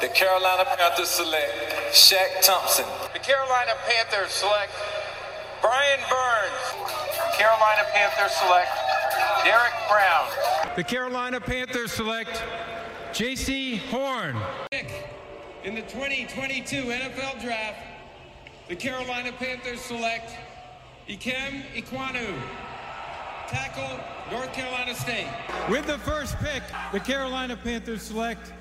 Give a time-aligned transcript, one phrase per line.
[0.00, 1.52] The Carolina Panthers select
[1.90, 2.84] Shaq Thompson.
[3.14, 4.72] The Carolina Panthers select
[5.62, 6.86] Brian Burns.
[7.16, 8.70] The Carolina Panthers select
[9.42, 10.28] Derrick Brown.
[10.76, 12.42] The Carolina Panthers select
[13.12, 14.36] Jaycee Horn.
[15.64, 17.78] In the 2022 NFL Draft,
[18.68, 20.30] the Carolina Panthers select
[21.08, 22.38] Ikem Ekwonu,
[23.48, 23.98] tackle,
[24.30, 25.28] North Carolina State.
[25.70, 28.52] With the first pick, the Carolina Panthers select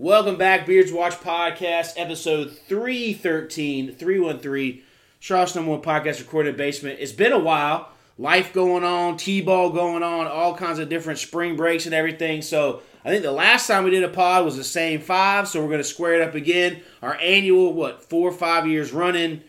[0.00, 4.82] Welcome back, Beards Watch Podcast, episode 313, 313.
[5.18, 7.00] Charles number one podcast recorded basement.
[7.00, 7.90] It's been a while.
[8.16, 12.42] Life going on, T ball going on, all kinds of different spring breaks and everything.
[12.42, 15.60] So I think the last time we did a pod was the same five, so
[15.60, 16.80] we're going to square it up again.
[17.02, 19.42] Our annual, what, four or five years running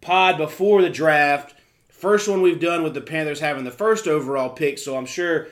[0.00, 1.54] pod before the draft.
[1.86, 5.46] First one we've done with the Panthers having the first overall pick, so I'm sure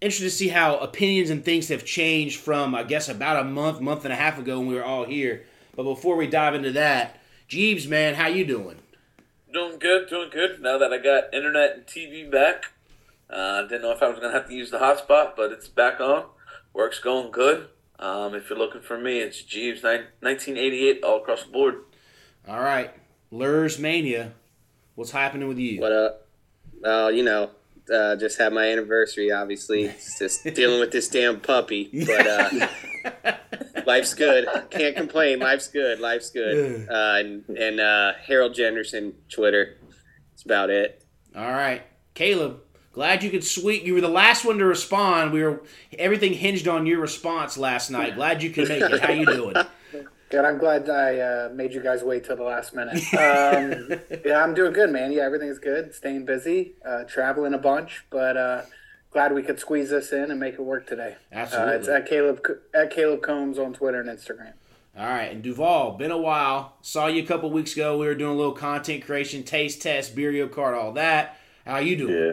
[0.00, 3.80] interested to see how opinions and things have changed from I guess about a month,
[3.80, 5.44] month and a half ago when we were all here.
[5.76, 8.78] But before we dive into that, Jeebs, man, how you doing?
[9.52, 10.60] Doing good, doing good.
[10.60, 12.66] Now that I got internet and TV back,
[13.28, 16.00] uh, didn't know if I was gonna have to use the hotspot, but it's back
[16.00, 16.24] on.
[16.72, 17.68] Work's going good.
[17.98, 21.82] Um, if you're looking for me, it's Jeebs, nine, 1988, all across the board.
[22.48, 22.94] All right,
[23.32, 24.32] Luhrs Mania,
[24.94, 25.80] what's happening with you?
[25.80, 26.26] What up?
[26.80, 27.50] Well, you know,
[27.92, 29.30] uh, just had my anniversary.
[29.32, 32.68] Obviously, It's just dealing with this damn puppy, but uh,
[33.86, 34.46] life's good.
[34.70, 35.38] Can't complain.
[35.40, 36.00] Life's good.
[36.00, 36.88] Life's good.
[36.88, 39.76] Uh, and and uh, Harold Jenderson Twitter.
[40.30, 41.04] That's about it.
[41.36, 41.82] All right,
[42.14, 42.58] Kaleb.
[42.92, 43.84] Glad you could sweet.
[43.84, 45.32] You were the last one to respond.
[45.32, 45.62] We were
[45.96, 48.14] everything hinged on your response last night.
[48.16, 49.00] Glad you could make it.
[49.00, 49.54] How you doing?
[50.30, 50.44] Good.
[50.44, 53.02] I'm glad I uh, made you guys wait till the last minute.
[53.20, 55.12] Um, yeah, I'm doing good, man.
[55.12, 55.94] Yeah, everything's good.
[55.94, 58.62] Staying busy, uh, traveling a bunch, but uh,
[59.10, 61.16] glad we could squeeze this in and make it work today.
[61.32, 61.72] Absolutely.
[61.72, 62.40] Uh, it's at Kaleb
[62.72, 64.52] at Kaleb Combs on Twitter and Instagram.
[64.96, 66.76] All right, and Duvall, been a while.
[66.82, 67.98] Saw you a couple weeks ago.
[67.98, 71.38] We were doing a little content creation, taste test, Beerio card, all that.
[71.66, 72.14] How you doing?
[72.14, 72.32] Yeah.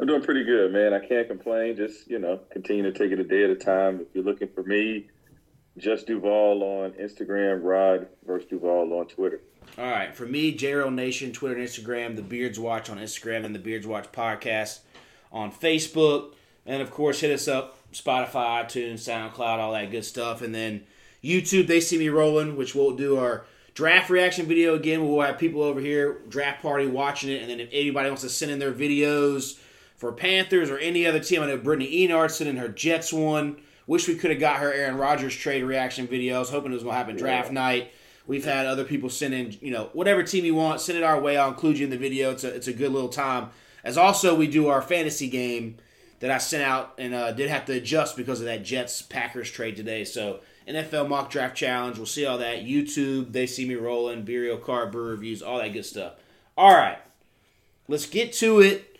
[0.00, 0.92] I'm doing pretty good, man.
[0.94, 1.76] I can't complain.
[1.76, 4.00] Just, you know, continue to take it a day at a time.
[4.00, 5.08] If you're looking for me,
[5.78, 9.40] just Duval on Instagram, Rod versus Duval on Twitter.
[9.78, 13.54] All right, for me, JRL Nation, Twitter and Instagram, the Beards Watch on Instagram, and
[13.54, 14.80] the Beards Watch podcast
[15.32, 16.34] on Facebook,
[16.66, 20.84] and of course, hit us up Spotify, iTunes, SoundCloud, all that good stuff, and then
[21.24, 21.66] YouTube.
[21.66, 25.06] They see me rolling, which we'll do our draft reaction video again.
[25.06, 28.28] We'll have people over here draft party watching it, and then if anybody wants to
[28.28, 29.58] send in their videos
[29.96, 33.56] for Panthers or any other team, I know Brittany Enard sent in her Jets one.
[33.92, 36.48] Wish we could have got her Aaron Rodgers trade reaction videos.
[36.48, 37.92] Hoping it was going to happen draft night.
[38.26, 41.20] We've had other people send in, you know, whatever team you want, send it our
[41.20, 41.36] way.
[41.36, 42.30] I'll include you in the video.
[42.30, 43.50] It's a, it's a good little time.
[43.84, 45.76] As also, we do our fantasy game
[46.20, 49.50] that I sent out and uh, did have to adjust because of that Jets Packers
[49.50, 50.04] trade today.
[50.04, 51.98] So, NFL mock draft challenge.
[51.98, 52.64] We'll see all that.
[52.64, 56.14] YouTube, they see me rolling, Burial Card, Brew Reviews, all that good stuff.
[56.56, 56.96] All right,
[57.88, 58.96] let's get to it.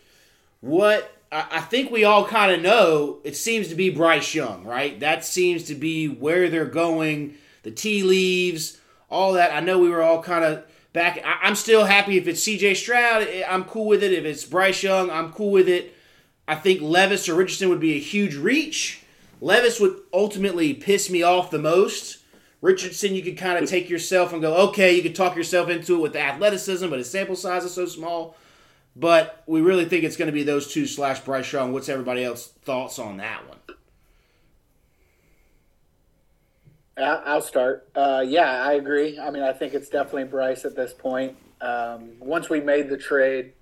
[0.61, 5.01] What I think we all kind of know it seems to be Bryce Young, right?
[5.01, 7.37] That seems to be where they're going.
[7.63, 8.79] The tea leaves,
[9.09, 9.51] all that.
[9.53, 11.19] I know we were all kind of back.
[11.25, 13.23] I, I'm still happy if it's CJ Stroud.
[13.23, 14.13] eh, I'm cool with it.
[14.13, 15.95] If it's Bryce Young, I'm cool with it.
[16.47, 19.03] I think Levis or Richardson would be a huge reach.
[19.41, 22.19] Levis would ultimately piss me off the most.
[22.61, 25.97] Richardson, you could kind of take yourself and go, okay, you could talk yourself into
[25.97, 28.37] it with the athleticism, but his sample size is so small.
[28.95, 31.73] But we really think it's going to be those two slash Bryce Young.
[31.73, 33.59] What's everybody else thoughts on that one?
[36.99, 37.89] I'll start.
[37.95, 39.19] Uh, yeah, I agree.
[39.19, 41.37] I mean, I think it's definitely Bryce at this point.
[41.61, 43.55] Um, once we made the trade,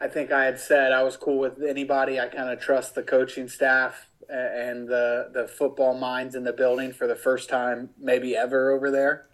[0.00, 2.20] I think I had said I was cool with anybody.
[2.20, 6.92] I kind of trust the coaching staff and the the football minds in the building
[6.92, 9.26] for the first time, maybe ever over there.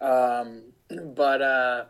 [0.00, 0.62] Um,
[1.14, 1.84] but uh,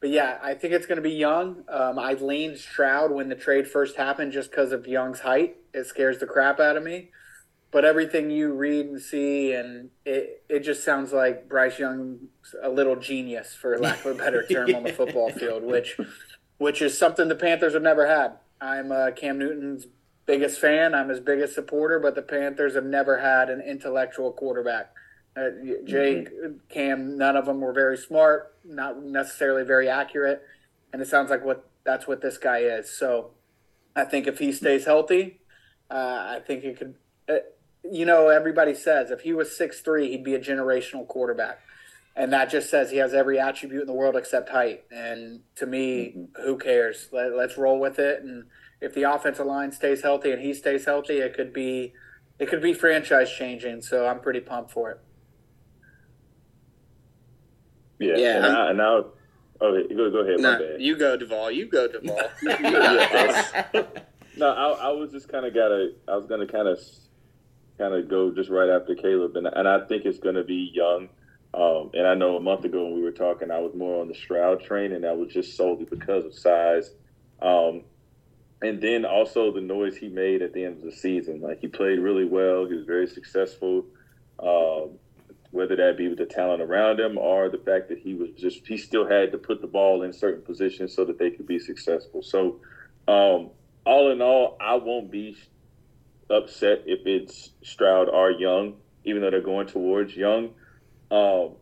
[0.00, 1.64] but yeah, I think it's going to be Young.
[1.68, 5.58] Um, I leaned Stroud when the trade first happened just because of Young's height.
[5.74, 7.10] It scares the crap out of me.
[7.70, 12.20] But everything you read and see, and it, it just sounds like Bryce Young's
[12.60, 15.96] a little genius, for lack of a better term, on the football field, which
[16.58, 18.38] which is something the Panthers have never had.
[18.60, 19.86] I'm uh, Cam Newton's
[20.26, 20.94] biggest fan.
[20.94, 24.92] I'm his biggest supporter, but the Panthers have never had an intellectual quarterback.
[25.36, 25.50] Uh,
[25.84, 26.28] Jake,
[26.68, 30.42] Cam, none of them were very smart, not necessarily very accurate,
[30.92, 32.90] and it sounds like what that's what this guy is.
[32.90, 33.30] So,
[33.94, 35.40] I think if he stays healthy,
[35.90, 36.94] uh, I think it could.
[37.28, 37.36] Uh,
[37.90, 41.60] you know, everybody says if he was six three, he'd be a generational quarterback,
[42.16, 44.84] and that just says he has every attribute in the world except height.
[44.90, 47.08] And to me, who cares?
[47.12, 48.22] Let, let's roll with it.
[48.22, 48.44] And
[48.80, 51.92] if the offensive line stays healthy and he stays healthy, it could be
[52.38, 53.82] it could be franchise changing.
[53.82, 55.00] So I'm pretty pumped for it.
[58.00, 59.12] Yeah, Yeah, and, I'm- and I'll.
[59.62, 60.40] Okay, go go ahead.
[60.40, 60.80] my No, bad.
[60.80, 61.50] you go, Duvall.
[61.50, 62.18] You go, Duvall.
[62.42, 63.84] You got this.
[64.38, 65.92] no, I, I was just kind of gotta.
[66.08, 66.78] I was gonna kind of,
[67.76, 71.10] kind of go just right after Kaleb, and and I think it's gonna be young.
[71.52, 74.08] Um, and I know a month ago when we were talking, I was more on
[74.08, 76.92] the Stroud train, and that was just solely because of size.
[77.42, 77.82] Um,
[78.62, 81.42] and then also the noise he made at the end of the season.
[81.42, 82.66] Like he played really well.
[82.66, 83.84] He was very successful.
[84.38, 84.92] Um,
[85.50, 88.66] whether that be with the talent around him or the fact that he was just
[88.66, 91.58] he still had to put the ball in certain positions so that they could be
[91.58, 92.22] successful.
[92.22, 92.60] So
[93.08, 93.50] um,
[93.84, 95.36] all in all, I won't be
[96.28, 98.74] upset if it's Stroud or Young,
[99.04, 100.50] even though they're going towards Young.
[101.10, 101.56] Um,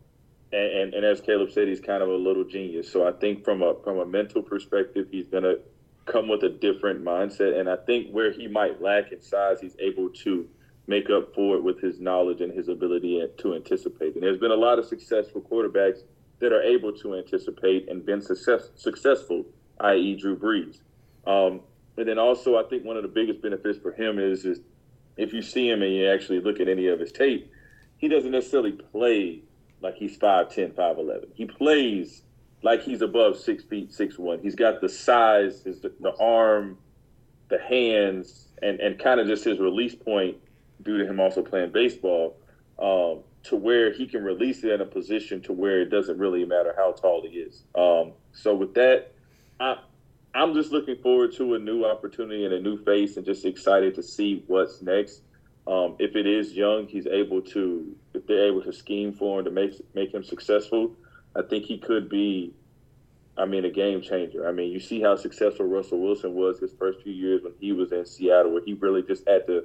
[0.52, 2.90] and, and, and as Kaleb said, he's kind of a little genius.
[2.92, 5.54] So I think from a from a mental perspective, he's gonna
[6.04, 7.58] come with a different mindset.
[7.58, 10.46] And I think where he might lack in size, he's able to
[10.88, 14.14] make up for it with his knowledge and his ability to anticipate.
[14.14, 16.00] And there's been a lot of successful quarterbacks
[16.40, 19.44] that are able to anticipate and been success, successful,
[19.80, 20.78] i.e., Drew Brees.
[21.26, 21.60] Um,
[21.98, 24.60] and then also, I think one of the biggest benefits for him is, is
[25.16, 27.52] if you see him and you actually look at any of his tape,
[27.98, 29.42] he doesn't necessarily play
[29.82, 31.26] like he's 5'10, 5'11.
[31.34, 32.22] He plays
[32.62, 34.40] like he's above six feet, six one.
[34.40, 36.78] He's got the size, his the arm,
[37.48, 40.36] the hands, and, and kind of just his release point
[40.82, 42.36] due to him also playing baseball,
[42.78, 46.44] um, to where he can release it in a position to where it doesn't really
[46.44, 47.64] matter how tall he is.
[47.74, 49.12] Um, so with that,
[49.60, 49.78] I
[50.34, 53.94] I'm just looking forward to a new opportunity and a new face, and just excited
[53.94, 55.22] to see what's next.
[55.66, 59.46] Um, if it is young, he's able to if they're able to scheme for him
[59.46, 60.94] to make make him successful.
[61.34, 62.54] I think he could be.
[63.36, 64.48] I mean, a game changer.
[64.48, 67.70] I mean, you see how successful Russell Wilson was his first few years when he
[67.70, 69.64] was in Seattle, where he really just had to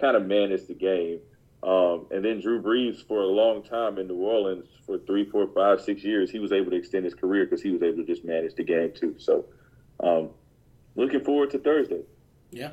[0.00, 1.20] kind of managed the game.
[1.62, 5.46] Um, and then Drew Brees, for a long time in New Orleans, for three, four,
[5.54, 8.04] five, six years, he was able to extend his career because he was able to
[8.04, 9.14] just manage the game too.
[9.18, 9.44] So,
[10.02, 10.30] um,
[10.96, 12.02] looking forward to Thursday.
[12.50, 12.72] Yeah.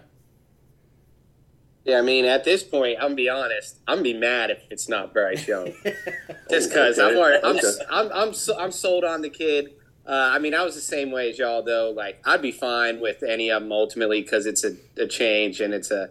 [1.85, 3.79] Yeah, I mean, at this point, I'm gonna be honest.
[3.87, 5.73] I'm gonna be mad if it's not Bryce Young,
[6.49, 7.71] just because I'm, Okay, already, I'm, okay.
[7.89, 9.73] I'm, I'm, so, I'm sold on the kid.
[10.05, 11.91] Uh, I mean, I was the same way as y'all, though.
[11.95, 15.73] Like, I'd be fine with any of them ultimately because it's a, a change and
[15.73, 16.09] it's a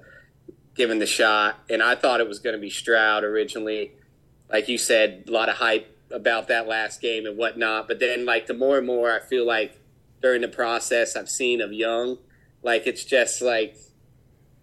[0.78, 1.58] given the shot.
[1.68, 3.92] And I thought it was going to be Stroud originally.
[4.50, 7.86] Like you said, a lot of hype about that last game and whatnot.
[7.86, 9.78] But then, like, the more and more I feel like
[10.22, 12.16] during the process I've seen of Young,
[12.62, 13.76] like, it's just like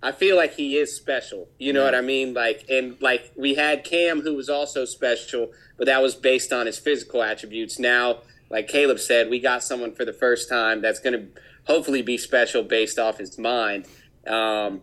[0.05, 1.49] I feel like he is special.
[1.57, 2.35] You know what I mean?
[2.35, 6.67] Like, and like we had Cam, who was also special, but that was based on
[6.67, 7.79] his physical attributes.
[7.79, 8.19] Now,
[8.51, 12.19] like Kaleb said, we got someone for the first time that's going to hopefully be
[12.19, 13.87] special based off his mind.
[14.27, 14.81] Um,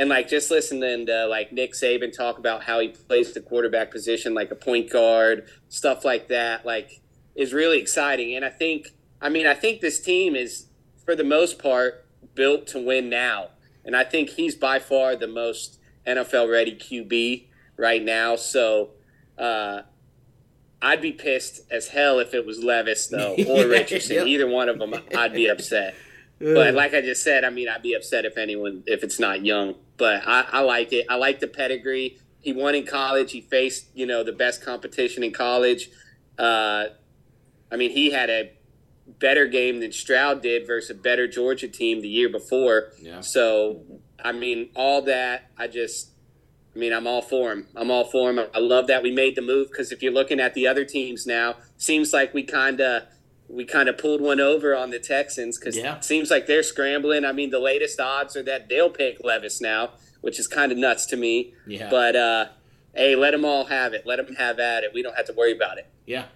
[0.00, 3.90] and like just listening to like Nick Saban talk about how he plays the quarterback
[3.90, 7.02] position, like a point guard, stuff like that, like
[7.34, 8.34] is really exciting.
[8.34, 10.68] And I think, I mean, I think this team is
[11.04, 13.48] for the most part built to win now.
[13.84, 18.36] And I think he's by far the most NFL ready QB right now.
[18.36, 18.92] So
[19.36, 19.82] uh,
[20.80, 24.16] I'd be pissed as hell if it was Levis though or Richardson.
[24.16, 24.26] Yep.
[24.28, 25.94] Either one of them, I'd be upset.
[26.42, 29.44] But like I just said, I mean, I'd be upset if anyone if it's not
[29.44, 29.74] Young.
[30.00, 31.06] But I, I like it.
[31.08, 32.18] I like the pedigree.
[32.40, 33.30] He won in college.
[33.30, 35.90] He faced you know the best competition in college.
[36.38, 36.86] Uh,
[37.70, 38.52] I mean, he had a
[39.06, 42.92] better game than Stroud did versus a better Georgia team the year before.
[42.98, 43.20] Yeah.
[43.20, 43.82] So,
[44.22, 46.10] I mean, all that, I just,
[46.74, 47.66] I mean, I'm all for him.
[47.76, 48.38] I'm all for him.
[48.54, 51.26] I love that we made the move because if you're looking at the other teams
[51.26, 53.02] now, seems like we kind of
[53.52, 55.96] we kind of pulled one over on the Texans because Yeah.
[55.96, 57.24] it seems like they're scrambling.
[57.24, 59.90] I mean, the latest odds are that they'll pick Levis now,
[60.20, 61.54] which is kind of nuts to me.
[61.66, 61.90] Yeah.
[61.90, 62.46] But uh,
[62.94, 64.06] hey, let them all have it.
[64.06, 64.92] Let them have at it.
[64.94, 65.86] We don't have to worry about it.
[66.06, 66.26] Yeah.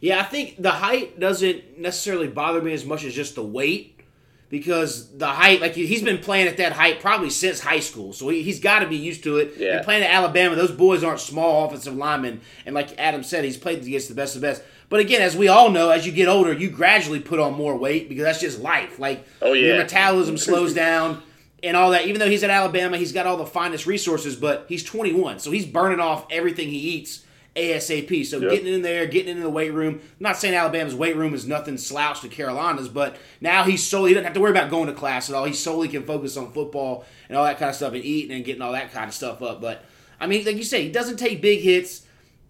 [0.00, 4.00] Yeah, I think the height doesn't necessarily bother me as much as just the weight
[4.48, 8.28] because the height, like he's been playing at that height probably since high school, so
[8.28, 9.54] he, he's got to be used to it.
[9.56, 9.76] Yeah.
[9.76, 13.56] And playing at Alabama, those boys aren't small offensive linemen, and like Adam said, he's
[13.56, 14.62] played against the best of the best.
[14.92, 17.74] But again, as we all know, as you get older, you gradually put on more
[17.74, 18.98] weight because that's just life.
[18.98, 19.68] Like Oh, yeah.
[19.68, 21.22] your metabolism slows down
[21.62, 22.04] and all that.
[22.06, 25.50] Even though he's at Alabama, he's got all the finest resources, but he's 21, so
[25.50, 27.24] he's burning off everything he eats
[27.56, 28.26] ASAP.
[28.26, 28.50] So Yep.
[28.50, 29.94] getting in there, getting into the weight room.
[30.02, 34.10] I'm not saying Alabama's weight room is nothing slouch to Carolina's, but now he's solely
[34.10, 35.44] he doesn't have to worry about going to class at all.
[35.46, 38.44] He solely can focus on football and all that kind of stuff and eating and
[38.44, 39.62] getting all that kind of stuff up.
[39.62, 39.84] But
[40.20, 42.01] I mean, like you say, he doesn't take big hits.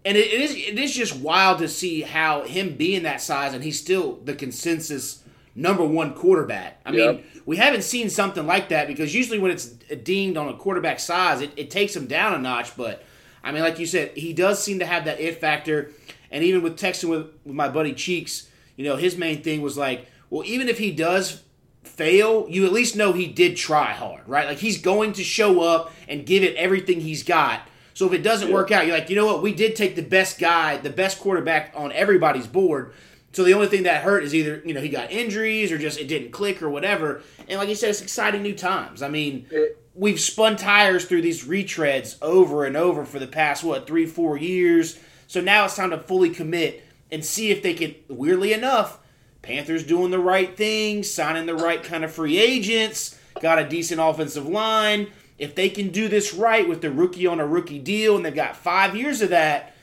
[0.05, 3.55] And it, it is it is just wild to see how him being that size
[3.55, 5.23] and he's still the consensus
[5.55, 6.81] number one quarterback.
[6.85, 7.15] I Yep.
[7.17, 10.99] mean, we haven't seen something like that because usually when it's deemed on a quarterback
[10.99, 12.77] size, it, it takes him down a notch.
[12.77, 13.05] But
[13.45, 15.91] I mean, like you said, he does seem to have that it factor.
[16.31, 19.77] And even with texting with, with my buddy Cheeks, you know, his main thing was
[19.77, 21.43] like, well, even if he does
[21.85, 24.47] fail, you at least know he did try hard, right?
[24.47, 27.69] Like he's going to show up and give it everything he's got.
[27.95, 29.43] So if it doesn't work out, you're like, you know what?
[29.43, 32.93] We did take the best guy, the best quarterback on everybody's board.
[33.33, 35.99] So the only thing that hurt is either you know he got injuries or just
[35.99, 37.23] it didn't click or whatever.
[37.49, 39.03] And like you said, it's exciting new times.
[39.03, 43.63] I mean, It- we've spun tires through these retreads over and over for the past
[43.65, 44.99] what three four years.
[45.27, 47.95] So now it's time to fully commit and see if they can.
[48.09, 48.99] Weirdly enough,
[49.41, 54.01] Panthers doing the right thing, signing the right kind of free agents, got a decent
[54.01, 55.09] offensive line.
[55.43, 58.33] If they can do this right with the rookie on a rookie deal and they've
[58.33, 59.75] got five years of that,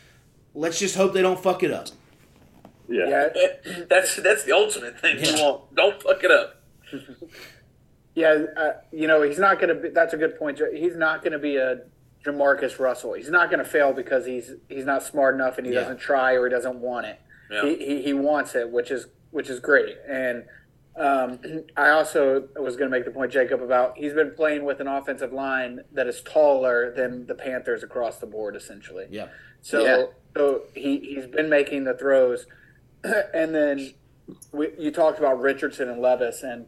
[0.56, 1.90] let's just hope they don't fuck it up.
[2.88, 3.30] Yeah.
[3.36, 5.18] Yeah, That's that's the ultimate thing.
[5.24, 6.64] You want don't fuck it up.
[8.16, 8.46] yeah.
[8.56, 9.90] Uh, you know, he's not going to be.
[9.90, 10.62] That's a good point.
[10.74, 11.82] He's not going to be a
[12.26, 13.14] Jamarcus Russell.
[13.14, 15.82] He's not going to fail because he's he's not smart enough and he Yeah.
[15.82, 17.20] doesn't try or he doesn't want it.
[17.52, 17.66] Yeah.
[17.66, 19.98] He, he he wants it, which is which is great.
[20.08, 20.46] And
[21.00, 21.40] um,
[21.78, 24.88] I also was going to make the point, Jacob, about he's been playing with an
[24.88, 29.06] offensive line that is taller than the Panthers across the board, essentially.
[29.10, 29.30] Yeah.
[29.62, 30.06] So, Yeah.
[30.36, 32.46] so he he's been making the throws,
[33.04, 33.94] and then
[34.52, 36.66] we, you talked about Richardson and Levis, and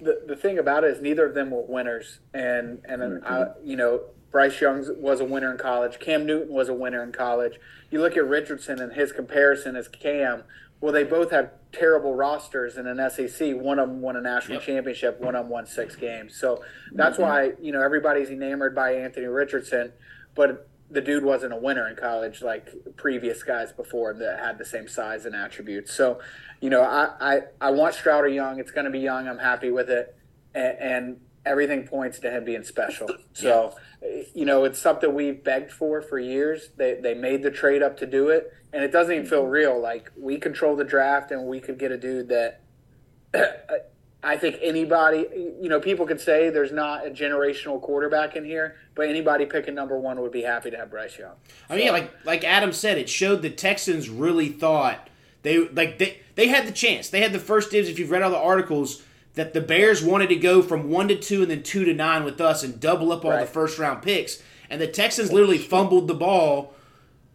[0.00, 3.46] the the thing about it is neither of them were winners, and and then I,
[3.62, 7.12] you know Bryce Young was a winner in college, Cam Newton was a winner in
[7.12, 7.58] college.
[7.90, 10.44] You look at Richardson and his comparison as Cam.
[10.80, 13.56] Well, they both have terrible rosters in an SEC.
[13.56, 14.66] One of them won a national Yep.
[14.66, 15.20] championship.
[15.20, 16.36] One of them won six games.
[16.36, 17.22] So that's mm-hmm.
[17.22, 19.92] why you know everybody's enamored by Anthony Richardson,
[20.34, 24.58] but the dude wasn't a winner in college like previous guys before him that had
[24.58, 25.92] the same size and attributes.
[25.92, 26.20] So,
[26.60, 28.58] you know, I I, I want Stroud or Young.
[28.58, 29.28] It's going to be Young.
[29.28, 30.16] I'm happy with it,
[30.54, 33.08] and, and everything points to him being special.
[33.32, 33.76] So,
[34.34, 36.70] you know, it's something we've begged for for years.
[36.76, 39.78] They they made the trade up to do it, and it doesn't even feel real.
[39.80, 42.60] Like we control the draft, and we could get a dude that.
[44.20, 45.26] I think anybody,
[45.62, 49.76] you know, people could say there's not a generational quarterback in here, but anybody picking
[49.76, 51.34] number one would be happy to have Bryce Young.
[51.70, 55.08] I mean, yeah, like like Adam said, it showed the Texans really thought
[55.42, 57.08] they like they they had the chance.
[57.08, 57.88] They had the first dibs.
[57.88, 61.14] If you've read all the articles, that the Bears wanted to go from one to
[61.16, 63.40] two and then two to nine with us and double up all Right.
[63.42, 66.74] the first round picks, and the Texans literally fumbled the ball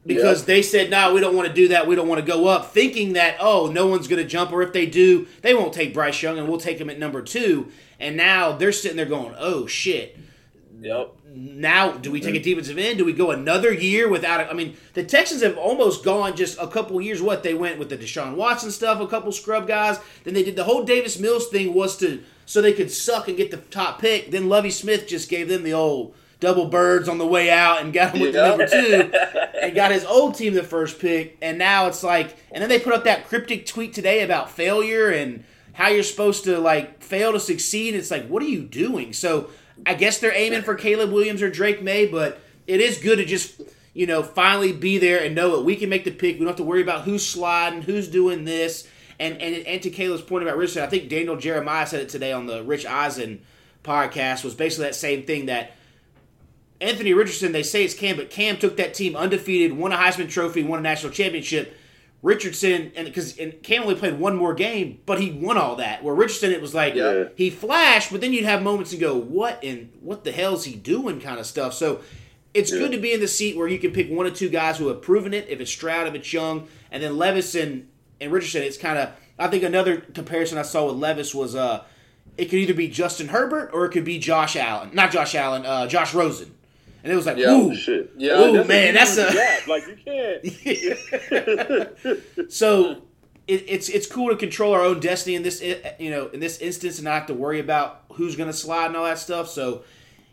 [0.05, 1.87] because they said, "No, we don't want to do that.
[1.87, 4.61] We don't want to go up," thinking that oh, no one's going to jump, or
[4.61, 7.71] if they do, they won't take Bryce Young, and we'll take him at number two.
[7.99, 10.17] And now they're sitting there going, "Oh shit."
[10.81, 11.13] Yep.
[11.33, 12.97] now do we take a defensive end?
[12.97, 14.41] Do we go another year without?
[14.41, 17.21] A, I mean, the Texans have almost gone just a couple years.
[17.21, 19.97] What they went with the Deshaun Watson stuff, a couple scrub guys.
[20.25, 23.37] Then they did the whole Davis Mills thing was to so they could suck and
[23.37, 24.31] get the top pick.
[24.31, 27.93] Then Lovie Smith just gave them the old double birds on the way out and
[27.93, 29.09] got him with the number two
[29.61, 31.37] and got his old team the first pick.
[31.41, 35.09] And now it's like, and then they put up that cryptic tweet today about failure
[35.09, 37.95] and how you're supposed to like fail to succeed.
[37.95, 39.13] It's like, what are you doing?
[39.13, 39.51] So
[39.85, 43.25] I guess they're aiming for Caleb Williams or Drake Maye, but it is good to
[43.25, 43.61] just
[43.93, 46.35] you know finally be there and know that we can make the pick.
[46.35, 48.85] We don't have to worry about who's sliding, who's doing this.
[49.17, 52.33] And and and to Kaleb's point about Richardson, I think Daniel Jeremiah said it today
[52.33, 53.43] on the Rich Eisen
[53.83, 55.73] podcast was basically that same thing that
[56.81, 60.29] Anthony Richardson, they say it's Cam, but Cam took that team undefeated, won a Heisman
[60.29, 61.77] Trophy, won a national championship.
[62.21, 66.03] Richardson, and because and Cam only played one more game, but he won all that.
[66.03, 67.25] Where Richardson, it was like Yeah.
[67.35, 70.73] he flashed, but then you'd have moments and go, "What in what the hell's he
[70.75, 71.73] doing?" kind of stuff.
[71.73, 71.99] So
[72.53, 74.77] it's good to be in the seat where you can pick one or two guys
[74.77, 75.47] who have proven it.
[75.49, 77.89] If it's Stroud, if it's Young, and then Levis and,
[78.21, 79.09] and Richardson, it's kind of.
[79.37, 81.83] I think another comparison I saw with Levis was uh,
[82.37, 85.65] it could either be Justin Herbert or it could be Josh Allen, not Josh Allen,
[85.65, 86.53] uh, Josh Rosen,
[87.03, 88.11] and it was like, Yeah, ooh, Shit.
[88.17, 89.67] Yeah, ooh man, that's a gap.
[89.67, 90.43] like you can't.
[92.51, 93.01] so
[93.47, 96.59] it, it's it's cool to control our own destiny in this you know in this
[96.59, 99.49] instance and not have to worry about who's going to slide and all that stuff.
[99.49, 99.83] So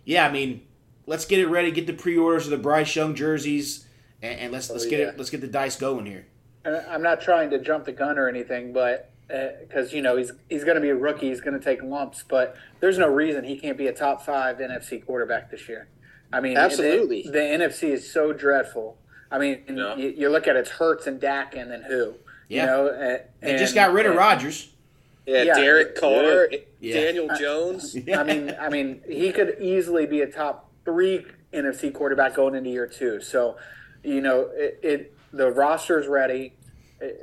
[0.05, 0.62] yeah, I mean,
[1.07, 3.87] let's get it ready, get the pre-orders of the Bryce Young jerseys,
[4.23, 5.09] and, and let's oh, let's get yeah.
[5.09, 6.27] it let's get the dice going here.
[6.65, 10.33] I'm not trying to jump the gun or anything, but uh, because you know he's
[10.49, 13.45] he's going to be a rookie, he's going to take lumps, but there's no reason
[13.45, 15.89] he can't be a top five NFC quarterback this year.
[16.33, 17.23] I mean, Absolutely.
[17.23, 18.99] the, the NFC is so dreadful.
[19.31, 19.97] I mean, Yeah.
[19.97, 22.15] you, you look at it, it's Hurts and Dak, and then who?
[22.49, 22.63] Yeah.
[22.63, 24.71] You know, and, They just got rid of Rodgers.
[25.27, 25.55] Yeah, Yeah.
[25.55, 26.49] Derek Carr,
[26.81, 26.95] Yeah.
[26.95, 27.97] Daniel uh, Jones.
[28.15, 32.71] I mean, I mean, he could easily be a top three NFC quarterback going into
[32.71, 33.21] year two.
[33.21, 33.57] So,
[34.03, 36.55] you know, it, it the roster's ready,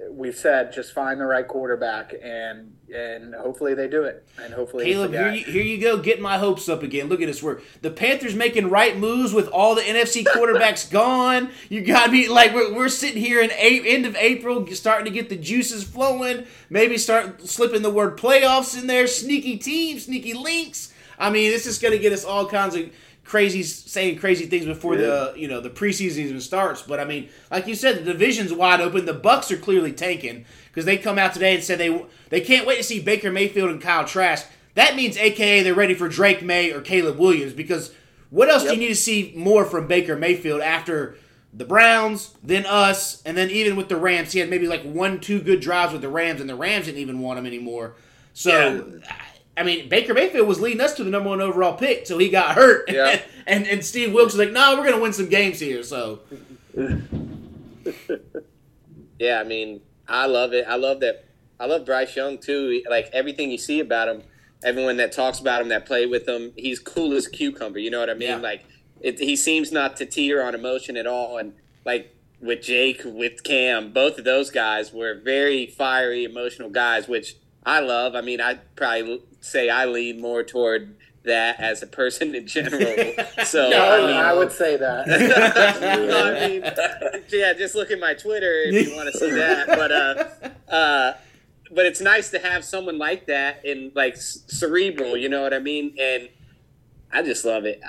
[0.10, 4.86] we've said just find the right quarterback, and and hopefully they do it, and hopefully
[4.86, 7.10] Kaleb, here you, here you go, getting my hopes up again.
[7.10, 7.44] Look at this.
[7.44, 11.50] We're the Panthers making right moves with all the NFC quarterbacks gone.
[11.70, 15.12] You got me like we're, we're sitting here in a, end of April, starting to
[15.12, 16.46] get the juices flowing.
[16.70, 19.08] Maybe start slipping the word playoffs in there.
[19.08, 20.94] Sneaky team, sneaky links.
[21.20, 22.90] I mean, this is going to get us all kinds of
[23.28, 26.82] crazy saying crazy things before the you know the preseason even starts.
[26.82, 29.06] But I mean, like you said, the division's wide open.
[29.06, 30.46] The Bucks are clearly tanking
[30.78, 33.72] because they come out today and said they they can't wait to see Baker Mayfield
[33.72, 34.46] and Kyle Trask.
[34.76, 37.92] That means, AKA, they're ready for Drake Maye or Caleb Williams because
[38.30, 41.18] what else do you need to see more from Baker Mayfield after?
[41.52, 45.20] The Browns, then us, and then even with the Rams, he had maybe like one,
[45.20, 47.96] two good drives with the Rams, and the Rams didn't even want him anymore.
[48.34, 49.02] So,
[49.56, 52.30] I mean, Baker Mayfield was leading us to the number one overall pick, so he
[52.30, 52.92] got hurt.
[52.92, 53.20] Yeah.
[53.48, 56.20] and and Steve Wilks was like, "No, we're gonna win some games here." So
[59.20, 60.66] Yeah, I mean, I love it.
[60.68, 61.26] I love that.
[61.60, 62.84] I love Bryce Young too.
[62.90, 64.24] Like everything you see about him,
[64.64, 67.80] everyone that talks about him, that played with him, he's cool as cucumber.
[67.80, 68.30] You know what I mean?
[68.30, 68.38] Yeah.
[68.38, 68.66] Like
[69.02, 71.38] it, he seems not to teeter on emotion at all.
[71.38, 71.54] And
[71.86, 77.36] like with Jake, with Cam, both of those guys were very fiery, emotional guys, which
[77.66, 78.16] I love.
[78.16, 80.96] I mean, I'd probably say I lean more toward
[81.28, 82.82] that as a person in general.
[83.46, 85.08] So No, I mean, I would say that.
[86.42, 86.62] I mean,
[87.30, 89.68] yeah, just look at my Twitter if you want to see that.
[89.68, 91.14] But uh, uh,
[91.72, 95.16] but it's nice to have someone like that and like c- cerebral.
[95.16, 95.96] You know what I mean?
[96.00, 96.30] And
[97.12, 97.82] I just love it.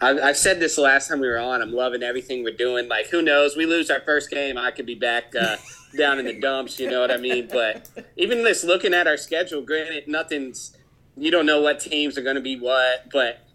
[0.00, 1.62] I, I said this the last time we were on.
[1.62, 2.88] I'm loving everything we're doing.
[2.88, 3.56] Like, who knows?
[3.56, 5.56] We lose our first game, I could be back uh,
[5.96, 6.78] down in the dumps.
[6.78, 7.48] You know what I mean?
[7.50, 10.76] But even just looking at our schedule, granted, nothing's.
[11.16, 13.46] You don't know what teams are going to be what, but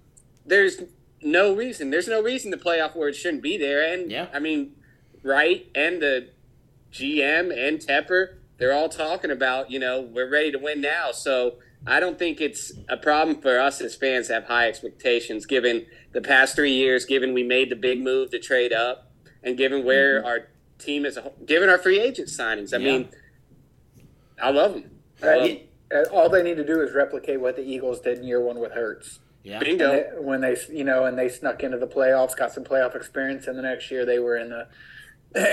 [0.45, 0.83] there's
[1.21, 1.89] no reason.
[1.89, 3.81] There's no reason the playoff word shouldn't be there.
[3.93, 4.27] And Yeah.
[4.33, 4.75] I mean,
[5.24, 6.29] Reich and the
[6.91, 11.12] GM and Tepper, they're all talking about, you know, we're ready to win now.
[11.12, 11.55] So
[11.88, 15.85] I don't think it's a problem for us as fans to have high expectations given
[16.13, 19.12] the past three years, given we made the big move to trade up,
[19.43, 20.27] and given where mm-hmm.
[20.27, 20.47] our
[20.79, 22.74] team is, given our free agent signings.
[22.74, 22.91] I Yeah.
[22.91, 23.09] mean,
[24.41, 24.91] I love them.
[25.22, 25.57] I uh, love 'em.
[25.93, 28.59] Uh, All they need to do is replicate what the Eagles did in year one
[28.59, 29.19] with Hurts.
[29.43, 29.91] yeah, Bingo.
[29.91, 33.48] They- when they, you know, and they snuck into the playoffs, got some playoff experience,
[33.48, 34.67] and the next year they were in the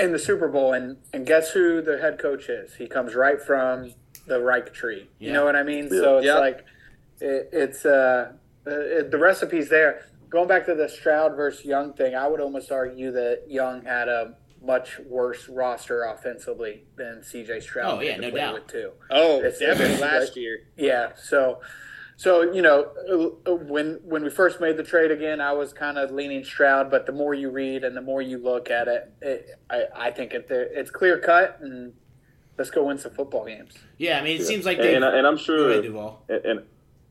[0.03, 0.73] in the Super Bowl.
[0.73, 2.75] And and guess who the head coach is?
[2.77, 3.93] He comes right from
[4.27, 5.11] the Reich tree.
[5.19, 5.89] You know what I mean?
[5.91, 6.39] So it's Yeah.
[6.39, 6.65] like
[7.21, 8.33] it, it's uh,
[8.67, 10.07] uh, it, the recipe's there.
[10.31, 14.09] Going back to the Stroud versus Young thing, I would almost argue that Young had
[14.09, 17.99] a much worse roster offensively than CJ Stroud.
[17.99, 18.55] Oh, yeah, no doubt.
[18.55, 18.93] With too.
[19.11, 20.65] Oh, It's- definitely last year.
[20.77, 21.61] Yeah, so
[22.17, 25.99] so you know uh, when when we first made the trade again, I was kind
[25.99, 29.13] of leaning Stroud, but the more you read and the more you look at it,
[29.21, 31.93] it I, I think it, it's clear cut, and
[32.59, 33.75] let's go win some football games.
[33.99, 34.19] yeah.
[34.19, 34.95] I mean, it seems like and, they.
[34.95, 36.63] and, I, and I'm sure, ahead, and, and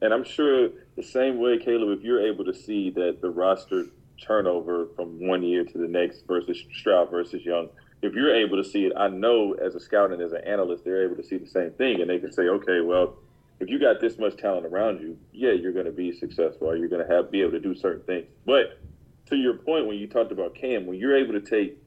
[0.02, 1.98] and I'm sure the same way, Kaleb.
[1.98, 3.86] If you're able to see that the roster
[4.22, 7.70] turnover from one year to the next versus Stroud versus Young,
[8.02, 10.84] if you're able to see it, I know as a scout and as an analyst,
[10.84, 13.16] they're able to see the same thing, and they can say, okay, well,
[13.60, 16.76] if you got this much talent around you, yeah, you're going to be successful, or
[16.76, 18.28] you're going to have be able to do certain things.
[18.46, 18.80] But
[19.28, 21.78] to your point, when you talked about Cam, when you're able to take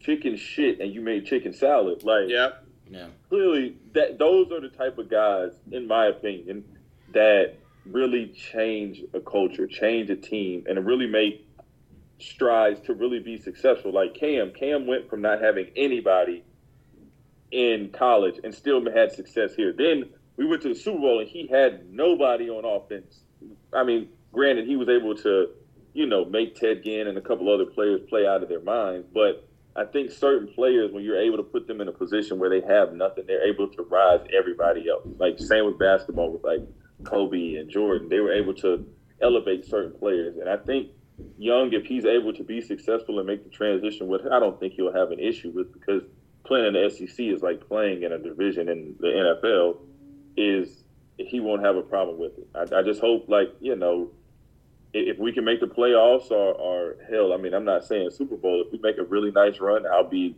[0.00, 2.50] chicken shit and you made chicken salad, like yeah,
[2.90, 6.64] Yeah, clearly that those are the type of guys, in my opinion,
[7.12, 7.54] that
[7.86, 11.46] really change a culture, change a team, and really make
[12.18, 13.92] strides to really be successful.
[13.92, 16.44] Like Cam, Cam went from not having anybody
[17.50, 19.72] in college and still had success here.
[19.72, 23.20] Then we went to the Super Bowl and he had nobody on offense.
[23.72, 25.48] I mean, granted, he was able to,
[25.94, 29.06] you know, make Ted Ginn and a couple other players play out of their minds,
[29.12, 32.50] but I think certain players, when you're able to put them in a position where
[32.50, 35.06] they have nothing, they're able to rise everybody else.
[35.18, 36.66] Like same with basketball with like
[37.04, 38.84] Kobe and Jordan, they were able to
[39.20, 40.88] elevate certain players, and I think
[41.38, 44.74] Young, if he's able to be successful and make the transition, which I don't think
[44.74, 46.02] he'll have an issue with, because
[46.44, 49.78] playing in the SEC is like playing in a division in the NFL,
[50.36, 50.84] is
[51.16, 52.48] he won't have a problem with it.
[52.54, 54.10] I, I just hope, like you know,
[54.92, 58.10] if if we can make the playoffs or, or hell, I mean, I'm not saying
[58.10, 58.62] Super Bowl.
[58.64, 60.36] If we make a really nice run, I'll be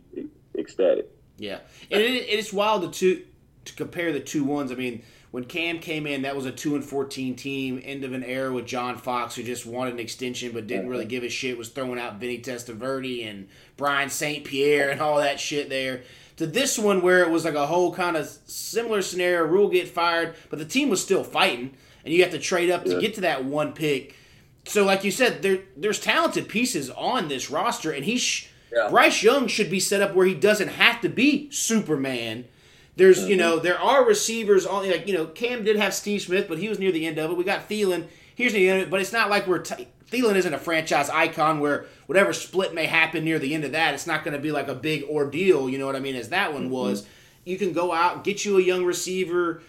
[0.57, 1.09] ecstatic.
[1.37, 1.59] yeah.
[1.89, 3.23] And it, it's wild to
[3.65, 4.71] to compare the two ones.
[4.71, 7.81] I mean, when Cam came in, that was a two and fourteen team.
[7.83, 11.05] End of an era with John Fox, who just wanted an extension but didn't really
[11.05, 11.57] give a shit.
[11.57, 14.43] Was throwing out Vinny Testaverde and Brian St.
[14.45, 16.03] Pierre and all that shit there.
[16.37, 19.43] To this one, where it was like a whole kind of similar scenario.
[19.45, 22.83] Rhule get fired, but the team was still fighting, and you have to trade up
[22.85, 24.15] to get to that one pick.
[24.65, 28.87] So, like you said, there there's talented pieces on this roster, and he sh- Yeah.
[28.89, 32.45] Bryce Young should be set up where he doesn't have to be Superman.
[33.01, 33.39] There's, you mm-hmm.
[33.39, 36.69] know, there are receivers on like you know, Cam did have Steve Smith, but he
[36.69, 37.33] was near the end of it.
[37.35, 38.05] We got Thielen.
[38.35, 41.09] Here's the end of it, but it's not like we're t- Thielen isn't a franchise
[41.09, 44.39] icon where whatever split may happen near the end of that, it's not going to
[44.39, 45.67] be like a big ordeal.
[45.67, 46.15] You know what I mean?
[46.15, 46.73] As that one mm-hmm.
[46.73, 47.07] was,
[47.43, 49.63] you can go out get you a young receiver,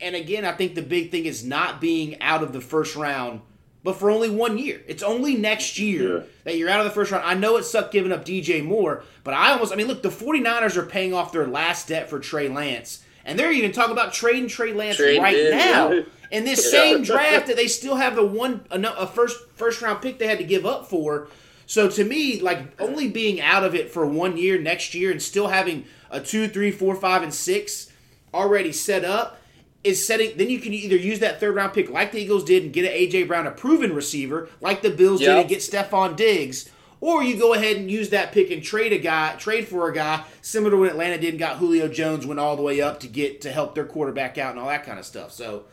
[0.00, 3.42] and again, I think the big thing is not being out of the first round,
[3.84, 4.80] but for only one year.
[4.86, 6.22] It's only next year Yeah.
[6.44, 7.24] that you're out of the first round.
[7.26, 10.08] I know it sucked giving up DJ Moore, but I almost, I mean, look, the
[10.10, 13.02] 49ers are paying off their last debt for Trey Lance.
[13.24, 15.92] And they're even talking about trading Trey Lance right him, now.
[15.92, 16.02] yeah.
[16.32, 20.18] In this same draft that they still have the one a first first round pick
[20.18, 21.28] they had to give up for.
[21.66, 25.20] So to me, like only being out of it for one year next year and
[25.20, 27.92] still having a two, three, four, five, and six
[28.32, 29.41] already set up
[29.84, 30.36] is setting.
[30.36, 32.84] Then you can either use that third round pick like the Eagles did and get
[32.84, 35.38] an AJ Brown, a proven receiver, like the Bills did, Yep.
[35.40, 36.68] and get Stefon Diggs.
[37.00, 39.92] Or you go ahead and use that pick and trade a guy, trade for a
[39.92, 43.00] guy similar to what Atlanta did and got Julio Jones went all the way up
[43.00, 45.32] to get to help their quarterback out and all that kind of stuff.
[45.32, 45.64] So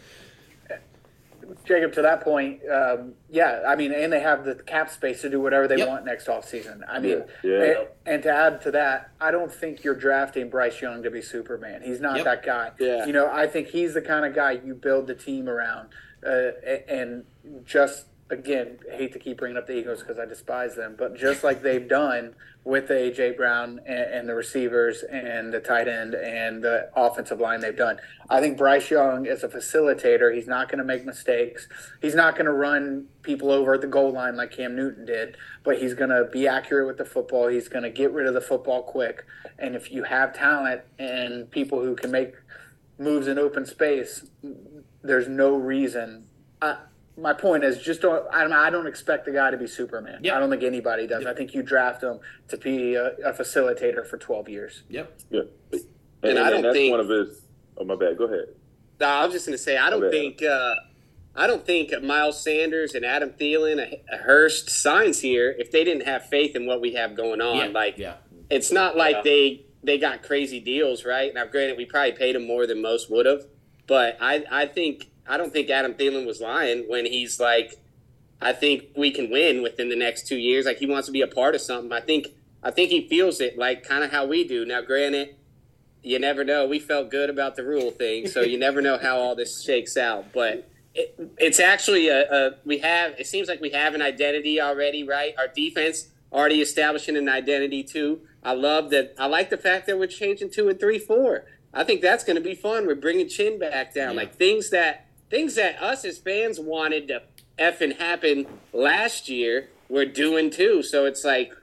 [1.65, 5.29] Jacob, to that point, um, yeah, I mean, and they have the cap space to
[5.29, 5.87] do whatever they Yep.
[5.87, 6.81] want next offseason.
[6.87, 7.51] I mean, Yeah.
[7.51, 7.63] Yeah.
[7.63, 11.21] And, and to add to that, I don't think you're drafting Bryce Young to be
[11.21, 11.81] Superman.
[11.81, 12.25] He's not Yep.
[12.25, 12.71] that guy.
[12.79, 13.05] Yeah.
[13.05, 15.89] You know, I think he's the kind of guy you build the team around.
[16.25, 16.51] Uh,
[16.89, 17.23] and
[17.65, 21.43] just, again, hate to keep bringing up the Eagles because I despise them, but just
[21.43, 23.31] like they've done with the A.J.
[23.31, 27.99] Brown and, and the receivers and the tight end and the offensive line they've done.
[28.29, 30.33] I think Bryce Young is a facilitator.
[30.33, 31.67] He's not going to make mistakes.
[32.01, 35.35] He's not going to run people over at the goal line like Cam Newton did,
[35.63, 37.47] but he's going to be accurate with the football.
[37.47, 39.25] He's going to get rid of the football quick.
[39.57, 42.33] And if you have talent and people who can make
[42.99, 44.25] moves in open space,
[45.01, 46.25] there's no reason.
[46.61, 46.75] Uh,
[47.19, 48.25] my point is just don't.
[48.31, 50.19] I don't, I don't expect the guy to be Superman.
[50.23, 50.33] Yep.
[50.35, 51.25] I don't think anybody does.
[51.25, 54.83] I think you draft him to be a, a facilitator for 12 years.
[54.89, 55.19] yep.
[55.29, 55.41] Yeah.
[55.71, 55.81] And,
[56.23, 57.41] And I don't that's think- one of his.
[57.77, 58.17] Oh my bad.
[58.17, 58.45] Go ahead.
[58.99, 60.17] No, I was just going to say I don't Okay.
[60.17, 60.75] think uh,
[61.35, 65.83] I don't think Miles Sanders and Adam Thielen, a, a Hurst signs here if they
[65.85, 67.55] didn't have faith in what we have going on.
[67.57, 67.65] Yeah.
[67.67, 68.15] Like yeah.
[68.49, 71.33] it's not like they they got crazy deals, right?
[71.33, 73.45] Now, granted, we probably paid him more than most would have,
[73.87, 77.75] but I I think I don't think Adam Thielen was lying when he's like,
[78.41, 80.65] I think we can win within the next two years.
[80.65, 81.91] Like he wants to be a part of something.
[81.93, 82.29] I think
[82.63, 84.65] I think he feels it like kind of how we do.
[84.65, 85.35] Now, granted,
[86.01, 86.65] you never know.
[86.67, 89.95] We felt good about the Rhule thing, so you never know how all this shakes
[89.97, 90.33] out.
[90.33, 93.13] But it, it's actually a, a we have.
[93.19, 95.33] It seems like we have an identity already, right?
[95.37, 98.21] Our defense already establishing an identity too.
[98.43, 99.13] I love that.
[99.19, 101.45] I like the fact that we're changing two and three, four.
[101.73, 102.87] I think that's going to be fun.
[102.87, 104.21] We're bringing chin back down, Yeah.
[104.21, 107.21] like things that things that us as fans wanted to
[107.57, 109.69] effing happen last year.
[109.89, 110.83] We're doing too.
[110.83, 111.53] So it's like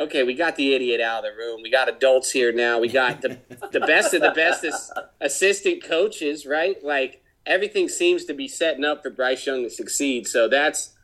[0.00, 1.60] okay, we got the idiot out of the room.
[1.62, 2.78] We got adults here now.
[2.78, 3.38] We got the
[3.70, 6.82] the best of the best as, assistant coaches, right?
[6.82, 10.26] Like everything seems to be setting up for Bryce Young to succeed.
[10.26, 10.96] So that's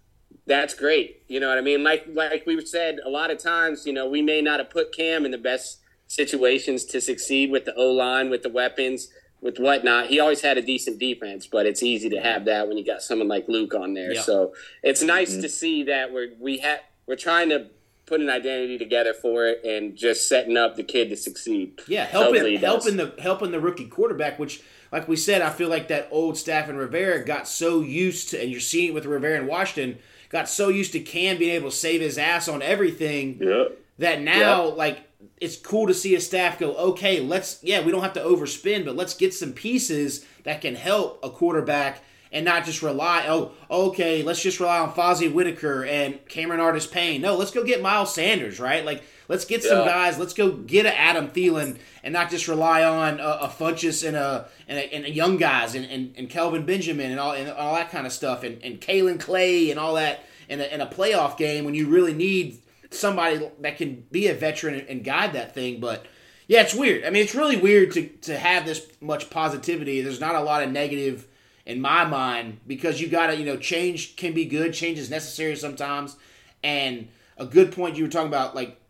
[0.47, 1.23] that's great.
[1.29, 1.85] You know what I mean?
[1.85, 4.97] Like like we said a lot of times, you know, we may not have put
[4.97, 9.09] Cam in the best situations to succeed with the O line, with the weapons,
[9.41, 10.07] with whatnot.
[10.07, 13.03] He always had a decent defense, but it's easy to have that when you got
[13.03, 14.15] someone like Luke on there.
[14.15, 14.23] Yeah.
[14.23, 15.43] So it's nice mm-hmm.
[15.43, 17.67] to see that we're we have we're trying to
[18.07, 21.81] put an identity together for it and just setting up the kid to succeed.
[21.89, 25.51] Yeah, Hopefully he helping helping the helping the rookie quarterback, which like we said, I
[25.51, 28.95] feel like that old staff in Rivera got so used to, and you're seeing it
[28.95, 32.49] with Rivera and Washington, got so used to Cam being able to save his ass
[32.49, 33.65] on everything Yeah.
[33.99, 35.01] that now like
[35.39, 38.85] it's cool to see a staff go, okay, let's yeah, we don't have to overspend,
[38.85, 42.03] but let's get some pieces that can help a quarterback
[42.33, 43.25] and not just rely.
[43.29, 47.21] Oh, okay, let's just rely on Fozzie Whitaker and Cameron Artis Payne.
[47.23, 48.85] No, let's go get Miles Sanders, right?
[48.85, 49.87] Like let's get some Yeah.
[49.87, 50.19] guys.
[50.19, 54.17] Let's go get a Adam Thielen and not just rely on a, a Funchess and
[54.17, 57.51] a and a, and a young guys and, and, and Kelvin Benjamin and all and
[57.51, 60.81] all that kind of stuff and and Kaelin Clay and all that in a, in
[60.81, 62.59] a playoff game when you really need
[62.91, 65.81] somebody that can be a veteran and, guide that thing.
[65.81, 66.07] But
[66.47, 67.05] yeah, it's weird.
[67.05, 70.01] I mean, it's really weird to to have this much positivity.
[70.01, 71.27] There's not a lot of negative
[71.65, 74.73] in my mind because you got to you know change can be good.
[74.73, 76.17] Change is necessary sometimes.
[76.63, 78.81] And a good point you were talking about like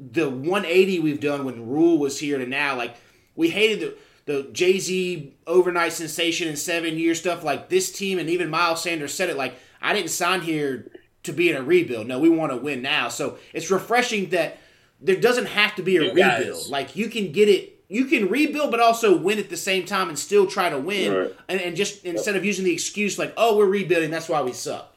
[0.00, 2.96] the 180 we've done when Rhule was here to now, like
[3.34, 7.44] we hated the the Jay Z overnight sensation and seven year stuff.
[7.44, 9.36] Like this team and even Miles Sanders said it.
[9.36, 10.90] Like I didn't sign here
[11.24, 12.06] to be in a rebuild.
[12.06, 13.08] No, we want to win now.
[13.08, 14.58] So it's refreshing that
[15.00, 16.40] there doesn't have to be a You guys.
[16.40, 16.68] rebuild.
[16.68, 17.72] Like you can get it.
[17.88, 21.12] You can rebuild, but also win at the same time and still try to win.
[21.14, 21.36] Right.
[21.48, 24.52] And, and just instead of using the excuse like, "Oh, we're rebuilding, that's why we
[24.52, 24.94] suck."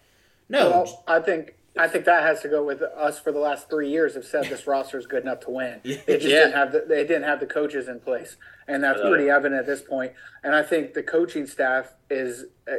[0.49, 3.69] No, Well, I think I think that has to go with us for the last
[3.69, 5.79] three years have said this roster is good enough to win.
[5.83, 6.39] They just Yeah.
[6.45, 8.37] didn't have the, they didn't have the coaches in place,
[8.67, 10.13] and that's pretty evident at this point.
[10.43, 12.75] And I think the coaching staff is uh,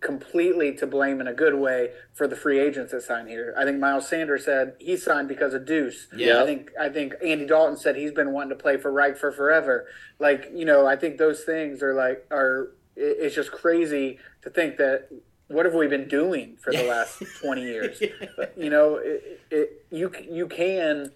[0.00, 3.54] completely to blame in a good way for the free agents that signed here.
[3.56, 6.08] I think Miles Sanders said he signed because of Deuce.
[6.14, 6.42] Yeah.
[6.42, 9.32] I think I think Andy Dalton said he's been wanting to play for Reich for
[9.32, 9.86] forever.
[10.18, 14.76] Like you know, I think those things are like are it's just crazy to think
[14.76, 15.08] that
[15.48, 18.00] what have we been doing for the last 20 years
[18.56, 21.10] you know it, it, you you can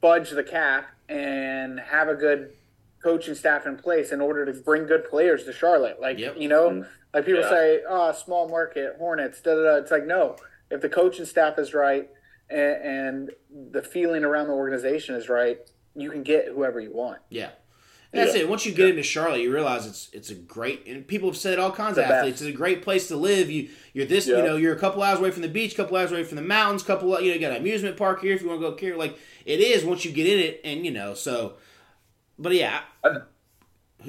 [0.00, 2.52] budge the cap and have a good
[3.02, 6.36] coaching staff in place in order to bring good players to Charlotte like Yep.
[6.38, 6.82] you know mm-hmm.
[7.14, 7.48] like people Yeah.
[7.50, 9.74] say oh small market hornets da, da, da.
[9.76, 10.36] it's like no
[10.70, 12.08] if the coaching staff is right
[12.50, 13.30] and, and
[13.72, 15.58] the feeling around the organization is right
[15.94, 17.50] you can get whoever you want Yeah.
[18.12, 18.48] And that's it.
[18.48, 21.60] Once you get into Charlotte, you realize it's it's a great and people have said
[21.60, 22.40] all kinds of The athletes.
[22.40, 22.48] best.
[22.48, 23.48] It's a great place to live.
[23.48, 26.10] You you're this you know you're a couple hours away from the beach, couple hours
[26.10, 28.48] away from the mountains, couple you know you got an amusement park here if you
[28.48, 28.96] want to go here.
[28.96, 31.54] Like it is once you get in it, and you know so.
[32.40, 33.20] But yeah, I-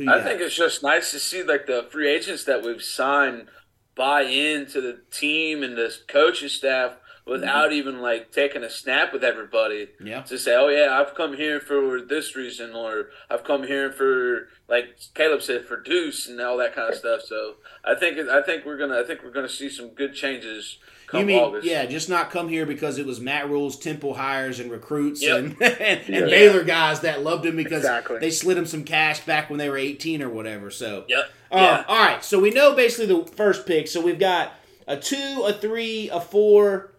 [0.08, 3.48] I think it's just nice to see like the free agents that we've signed
[3.94, 6.94] buy into the team and the coaching staff
[7.26, 9.90] without even like taking a snap with everybody.
[10.02, 10.22] Yeah.
[10.24, 14.48] To say, oh yeah, I've come here for this reason, or I've come here for
[14.70, 17.24] like Kaleb said for Deuce and all that kind of stuff.
[17.24, 20.78] So I think I think we're gonna I think we're gonna see some good changes
[21.14, 21.68] You mean August.
[21.68, 25.38] yeah, just not come here because it was Matt Rhule's Temple hires and recruits Yep.
[25.62, 26.26] and and, Yeah.
[26.26, 28.20] Baylor guys that loved him because Exactly.
[28.20, 30.70] they slid him some cash back when they were eighteen or whatever.
[30.72, 31.26] So Yep.
[31.52, 31.84] Um, yeah.
[31.88, 33.88] All right, so we know basically the first pick.
[33.88, 34.54] So we've got
[34.88, 36.94] a two, a three, a four,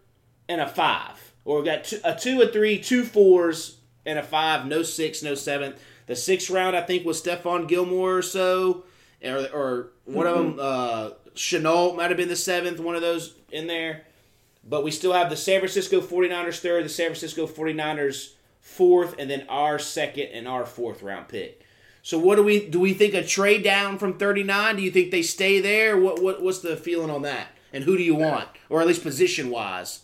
[0.48, 1.32] and a five.
[1.44, 4.66] Or we've got two, a two, a three, two fours, and a five.
[4.66, 5.74] No six, no seven.
[6.06, 8.84] The sixth round, I think, was Stephon Gilmore or so,
[9.24, 10.56] or, or one of them.
[10.60, 12.80] Uh, Chenault might have been the seventh.
[12.80, 14.02] One of those in there.
[14.64, 19.28] But we still have the San Francisco 49ers third, the San Francisco 49ers fourth, and
[19.28, 21.66] then our second and our fourth round pick.
[22.02, 22.80] So what do we do?
[22.80, 24.76] We think a trade down from 39?
[24.76, 25.96] Do you think they stay there?
[25.96, 27.48] What what what's the feeling on that?
[27.72, 30.00] And who do you want, or at least position wise?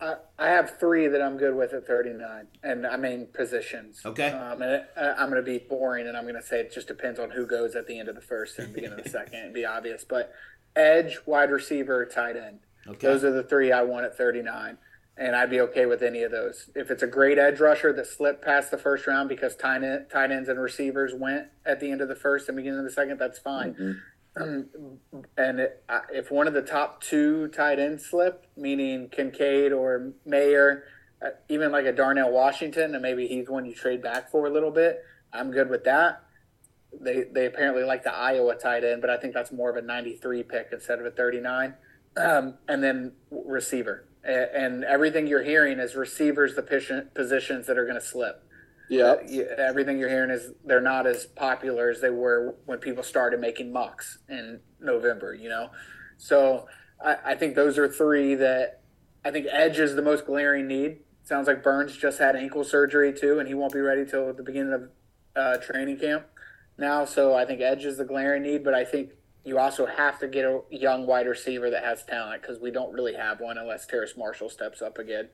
[0.00, 4.00] I, I have three that I'm good with at 39, and I mean positions.
[4.04, 4.28] Okay.
[4.30, 6.72] Um, and it, I- I'm going to be boring, and I'm going to say it
[6.72, 9.10] just depends on who goes at the end of the first and beginning of the
[9.10, 9.38] second.
[9.38, 10.32] It'd be obvious, but
[10.76, 12.58] edge, wide receiver, tight end.
[12.86, 13.06] Okay.
[13.06, 14.76] Those are the three I want at 39,
[15.16, 16.70] and I'd be okay with any of those.
[16.74, 20.06] If it's a great edge rusher that slipped past the first round because tight, end,
[20.12, 22.90] tight ends and receivers went at the end of the first and beginning of the
[22.90, 23.74] second, that's fine.
[23.78, 24.02] Um,
[24.36, 24.68] and
[25.36, 30.84] it, uh, if one of the top two tight ends slip, meaning Kincaid or Mayer,
[31.24, 34.50] uh, even like a Darnell Washington, and maybe he's one you trade back for a
[34.50, 36.22] little bit, I'm good with that.
[37.00, 39.82] They they apparently like the Iowa tight end, but I think that's more of a
[39.82, 41.74] 93 pick instead of a 39.
[42.16, 46.62] Um, and then receiver, and everything you're hearing is receivers the
[47.14, 48.44] positions that are going to slip.
[48.88, 49.16] Yeah.
[49.26, 53.40] Yeah, everything you're hearing is they're not as popular as they were when people started
[53.40, 55.70] making mucks in November, you know?
[56.16, 56.66] So
[57.02, 58.82] I, I think those are three that
[59.24, 60.98] I think Edge is the most glaring need.
[61.22, 64.42] Sounds like Burns just had ankle surgery too, and he won't be ready till the
[64.42, 64.90] beginning of
[65.34, 66.26] uh, training camp
[66.76, 67.06] now.
[67.06, 69.12] So I think Edge is the glaring need, but I think
[69.44, 72.92] you also have to get a young wide receiver that has talent because we don't
[72.92, 75.28] really have one unless Terrace Marshall steps up again.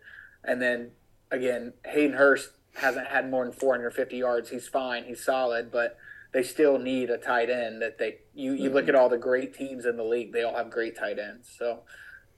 [0.45, 0.93] And then
[1.31, 4.51] again, Hayden Hurst hasn't had more than 450 yards.
[4.51, 5.05] He's fine.
[5.05, 5.99] He's solid, but
[6.33, 9.55] they still need a tight end that they you, you look at all the great
[9.55, 11.49] teams in the league, they all have great tight ends.
[11.59, 11.81] So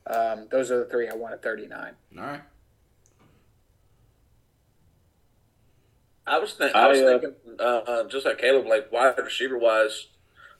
[0.07, 1.92] um, those are the three I want at 39.
[2.18, 2.40] All right.
[6.25, 9.18] I was, think, I was I, uh, thinking, uh, uh, just like Kaleb, like wide
[9.18, 10.07] receiver wise,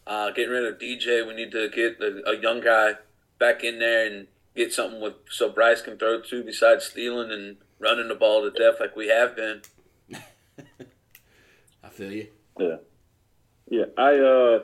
[0.07, 2.95] uh, getting rid of DJ, we need to get a, a young guy
[3.39, 7.57] back in there and get something with so Bryce can throw to besides stealing and
[7.83, 9.63] running the ball to death like we have been.
[11.85, 12.29] I feel you.
[12.59, 12.77] Yeah,
[13.69, 13.85] yeah.
[13.97, 14.63] I, uh,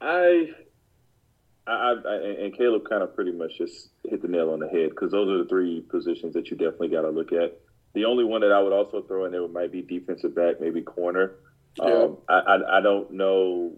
[0.00, 0.50] I,
[1.66, 4.68] I, I, I- and Kaleb kind of pretty much just hit the nail on the
[4.68, 7.58] head because those are the three positions that you definitely got to look at.
[7.94, 10.82] The only one that I would also throw in there might be defensive back, maybe
[10.82, 11.36] corner.
[11.80, 13.72] Um, I, I, I don't know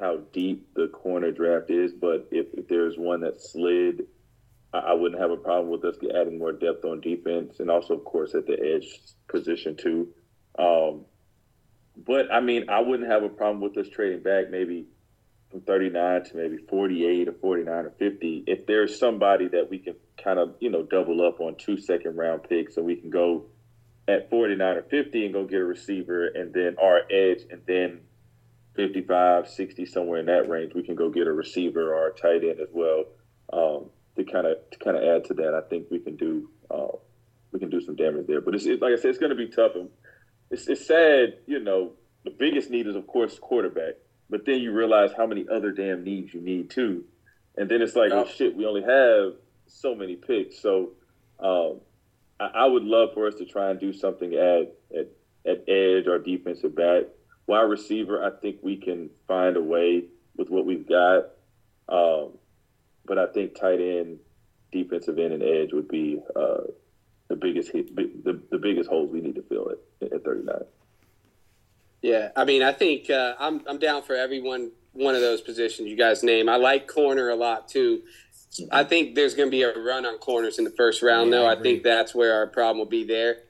[0.00, 4.06] how deep the corner draft is, but if, if there's one that slid,
[4.72, 8.04] I, wouldn't have a problem with us adding more depth on defense, and also, of
[8.04, 10.08] course, at the edge position too.
[10.58, 11.06] Um,
[11.96, 14.86] but I mean, I wouldn't have a problem with us trading back maybe
[15.50, 19.94] from 39 to maybe 48 or 49 or 50 if there's somebody that we can
[20.22, 23.46] kind of you know double up on two second round picks so we can go
[24.06, 28.00] at 49 or 50 and go get a receiver and then our edge and then
[28.76, 32.44] 55 60 somewhere in that range we can go get a receiver or a tight
[32.44, 33.04] end as well
[33.52, 33.86] um,
[34.18, 36.96] to kind of to kind of add to that, I think we can do uh,
[37.52, 38.40] we can do some damage there.
[38.40, 39.72] But it's it, like I said, it's going to be tough.
[39.74, 39.88] And
[40.50, 41.92] it's, it's sad, you know.
[42.24, 43.94] The biggest need is of course quarterback,
[44.28, 47.04] but then you realize how many other damn needs you need too,
[47.56, 49.34] and then it's like, oh shit, we only have
[49.66, 50.60] so many picks.
[50.60, 50.90] So
[51.38, 51.80] um,
[52.40, 55.08] I, I would love for us to try and do something at at,
[55.46, 57.04] at edge or defensive back.
[57.46, 60.04] Wide receiver, I think we can find a way
[60.36, 61.30] with what we've got.
[61.88, 62.32] Um,
[63.08, 64.18] but I think tight end,
[64.70, 66.58] defensive end, and edge would be uh,
[67.28, 70.54] the biggest hit, the, the biggest holes we need to fill at, at 39.
[72.02, 75.88] Yeah, I mean, I think uh, I'm I'm down for everyone one of those positions
[75.88, 76.48] you guys name.
[76.48, 78.02] I like corner a lot too.
[78.72, 81.38] I think there's going to be a run on corners in the first round, Yeah,
[81.38, 81.46] though.
[81.46, 83.42] I I, think that's where our problem will be there.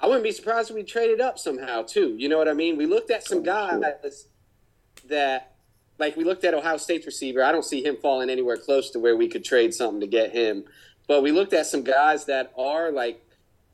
[0.00, 2.16] I wouldn't be surprised if we traded up somehow too.
[2.18, 2.76] You know what I mean?
[2.76, 3.80] We looked at some guys
[5.08, 5.51] that,
[6.02, 7.44] like, we looked at Ohio State's receiver.
[7.44, 10.32] I don't see him falling anywhere close to where we could trade something to get
[10.32, 10.64] him.
[11.06, 13.24] But we looked at some guys that are like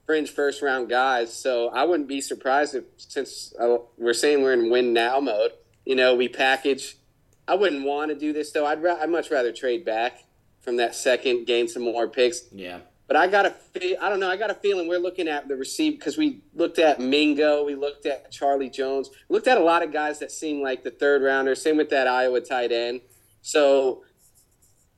[0.04, 1.32] fringe first round guys.
[1.32, 5.52] So I wouldn't be surprised if, since uh, we're saying we're in win now mode,
[5.86, 6.98] you know, we package.
[7.46, 8.66] I wouldn't want to do this though.
[8.66, 10.24] I'd, ra- I'd much rather trade back
[10.60, 12.42] from that second, gain some more picks.
[12.52, 12.80] Yeah.
[13.08, 14.30] But I got a, fe- I don't know.
[14.30, 17.74] I got a feeling we're looking at the receive because we looked at Mingo, we
[17.74, 20.90] looked at Charlie Jones, we looked at a lot of guys that seem like the
[20.90, 21.54] third rounder.
[21.54, 23.00] Same with that Iowa tight end.
[23.40, 24.04] So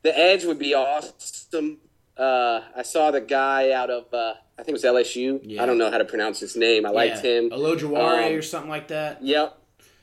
[0.02, 1.78] the edge would be awesome.
[2.16, 5.40] Uh, I saw the guy out of, uh, I think it was LSU.
[5.42, 5.62] Yeah.
[5.62, 6.84] I don't know how to pronounce his name.
[6.84, 7.38] I liked yeah.
[7.38, 7.50] him.
[7.50, 9.22] Olojawari Um, or something like that.
[9.22, 9.56] Yep.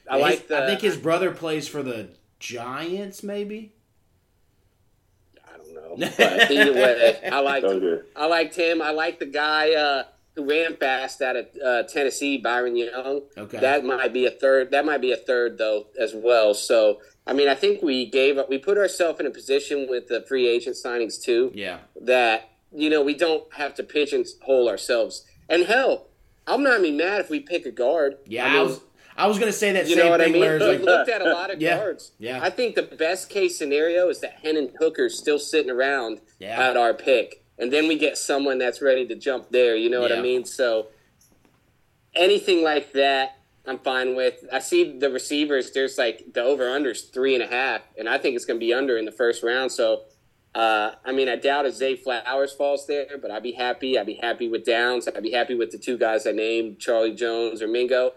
[0.09, 0.63] I Yeah, like the.
[0.63, 3.73] I think his brother plays for the Giants, maybe.
[6.03, 6.35] I don't know.
[6.39, 8.01] But either way, I liked him.
[8.15, 8.81] I liked him.
[8.81, 10.03] I liked the guy uh,
[10.35, 13.21] who ran fast out of uh, Tennessee, Byron Young.
[13.37, 13.59] Okay.
[13.59, 14.71] That might be a third.
[14.71, 16.53] That might be a third though as well.
[16.53, 20.21] So I mean, I think we gave we put ourselves in a position with the
[20.27, 21.79] free agent signings too Yeah.
[22.01, 25.25] that you know we don't have to pigeonhole ourselves.
[25.49, 26.07] And hell,
[26.45, 28.17] I'm not even mad if we pick a guard.
[28.25, 28.81] Yeah, I I, was
[29.17, 30.29] I was gonna say that you same know what thing.
[30.29, 30.41] I mean?
[30.41, 32.11] where like, looked at a lot of Yeah, guards.
[32.19, 32.39] yeah.
[32.41, 36.69] I think the best case scenario is that Hendon Hooker's still sitting around Yeah.
[36.69, 39.75] at our pick, and then we get someone that's ready to jump there.
[39.75, 40.17] You know what Yeah.
[40.17, 40.45] I mean?
[40.45, 40.87] So
[42.15, 44.45] anything like that, I'm fine with.
[44.51, 45.71] I see the receivers.
[45.71, 48.65] There's like the over unders three and a half, and I think it's going to
[48.65, 49.71] be under in the first round.
[49.71, 50.03] So.
[50.55, 53.95] Uh, I mean, I doubt if Zay Flowers falls there, but I'd be happy.
[53.99, 55.07] I'd be happy with Downs.
[55.07, 58.13] I'd be happy with the two guys I named, Charlie Jones or Mingo.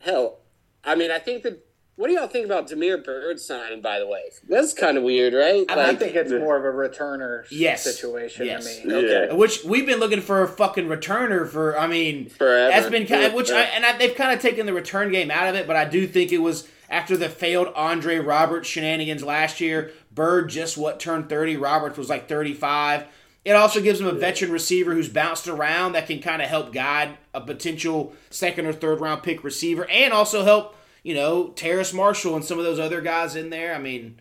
[0.00, 0.38] Hell,
[0.84, 1.64] I mean, I think that.
[1.96, 3.80] What do y'all think about Damiere Byrd signing?
[3.80, 5.64] By the way, that's kind of weird, right?
[5.68, 7.82] I Like, think it's more of a returner Yes.
[7.82, 8.76] situation Yes.
[8.82, 8.94] to me.
[8.94, 9.34] okay.
[9.34, 11.76] Which we've been looking for a fucking returner for.
[11.76, 12.70] I mean, Forever.
[12.70, 15.28] That's been kind of, which I, and I, they've kind of taken the return game
[15.32, 19.24] out of it, but I do think it was after the failed Andre Roberts shenanigans
[19.24, 19.90] last year.
[20.12, 21.56] Byrd just what turned thirty.
[21.56, 23.06] Roberts was like thirty five.
[23.48, 26.70] It also gives him a veteran receiver who's bounced around that can kind of help
[26.70, 31.94] guide a potential second or third round pick receiver, and also help you know Terrace
[31.94, 33.74] Marshall and some of those other guys in there.
[33.74, 34.20] I mean,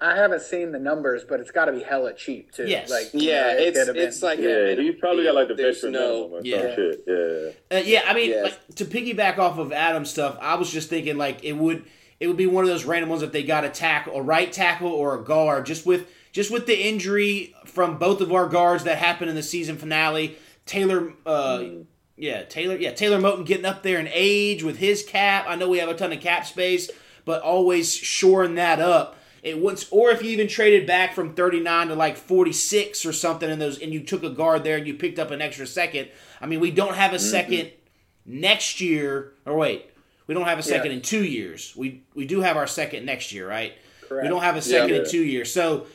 [0.00, 2.66] I haven't seen the numbers, but it's got to be hella cheap too.
[2.66, 2.90] Yes.
[2.90, 5.46] Like you Yeah, know, it it's could it's like Yeah, a- he's probably got like
[5.46, 6.74] the there's veteran no- Yeah.
[6.74, 7.04] shit.
[7.06, 7.76] Yeah.
[7.78, 8.42] Uh, yeah, I mean, Yeah.
[8.42, 11.84] like, to piggyback off of Adam's stuff, I was just thinking like it would
[12.18, 14.52] it would be one of those random ones if they got a tackle, a right
[14.52, 18.84] tackle or a guard, just with just with the injury from both of our guards
[18.84, 20.36] that happened in the season finale.
[20.66, 21.64] Taylor, uh,
[22.16, 25.46] yeah, Taylor, yeah, Taylor Moton getting up there in age with his cap.
[25.48, 26.90] I know we have a ton of cap space,
[27.24, 29.16] but always shoring that up.
[29.42, 33.48] It once, or if you even traded back from 39 to like 46 or something
[33.48, 36.08] in those, and you took a guard there and you picked up an extra second.
[36.40, 37.70] I mean, we don't have a second
[38.26, 39.86] next year, or wait,
[40.26, 40.96] we don't have a second Yeah.
[40.96, 41.72] in two years.
[41.76, 43.74] We we do have our second next year, right?
[44.08, 44.24] Correct.
[44.24, 45.02] We don't have a second Yeah.
[45.02, 45.52] in two years.
[45.52, 45.86] So,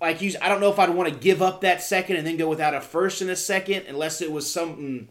[0.00, 2.36] like you, I don't know if I'd want to give up that second and then
[2.36, 5.08] go without a first and a second, unless it was something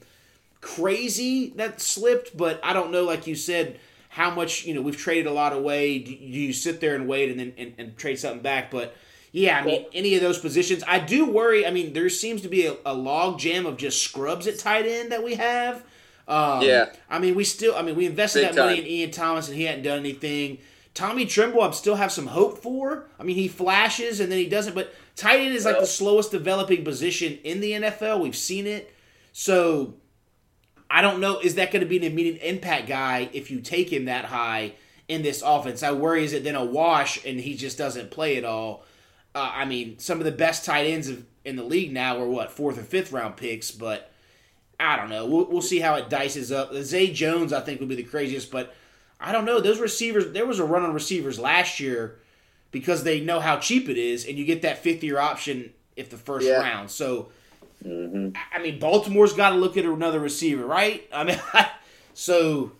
[0.61, 2.35] crazy that slipped.
[2.35, 5.53] But I don't know, like you said, how much you know we've traded a lot
[5.53, 5.99] away.
[5.99, 8.71] Do you sit there and wait and then and, and trade something back?
[8.71, 8.95] But
[9.31, 11.65] yeah, I mean, any of those positions, I do worry.
[11.67, 14.85] I mean, there seems to be a, a log jam of just scrubs at tight
[14.87, 15.83] end that we have.
[16.27, 16.89] Um, Yeah.
[17.09, 18.85] I mean, we still, I mean, we invested Big that money time.
[18.85, 20.57] in Ian Thomas and he hadn't done anything.
[20.97, 23.05] Tommy Tremble, I still have some hope for.
[23.19, 26.31] I mean, he flashes and then he doesn't, but tight end is like the slowest
[26.31, 28.19] developing position in the NFL.
[28.19, 28.91] We've seen it.
[29.31, 29.93] So
[30.89, 31.37] I don't know.
[31.37, 34.73] Is that going to be an immediate impact guy if you take him that high
[35.07, 35.83] in this offense?
[35.83, 38.83] I worry is it then a wash and he just doesn't play at all.
[39.35, 42.27] Uh, I mean, some of the best tight ends of, in the league now are
[42.27, 44.11] what fourth or fifth round picks, but
[44.79, 45.27] I don't know.
[45.27, 46.73] We'll, we'll see how it dices up.
[46.73, 48.73] Zay Jones, I think, would be the craziest, but
[49.19, 49.59] I don't know.
[49.59, 52.19] Those receivers, there was a run on receivers last year
[52.71, 56.09] because they know how cheap it is, and you get that fifth year option if
[56.09, 56.61] the first Yeah.
[56.61, 56.91] round.
[56.91, 57.29] So,
[57.83, 61.07] I mean, Baltimore's got to look at another receiver, right?
[61.13, 61.39] I mean,
[62.13, 62.71] so.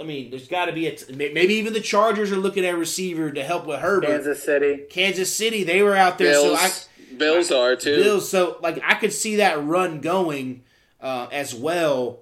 [0.00, 2.74] I mean, there's got to be a t- maybe even the Chargers are looking at
[2.74, 4.08] a receiver to help with Herbert.
[4.08, 4.82] Kansas City.
[4.90, 8.02] Kansas City, they were out there, Bills, so I Bills are too.
[8.02, 8.28] Bills.
[8.28, 10.64] So like I could see that run going
[11.00, 12.18] uh, as well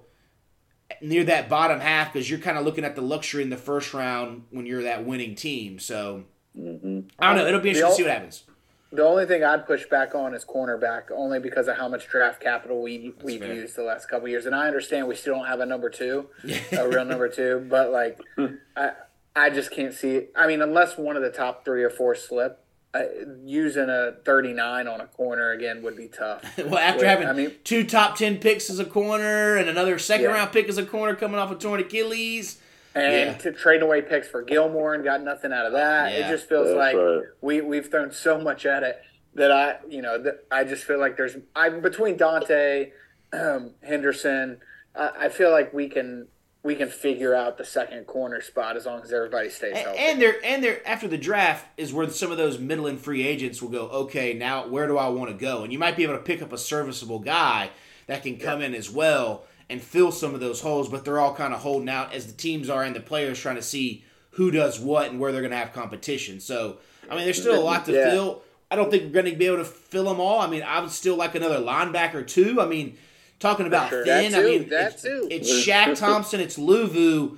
[1.01, 3.93] near that bottom half because you're kind of looking at the luxury in the first
[3.93, 5.79] round when you're that winning team.
[5.79, 6.23] So
[6.57, 7.01] mm-hmm.
[7.19, 7.47] I don't know.
[7.47, 8.43] It'll be interesting to see what happens.
[8.91, 12.41] The only thing I'd push back on is cornerback, only because of how much draft
[12.41, 13.53] capital we we've fair.
[13.53, 14.47] used the last couple years.
[14.47, 16.27] And I understand we still don't have a number two,
[16.71, 18.55] a real number two, but like, hmm.
[18.75, 18.93] I
[19.35, 20.15] I just can't see.
[20.15, 20.33] It.
[20.35, 22.63] I mean, unless one of the top three or four slip,
[22.93, 23.03] uh,
[23.45, 26.41] using a thirty nine on a corner again would be tough.
[26.57, 29.99] Well, after Wait, having I mean- two top ten picks as a corner and another
[29.99, 30.31] second Yeah.
[30.33, 32.59] round pick as a corner coming off a torn Achilles.
[32.95, 33.33] And Yeah.
[33.37, 36.11] to trading away picks for Gilmore and got nothing out of that.
[36.11, 36.27] Yeah.
[36.27, 37.21] It just feels That's like right.
[37.41, 38.99] we we've thrown so much at it
[39.35, 42.91] that I you know that I just feel like there's I'm between Dante,
[43.33, 44.57] um, Henderson,
[44.95, 46.27] I, I feel like we can
[46.63, 49.97] we can figure out the second corner spot as long as everybody stays healthy.
[49.97, 53.25] and they're and they're after the draft is where some of those middle and free
[53.25, 53.87] agents will go.
[53.89, 55.63] Okay, now where do I want to go?
[55.63, 57.69] And you might be able to pick up a serviceable guy
[58.07, 60.89] that can come in as well and fill some of those holes.
[60.89, 63.55] But they're all kind of holding out as the teams are and the players trying
[63.55, 66.39] to see who does what and where they're going to have competition.
[66.39, 66.77] So
[67.09, 68.11] I mean, there's still a lot to Yeah.
[68.11, 68.41] fill.
[68.71, 70.39] I don't think we're going to be able to fill them all.
[70.41, 72.61] I mean, I would still like another linebacker too.
[72.61, 72.97] I mean,
[73.39, 74.05] talking about sure.
[74.05, 74.31] thin.
[74.31, 75.27] That I mean, that it's, too.
[75.31, 76.39] it's Shaq Thompson.
[76.39, 77.37] It's Luvu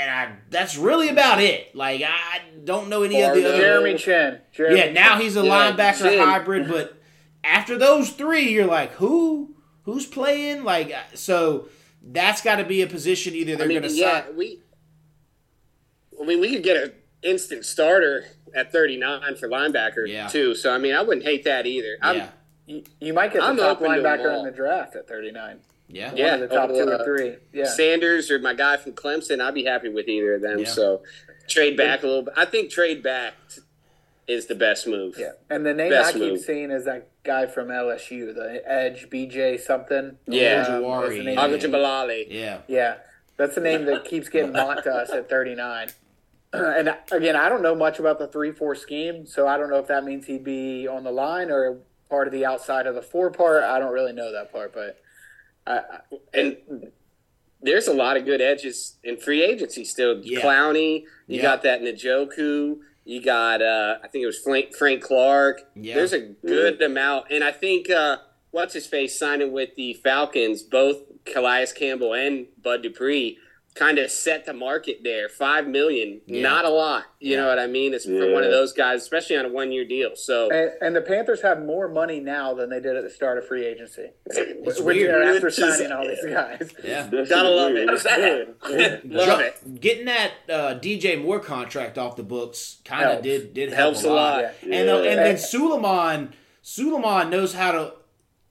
[0.00, 1.74] and I, that's really about it.
[1.74, 3.56] Like I don't know any of the other.
[3.58, 4.38] Jeremy Chinn.
[4.52, 6.18] Jeremy Yeah, now he's a Yeah, linebacker Chinn.
[6.18, 7.00] hybrid, but
[7.44, 9.54] after those three, you're like, who,
[9.84, 10.64] who's playing?
[10.64, 11.68] Like, uh, so
[12.02, 14.36] that's got to be a position either they're I mean, going to yeah, sign.
[14.36, 14.60] we.
[16.20, 16.92] I mean, we could get an
[17.22, 20.26] instant starter at 39 for linebacker Yeah.
[20.28, 20.54] too.
[20.54, 21.96] So I mean, I wouldn't hate that either.
[22.02, 22.28] I'm, Yeah,
[22.70, 24.38] you, you might get the I'm top open linebacker all.
[24.40, 25.58] in the draft at 39.
[25.88, 26.34] yeah, Yeah.
[26.34, 27.36] Of the top over, two uh, or three.
[27.52, 27.64] Yeah.
[27.66, 30.60] Sanders or my guy from Clemson, I'd be happy with either of them.
[30.60, 30.64] Yeah.
[30.66, 31.02] So
[31.48, 32.34] trade back a little bit.
[32.36, 33.34] I think trade back
[34.28, 35.16] is the best move.
[35.18, 36.40] Yeah, and the name Best I keep move.
[36.40, 40.16] seeing is that guy from LSU, the Edge BJ something.
[40.28, 40.64] Yeah.
[40.68, 41.38] Um, Jawari, what's the name?
[41.38, 42.28] yeah.
[42.30, 42.58] Yeah.
[42.68, 42.94] Yeah,
[43.36, 45.88] that's the name that keeps getting mocked to us at 39.
[46.52, 49.86] And again, I don't know much about the three-four scheme, so I don't know if
[49.86, 51.78] that means he'd be on the line or
[52.10, 53.62] part of the outside of the four part.
[53.64, 55.00] I don't really know that part, but
[55.66, 56.00] I, I,
[56.34, 56.56] And
[57.62, 60.20] there's a lot of good edges in free agency still.
[60.22, 60.40] Yeah.
[60.40, 61.42] Clowney, you Yeah.
[61.42, 62.78] got that Njoku.
[63.04, 65.62] You got, uh, I think it was Frank, Frank Clark.
[65.74, 65.94] Yeah.
[65.94, 67.26] There's a good amount.
[67.30, 68.18] And I think, uh,
[68.50, 73.38] what's his face signing with the Falcons, both Calais Campbell and Bud Dupree,
[73.74, 75.28] kind of set the market there.
[75.28, 76.42] Five million, Yeah.
[76.42, 77.04] not a lot.
[77.20, 77.42] You Yeah.
[77.42, 77.94] know what I mean?
[77.94, 80.16] It's for one of those guys, especially on a one year deal.
[80.16, 83.38] So and, and the Panthers have more money now than they did at the start
[83.38, 84.10] of free agency.
[84.26, 85.22] It's Which- weird.
[85.22, 86.72] After Which is- signing all these guys.
[86.82, 87.06] Yeah.
[87.10, 87.88] That Gotta love weird.
[87.90, 89.10] it.
[89.10, 89.80] Love it.
[89.80, 93.22] Getting that uh, DJ Moore contract off the books kind of Helps.
[93.22, 94.42] did did help Helps a a lot.
[94.42, 94.54] lot.
[94.66, 94.76] Yeah.
[94.80, 97.92] And uh, and then Suleiman Suleiman knows how to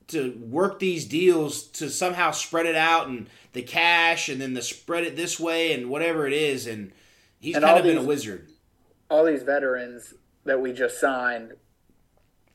[0.09, 4.61] to work these deals to somehow spread it out and the cash and then the
[4.61, 6.91] spread it this way and whatever it is and
[7.39, 8.49] he's And kind all of been a wizard.
[9.09, 10.13] all these veterans
[10.45, 11.53] that we just signed,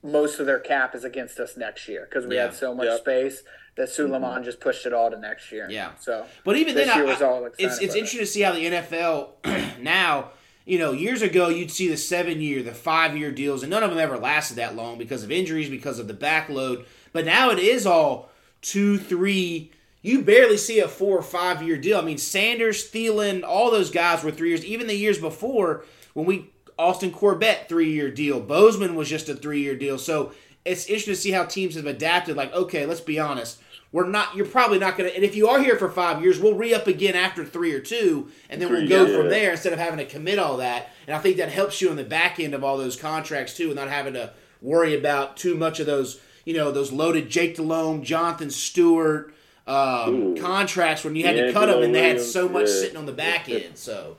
[0.03, 2.43] most of their cap is against us next year because we Yeah.
[2.43, 2.99] had so much Yep.
[3.01, 3.43] space
[3.77, 4.45] that Suleiman mm-hmm.
[4.45, 5.67] just pushed it all to next year.
[5.71, 5.93] Yeah.
[5.99, 7.97] So, But even This then, year I- was all it's it's about it.
[7.99, 9.35] interesting to see how the NFL
[9.81, 10.31] now.
[10.67, 13.83] You know, years ago you'd see the seven year, the five year deals, and none
[13.83, 16.87] of them ever lasted that long because of injuries, because of the backload.
[17.15, 18.29] But now it is all
[18.61, 19.71] two, three.
[20.03, 21.97] You barely see a four or five year deal.
[21.97, 24.65] I mean, Sanders, Thielen, all those guys were three years.
[24.67, 29.35] Even the years before, when we Austin Corbett three year deal, Bozeman was just a
[29.35, 29.97] three year deal.
[29.97, 30.33] So
[30.65, 32.37] it's interesting to see how teams have adapted.
[32.37, 33.61] Like, okay, let's be honest.
[33.93, 34.35] We're not.
[34.35, 35.15] You're probably not going to.
[35.15, 37.81] And if you are here for five years, we'll re up again after three or
[37.81, 39.17] two, and then we'll go yeah.
[39.17, 40.91] from there instead of having to commit all that.
[41.07, 43.67] And I think that helps you on the back end of all those contracts too,
[43.67, 46.21] and not having to worry about too much of those.
[46.45, 49.35] You know, those loaded Jake Delhomme, Jonathan Stewart
[49.67, 50.37] um, Ooh.
[50.37, 52.75] contracts when you had to cut them, and they had Williams, so much yeah.
[52.75, 53.77] sitting on the back end.
[53.79, 54.19] So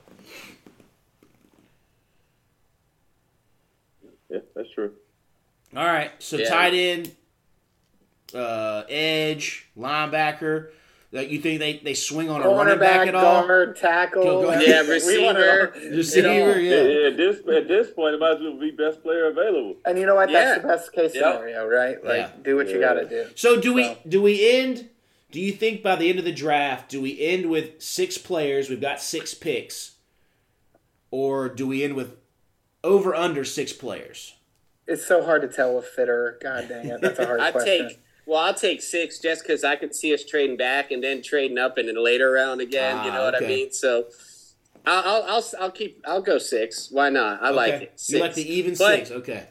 [4.28, 4.92] Yeah, that's true.
[5.76, 6.48] all right, so Yeah.
[6.48, 7.14] tight end,
[8.34, 10.70] uh, edge, linebacker.
[11.16, 13.46] That you think they, they swing on a running back cornerback, at all?
[13.46, 14.22] guard, tackle.
[14.22, 14.60] Go- go.
[14.60, 15.72] Yeah, receiver.
[15.90, 17.00] Receiver, you know, Yeah.
[17.00, 17.06] yeah.
[17.08, 19.76] at this at this point, it might as well be best player available.
[19.86, 20.30] And you know what?
[20.30, 20.62] That's Yeah.
[20.62, 21.32] the best case Yeah.
[21.32, 22.04] scenario, right?
[22.04, 22.30] Like, Yeah.
[22.42, 23.26] do what you got to do.
[23.34, 24.90] So do we do we end?
[25.30, 28.68] Do you think by the end of the draft, do we end with six players?
[28.68, 29.92] We've got six picks,
[31.10, 32.16] or do we end with
[32.84, 34.34] over under six players?
[34.88, 36.38] it's so hard to tell with Fitter.
[36.40, 37.88] God dang it, that's a hard I'd question.
[37.88, 41.22] take well, I'll take six just because I could see us trading back and then
[41.22, 43.04] trading up in a later round again.
[43.04, 43.44] you Ah, know what okay.
[43.44, 43.72] I mean?
[43.72, 44.06] So
[44.84, 46.90] I'll, I'll I'll I'll keep I'll go six.
[46.90, 47.42] Why not?
[47.42, 47.84] I like Okay.
[47.84, 48.02] it.
[48.08, 49.10] You like the even But- six?
[49.10, 49.46] Okay.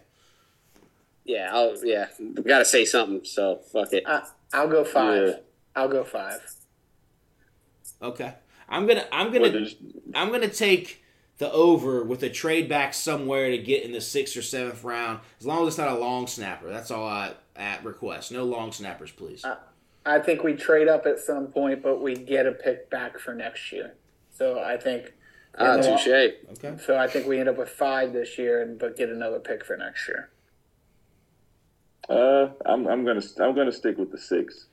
[1.23, 2.07] Yeah, I'll yeah.
[2.43, 3.21] Got to say something.
[3.25, 4.03] So fuck it.
[4.05, 4.23] I,
[4.53, 5.27] I'll go five.
[5.27, 5.33] Yeah.
[5.75, 6.39] I'll go five.
[8.01, 8.33] Okay.
[8.69, 9.75] I'm gonna I'm gonna there's-
[10.13, 11.03] I'm gonna take
[11.37, 15.19] the over with a trade back somewhere to get in the sixth or seventh round,
[15.39, 16.69] as long as it's not a long snapper.
[16.69, 18.31] That's all I at request.
[18.31, 19.43] No long snappers, please.
[19.43, 19.57] Uh,
[20.05, 23.33] I think we trade up at some point, but we get a pick back for
[23.33, 23.95] next year.
[24.31, 25.13] So I think.
[25.57, 26.33] Ah, in the long- touche.
[26.57, 26.77] Okay.
[26.85, 29.65] So I think we end up with five this year, and but get another pick
[29.65, 30.29] for next year.
[32.07, 34.67] Uh, I'm I'm gonna I'm gonna stick with the six.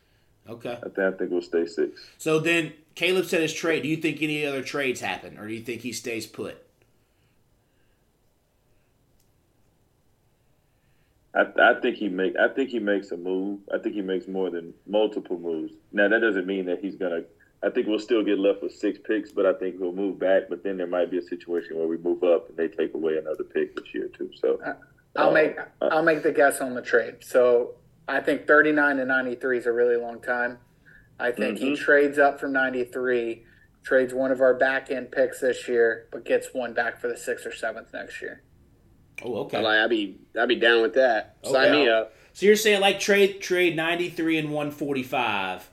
[0.49, 0.77] Okay.
[0.77, 2.01] I think I think we'll stay six.
[2.19, 3.83] So then Kaleb said his trade.
[3.83, 6.63] Do you think any other trades happen, or do you think he stays put?
[11.35, 13.61] I, I think he make I think he makes a move.
[13.73, 15.73] I think he makes more than multiple moves.
[15.93, 17.23] Now that doesn't mean that he's gonna.
[17.65, 20.45] I think we'll still get left with six picks, but I think we'll move back.
[20.51, 23.17] But then there might be a situation where we move up and they take away
[23.19, 24.31] another pick this year too.
[24.35, 24.61] So
[25.17, 27.19] I'll uh, make I'll make the guess on the trade.
[27.21, 27.77] So
[28.09, 30.59] I think 39 to 93 is a really long time.
[31.19, 31.79] I think he Mhm.
[31.79, 33.45] trades up from 93,
[33.85, 37.17] trades one of our back end picks this year, but gets one back for the
[37.17, 38.43] sixth or seventh next year.
[39.25, 39.59] Oh, okay.
[39.59, 41.37] I like, I'd be I'd be down with that.
[41.45, 42.13] Sign me up.
[42.33, 45.71] So you're saying like trade trade 93 and 145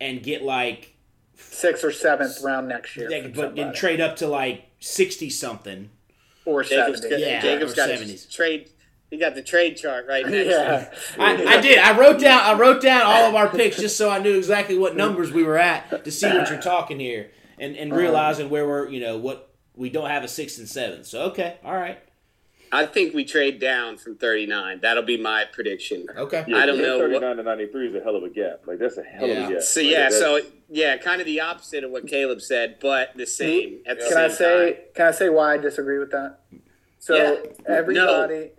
[0.00, 0.92] and get like
[1.38, 3.10] Sixth or seventh round next year.
[3.10, 5.90] like, from but then trade up to like 60 something.
[6.44, 7.10] or Jacob's 70.
[7.10, 8.26] got, Yeah, Jacob's or got 70s.
[8.32, 8.70] trade.
[9.16, 10.50] He got the trade chart right next.
[10.50, 10.92] Yeah.
[11.18, 11.78] I, I did.
[11.78, 14.76] I wrote down I wrote down all of our picks just so I knew exactly
[14.76, 17.98] what numbers we were at to see what you're talking here and and uh-huh.
[17.98, 21.06] realizing where we're, you know, what we don't have a 6th and 7th.
[21.06, 21.56] So okay.
[21.64, 21.98] All right.
[22.70, 24.80] I think we trade down from 39.
[24.82, 26.06] That'll be my prediction.
[26.14, 26.44] Okay.
[26.46, 28.66] yeah, I don't know what- 39 to 93 is a hell of a gap.
[28.66, 29.44] Like that's a hell Yeah.
[29.44, 29.62] of a gap.
[29.62, 33.12] So Like, yeah, that's- so yeah, kind of the opposite of what Kaleb said, but
[33.16, 33.28] the hmm?
[33.28, 34.82] same at the Can same I say time.
[34.94, 36.40] can I say why I disagree with that?
[37.06, 37.36] So Yeah.
[37.68, 38.50] everybody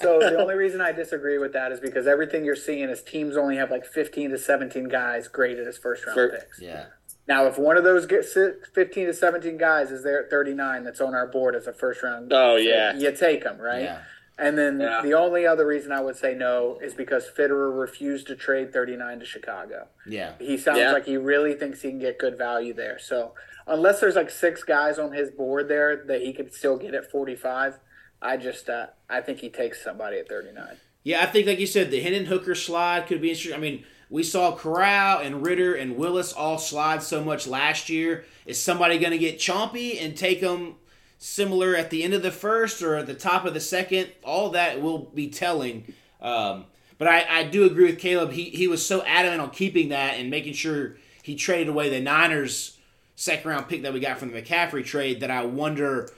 [0.00, 3.36] So the only reason I disagree with that is because everything you're seeing is teams
[3.36, 6.58] only have like 15 to 17 guys graded as first round picks.
[6.58, 6.86] Yeah.
[7.28, 10.82] Now, if one of those get si- 15 to 17 guys is there at 39
[10.82, 12.94] that's on our board as a first round, Oh, yeah.
[12.94, 13.82] you take them, right?
[13.82, 13.98] Yeah.
[14.38, 15.02] And then Yeah.
[15.02, 19.18] the only other reason I would say no is because Fitterer refused to trade 39
[19.20, 19.88] to Chicago.
[20.06, 20.32] Yeah.
[20.38, 20.92] He sounds Yeah.
[20.92, 22.98] like he really thinks he can get good value there.
[22.98, 23.34] So
[23.66, 27.10] unless there's like six guys on his board there that he could still get at
[27.10, 27.78] 45,
[28.22, 30.76] I just uh, I think he takes somebody at 39.
[31.02, 33.54] Yeah, I think like you said, the Hendon Hooker slide could be interesting.
[33.54, 38.24] I mean, we saw Corral and Ridder and Willis all slide so much last year.
[38.44, 40.74] Is somebody going to get chompy and take them
[41.18, 44.10] similar at the end of the first or at the top of the second?
[44.24, 45.94] All that will be telling.
[46.20, 46.66] Um,
[46.98, 48.32] but I, I do agree with Kaleb.
[48.32, 52.00] He he was so adamant on keeping that and making sure he traded away the
[52.00, 52.76] Niners
[53.20, 55.20] second round pick that we got from the McCaffrey trade.
[55.20, 56.10] That I wonder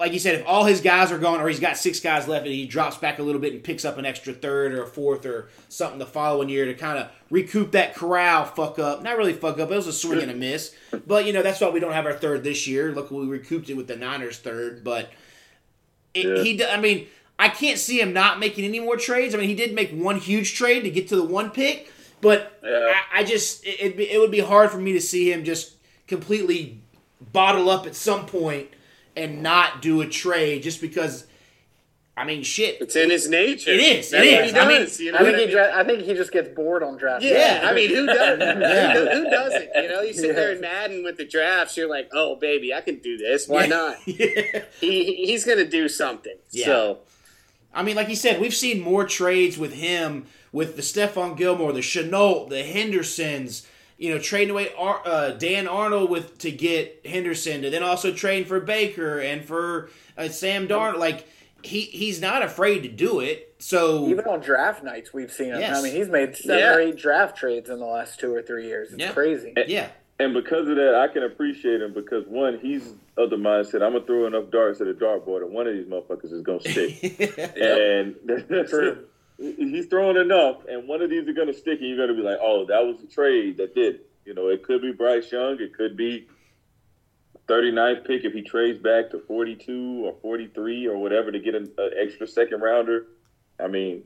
[0.00, 2.44] like you said, if all his guys are gone, or he's got six guys left,
[2.44, 4.86] and he drops back a little bit and picks up an extra third or a
[4.86, 9.02] fourth or something the following year to kind of recoup that Corral fuck up.
[9.04, 9.70] Not really fuck up.
[9.70, 10.74] It was a swing and a miss,
[11.06, 12.90] but you know that's why we don't have our third this year.
[12.92, 15.10] Look, we recouped it with the Niners third, but
[16.14, 16.42] it, Yeah.
[16.42, 16.64] he.
[16.64, 17.06] I mean,
[17.38, 19.36] I can't see him not making any more trades.
[19.36, 22.58] I mean, he did make one huge trade to get to the one pick, but
[22.64, 22.92] Yeah.
[23.12, 25.44] I, I just it, it'd be, it would be hard for me to see him
[25.44, 25.76] just
[26.06, 26.80] completely
[27.32, 28.68] bottle up at some point
[29.16, 31.26] and not do a trade just because.
[32.14, 32.78] I mean, shit.
[32.82, 33.70] It's in his nature.
[33.70, 34.52] It is, That's it what is.
[34.52, 35.00] he I mean, does.
[35.00, 35.54] you know I what think I he mean?
[35.64, 37.24] ju- I think he just gets bored on draft.
[37.24, 37.66] Yeah, day.
[37.66, 38.38] I mean, who does?
[38.60, 38.92] Yeah.
[38.92, 39.68] who, who doesn't?
[39.74, 40.32] You know, you sit Yeah.
[40.34, 41.74] there in Madden with the drafts.
[41.74, 43.48] You're like, oh baby, I can do this.
[43.48, 43.96] Why not?
[44.06, 44.64] Yeah.
[44.78, 46.36] He he's gonna do something.
[46.50, 46.66] Yeah.
[46.66, 46.98] So
[47.72, 51.72] I mean, like you said, we've seen more trades with him, with the Stephon Gilmore,
[51.72, 53.66] the Shenault, the Hendersons.
[54.02, 58.12] You know, trading away Ar- uh, Dan Arnold with to get Henderson, and then also
[58.12, 60.98] trading for Baker and for uh, Sam Darnold.
[60.98, 61.24] Like
[61.62, 63.54] he he's not afraid to do it.
[63.60, 65.60] So Even on draft nights, we've seen him.
[65.60, 65.78] Yes.
[65.78, 66.74] I mean, he's made seven Yeah.
[66.74, 68.88] or eight draft trades in the last two or three years.
[68.92, 69.12] It's Yeah.
[69.12, 69.52] crazy.
[69.68, 73.82] yeah, And because of that, I can appreciate him because one, he's of the mindset
[73.84, 76.58] I'm gonna throw enough darts at a dartboard, and one of these motherfuckers is gonna
[76.60, 77.20] stick.
[77.56, 78.16] and
[78.48, 79.04] that's True.
[79.56, 82.38] He's throwing enough, and one of these are gonna stick, and you're gonna be like,
[82.40, 85.60] "Oh, that was a trade that did." it." You know, it could be Bryce Young,
[85.60, 86.28] it could be
[87.48, 91.70] 39th pick if he trades back to 42 or 43 or whatever to get an,
[91.76, 93.06] an extra second rounder.
[93.58, 94.04] I mean,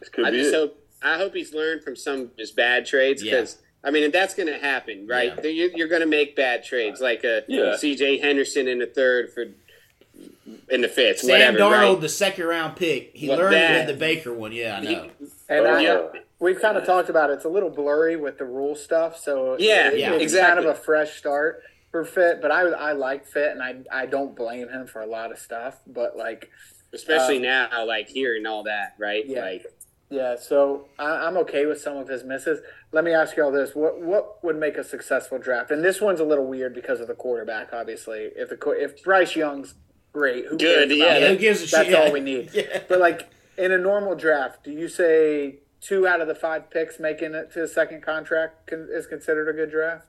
[0.00, 0.56] this could I be just it.
[0.56, 3.32] hope I hope he's learned from some of his bad trades Yeah.
[3.32, 5.32] because I mean, and that's going to happen, right?
[5.44, 5.50] Yeah.
[5.50, 7.76] You're, you're going to make bad trades, like a Yeah.
[7.76, 8.18] C.J.
[8.18, 9.44] Henderson in the third for
[10.68, 11.58] in the fifth, Sam whatever.
[11.58, 12.00] Darnold, right?
[12.00, 13.10] the second round pick.
[13.14, 14.52] He Well, learned that- had the Baker one.
[14.52, 15.10] Yeah, I know.
[15.48, 16.06] And Oh, I, yeah.
[16.38, 17.34] we've kind of talked about it.
[17.34, 20.54] It's a little blurry with the Rhule stuff, so Yeah, it- yeah, it's exactly.
[20.62, 22.40] kind of a fresh start for Fit.
[22.42, 25.38] But I I like Fit, and I I don't blame him for a lot of
[25.38, 25.78] stuff.
[25.86, 26.50] But like,
[26.92, 29.22] Especially Um, now, like hearing all that, right?
[29.26, 29.42] Yeah.
[29.42, 29.66] Like,
[30.08, 32.60] yeah, so I, I'm okay with some of his misses.
[32.92, 35.70] Let me ask you all this: what what would make a successful draft?
[35.70, 37.74] And this one's a little weird because of the quarterback.
[37.74, 39.74] Obviously, if the qu- if Bryce Young's
[40.12, 41.30] great, who Good, cares yeah, it?
[41.30, 41.70] who gives a shit?
[41.78, 41.96] That's Yeah.
[42.02, 42.50] all we need.
[42.54, 42.82] Yeah.
[42.88, 46.98] But like in a normal draft, do you say two out of the five picks
[46.98, 50.06] making it to the second contract con- is considered a good draft?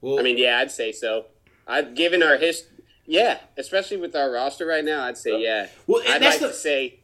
[0.00, 1.26] Well, I mean, yeah, I'd say so.
[1.66, 2.66] I've given our hist,
[3.06, 5.68] yeah, especially with our roster right now, I'd say yeah.
[5.86, 7.00] Well, I'd like the- to say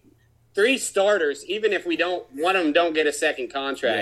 [0.55, 4.01] three starters, even if we don't one of them don't get a second contract.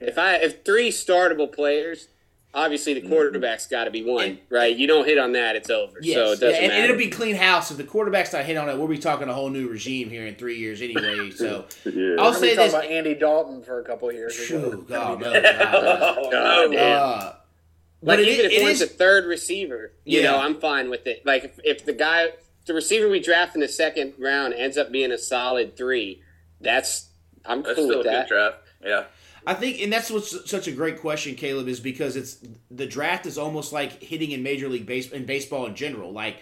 [0.00, 0.06] Yeah.
[0.08, 2.08] If I if three startable players,
[2.54, 3.08] obviously the Mm-hmm.
[3.10, 4.76] quarterback's got to be one, right?
[4.76, 5.98] You don't hit on that, it's over.
[6.02, 6.14] Yes.
[6.16, 6.72] So it yeah, doesn't and, matter.
[6.74, 8.76] and it'll be clean house if the quarterback's not hit on it.
[8.76, 11.30] We'll be talking a whole new regime here in three years anyway.
[11.36, 12.16] So Yeah.
[12.18, 12.72] I'll say talking this.
[12.74, 14.34] about Andy Dalton for a couple of years.
[14.36, 16.30] Phew, God, no, Oh, God.
[16.30, 16.76] God, no.
[16.76, 17.02] damn.
[17.02, 17.36] Uh, Like
[18.02, 20.32] but it, even it if one's is a third receiver, you Yeah.
[20.32, 21.24] know, I'm fine with it.
[21.24, 22.28] Like if, if the guy,
[22.66, 26.22] the receiver we draft in the second round ends up being a solid three,
[26.60, 27.08] that's
[27.44, 28.28] I'm That's cool still a with good that.
[28.28, 28.56] draft.
[28.84, 29.04] Yeah.
[29.46, 32.38] I think, and that's what's such a great question, Kaleb, is because it's
[32.70, 36.12] the draft is almost like hitting in Major League Base in baseball in general.
[36.12, 36.36] Like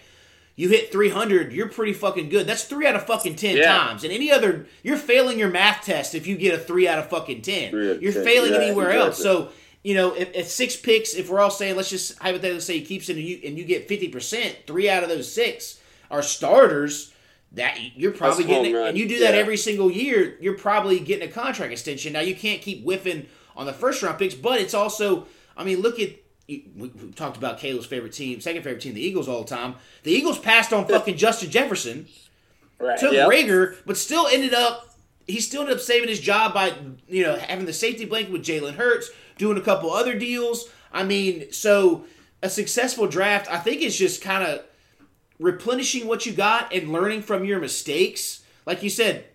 [0.55, 2.45] you hit 300, you're pretty fucking good.
[2.45, 3.75] That's three out of fucking 10 Yeah.
[3.75, 4.03] times.
[4.03, 7.09] And any other, you're failing your math test if you get a three out of
[7.09, 7.71] fucking 10.
[7.71, 9.17] Three You're 10, failing yeah, anywhere else.
[9.17, 9.49] So,
[9.83, 12.85] you know, if, if six picks, if we're all saying, let's just hypothetically say he
[12.85, 15.79] keeps it and you, and you get 50%, three out of those six
[16.11, 17.11] are starters.
[17.53, 19.39] That you're probably That's getting, it, and you do that Yeah.
[19.41, 20.37] every single year.
[20.39, 22.13] You're probably getting a contract extension.
[22.13, 23.25] Now you can't keep whiffing
[23.57, 25.27] on the first round picks, but it's also,
[25.57, 26.11] I mean, look at
[26.47, 29.75] we talked about Kaleb's favorite team, second favorite team, the Eagles, all the time.
[30.03, 32.07] The Eagles passed on fucking Justin Jefferson,
[32.79, 32.97] Right.
[32.99, 33.29] took Yep.
[33.29, 34.95] Reagor, but still ended up.
[35.27, 36.73] He still ended up saving his job by
[37.07, 40.67] you know having the safety blanket with Jalen Hurts, doing a couple other deals.
[40.91, 42.05] I mean, so
[42.41, 44.61] a successful draft, I think, is just kind of
[45.41, 48.43] replenishing what you got and learning from your mistakes.
[48.65, 49.25] Like you said,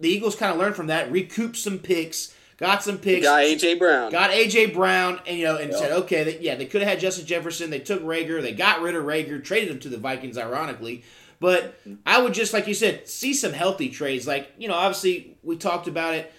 [0.00, 3.78] the Eagles kind of learned from that, recouped some picks, got some picks, Got AJ
[3.78, 4.10] Brown.
[4.10, 7.00] got AJ Brown, and you know, and said, okay, they, yeah, they could have had
[7.00, 7.70] Justin Jefferson.
[7.70, 11.04] They took Reagor, they got rid of Reagor, traded him to the Vikings, ironically.
[11.38, 14.26] But I would just, like you said, see some healthy trades.
[14.26, 16.32] Like you know, obviously we talked about it.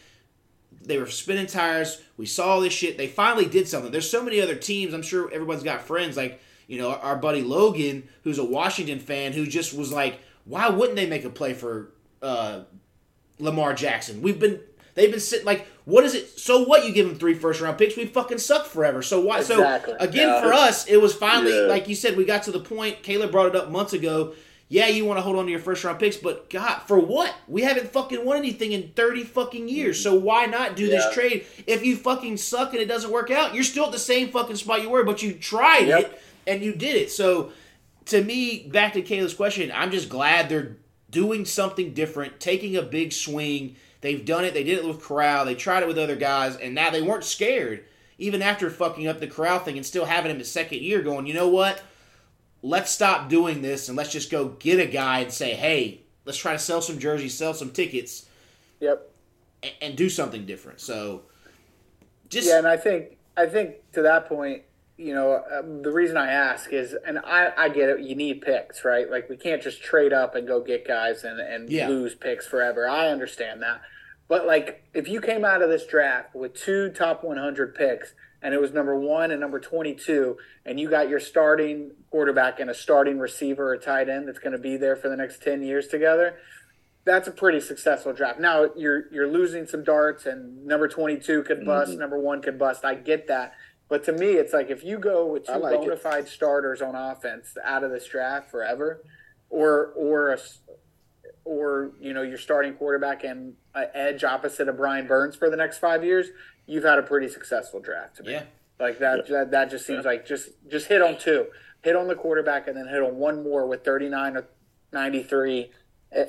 [0.82, 2.02] They were spinning tires.
[2.18, 2.98] We saw this shit.
[2.98, 3.92] They finally did something.
[3.92, 4.94] There's so many other teams.
[4.94, 9.34] I'm sure everyone's got friends like you know our buddy Logan, who's a Washington fan,
[9.34, 11.92] who just was like, why wouldn't they make a play for
[12.22, 12.62] uh,
[13.40, 14.22] Lamar Jackson.
[14.22, 14.60] We've been
[14.96, 16.40] they've been sitting like what is it?
[16.40, 16.86] So what?
[16.86, 17.98] You give them three first round picks?
[17.98, 19.02] We fucking suck forever.
[19.02, 19.40] So why?
[19.40, 19.96] Exactly.
[20.00, 20.42] So again, Yeah.
[20.42, 21.66] for us, it was finally Yeah.
[21.68, 22.16] like you said.
[22.16, 23.04] We got to the point.
[23.04, 24.34] Kaleb brought it up months ago.
[24.70, 27.36] Yeah, you want to hold on to your first round picks, but God, for what?
[27.48, 30.02] We haven't fucking won anything in thirty fucking years.
[30.02, 31.46] So why not do this trade?
[31.68, 34.56] If you fucking suck and it doesn't work out, you're still at the same fucking
[34.56, 36.00] spot you were, but you tried Yep.
[36.00, 37.12] it and you did it.
[37.12, 37.52] So
[38.06, 40.78] to me, back to Kaleb's question, I'm just glad they're
[41.10, 43.76] doing something different, taking a big swing.
[44.02, 44.54] They've done it.
[44.54, 45.46] They did it with Corral.
[45.46, 47.86] They tried it with other guys, and now they weren't scared,
[48.18, 51.26] even after fucking up the Corral thing and still having him his second year, going,
[51.28, 51.82] you know what?
[52.62, 56.38] Let's stop doing this and let's just go get a guy and say, hey, let's
[56.38, 58.26] try to sell some jerseys, sell some tickets,
[58.80, 59.10] Yep.
[59.62, 60.80] and, and do something different.
[60.82, 61.24] So,
[62.30, 64.64] just Yeah, and I think I think to that point,
[64.98, 68.42] you know, um, the reason I ask is, and I, I get it, you need
[68.42, 69.10] picks, right?
[69.10, 71.88] Like we can't just trade up and go get guys and and Yeah.
[71.90, 72.88] lose picks forever.
[72.88, 73.82] I understand that,
[74.28, 78.54] but like if you came out of this draft with two top 100 picks and
[78.54, 82.74] it was number one and number 22, and you got your starting quarterback and a
[82.74, 85.88] starting receiver or tight end that's going to be there for the next 10 years
[85.88, 86.36] together
[87.06, 88.40] that's a pretty successful draft.
[88.40, 92.58] Now you're you're losing some darts, and number twenty two could bust, number one could
[92.58, 92.86] bust.
[92.86, 93.54] I get that,
[93.90, 96.96] but to me, it's like if you go with two like bona fide starters on
[96.96, 99.04] offense out of this draft forever,
[99.50, 100.60] or or a, s-
[101.46, 105.58] or you know your starting quarterback and an edge opposite of Brian Burns for the
[105.58, 106.28] next five years,
[106.66, 108.32] you've had a pretty successful draft to me.
[108.34, 108.44] yeah.
[108.80, 111.46] Like that, that, that just seems like just just hit on two,
[111.84, 114.48] hit on the quarterback, and then hit on one more with thirty nine or
[114.92, 115.72] ninety three,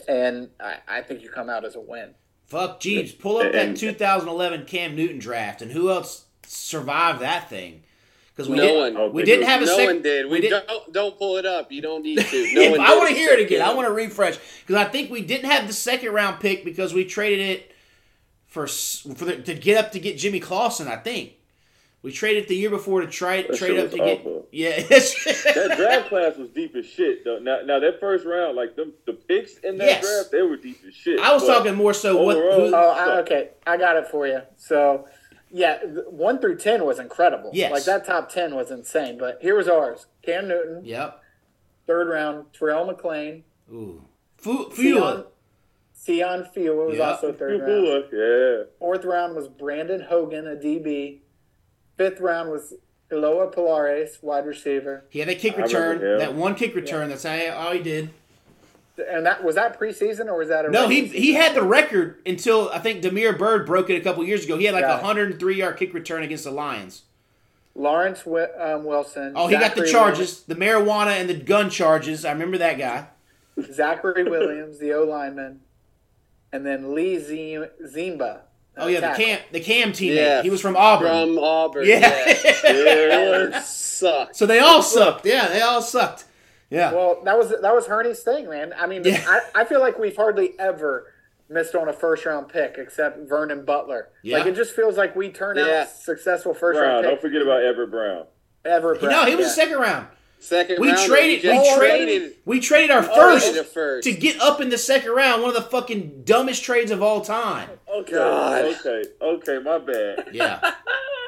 [0.06, 2.14] and I, I think you come out as a win.
[2.46, 7.82] Fuck, Jeebs, pull up that 2011 Cam Newton draft, and who else survived that thing?
[8.34, 9.12] Because we No didn't, one.
[9.12, 10.28] we didn't have a no sec- one did.
[10.28, 11.70] We, didn't- don't don't pull it up.
[11.70, 12.24] You don't need to.
[12.54, 12.80] No If one.
[12.80, 13.68] I want to hear it except again.
[13.68, 16.92] I want to refresh because I think we didn't have the second round pick because
[16.92, 17.72] we traded it
[18.48, 20.88] for for the, to get up to get Jimmy Clausen.
[20.88, 21.34] I think
[22.02, 24.26] we traded the year before to try That trade up was to get.
[24.50, 27.24] Yeah, that draft class was deep as shit.
[27.24, 27.38] Though.
[27.38, 30.00] Now, now that first round, like them, the picks in that Yes.
[30.04, 31.18] draft, they were deep as shit.
[31.20, 32.36] I was talking more so what.
[32.36, 32.42] Who,
[32.74, 33.50] Oh, I, okay.
[33.66, 34.42] I got it for you.
[34.56, 35.06] So,
[35.56, 35.78] yeah,
[36.10, 37.50] one through ten was incredible.
[37.52, 37.70] Yes.
[37.70, 39.16] like that top ten was insane.
[39.16, 41.22] But here was ours: Cam Newton, yep.
[41.86, 43.42] third round; Terrell McClain,
[43.72, 44.02] Ooh.
[44.36, 45.26] Fu- Sione, Fua.
[45.96, 47.10] Sione Fua was Yeah.
[47.10, 47.70] also third round.
[47.86, 48.64] Fua, yeah.
[48.80, 51.20] Fourth round was Brandon Hogan, a DB.
[51.96, 52.74] Fifth round was
[53.08, 55.04] Kealoha Pilares, wide receiver.
[55.08, 56.18] He had that kick return.
[56.18, 57.10] That one kick return.
[57.10, 58.10] That's all all he did.
[58.96, 61.62] And that was that preseason or was that a No, he regular he had the
[61.62, 64.56] record until I think Damiere Byrd broke it a couple years ago.
[64.56, 67.02] He had like a 103 yard kick return against the Lions.
[67.74, 69.32] Lawrence Wi- um, Wilson.
[69.34, 72.24] Oh, he got the Zachary charges, the marijuana and the gun charges.
[72.24, 73.08] I remember that guy.
[73.72, 75.60] Zachary Williams, the O lineman,
[76.52, 78.42] and then Lee Zim- Ziemba.
[78.76, 80.14] Oh yeah, the cam the cam teammate.
[80.16, 81.08] Yeah, he was from Auburn.
[81.34, 81.84] From Auburn.
[81.86, 82.32] yeah.
[82.64, 83.26] Yeah.
[83.50, 84.36] Auburn sucked.
[84.36, 85.26] so they all sucked.
[85.26, 86.24] Yeah, they all sucked.
[86.74, 86.92] Yeah.
[86.92, 88.72] Well, that was that was Hurney's thing, man.
[88.76, 89.22] I mean, Yeah.
[89.26, 91.12] I, I feel like we've hardly ever
[91.48, 94.08] missed on a first round pick except Vernon Butler.
[94.22, 94.38] Yeah.
[94.38, 95.82] Like it just feels like we turn Yeah.
[95.82, 96.88] out successful first Brown.
[96.88, 98.26] round Don't pick forget about Everett Brown.
[98.64, 98.98] ever.
[99.00, 99.52] no, he was yeah.
[99.52, 100.06] a second round.
[100.40, 101.06] Second We round.
[101.08, 101.42] traded.
[101.42, 102.08] just We traded.
[102.08, 102.32] traded.
[102.44, 104.04] We traded our oh, first a first.
[104.08, 105.40] to get up in the second round.
[105.42, 107.70] One of the fucking dumbest trades of all time.
[107.88, 108.64] Okay, God.
[108.64, 109.58] okay, okay.
[109.58, 110.28] My bad.
[110.32, 110.60] Yeah.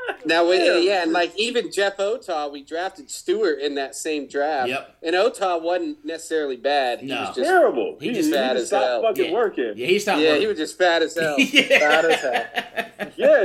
[0.25, 4.69] Now, wait, yeah, and like even Jeff Otah, we drafted Stewart in that same draft.
[4.69, 4.97] Yep.
[5.05, 6.99] And Otah wasn't necessarily bad.
[7.01, 7.21] He No.
[7.21, 7.97] was just Terrible.
[8.01, 9.03] He He, just just, fat he as stopped hell.
[9.03, 9.33] fucking Yeah.
[9.33, 9.73] working.
[9.77, 10.21] Yeah, he stopped.
[10.21, 10.41] yeah, working.
[10.41, 11.37] he was just fat as hell.
[11.39, 11.79] yeah.
[11.79, 13.09] Bad as hell.
[13.17, 13.45] Yeah,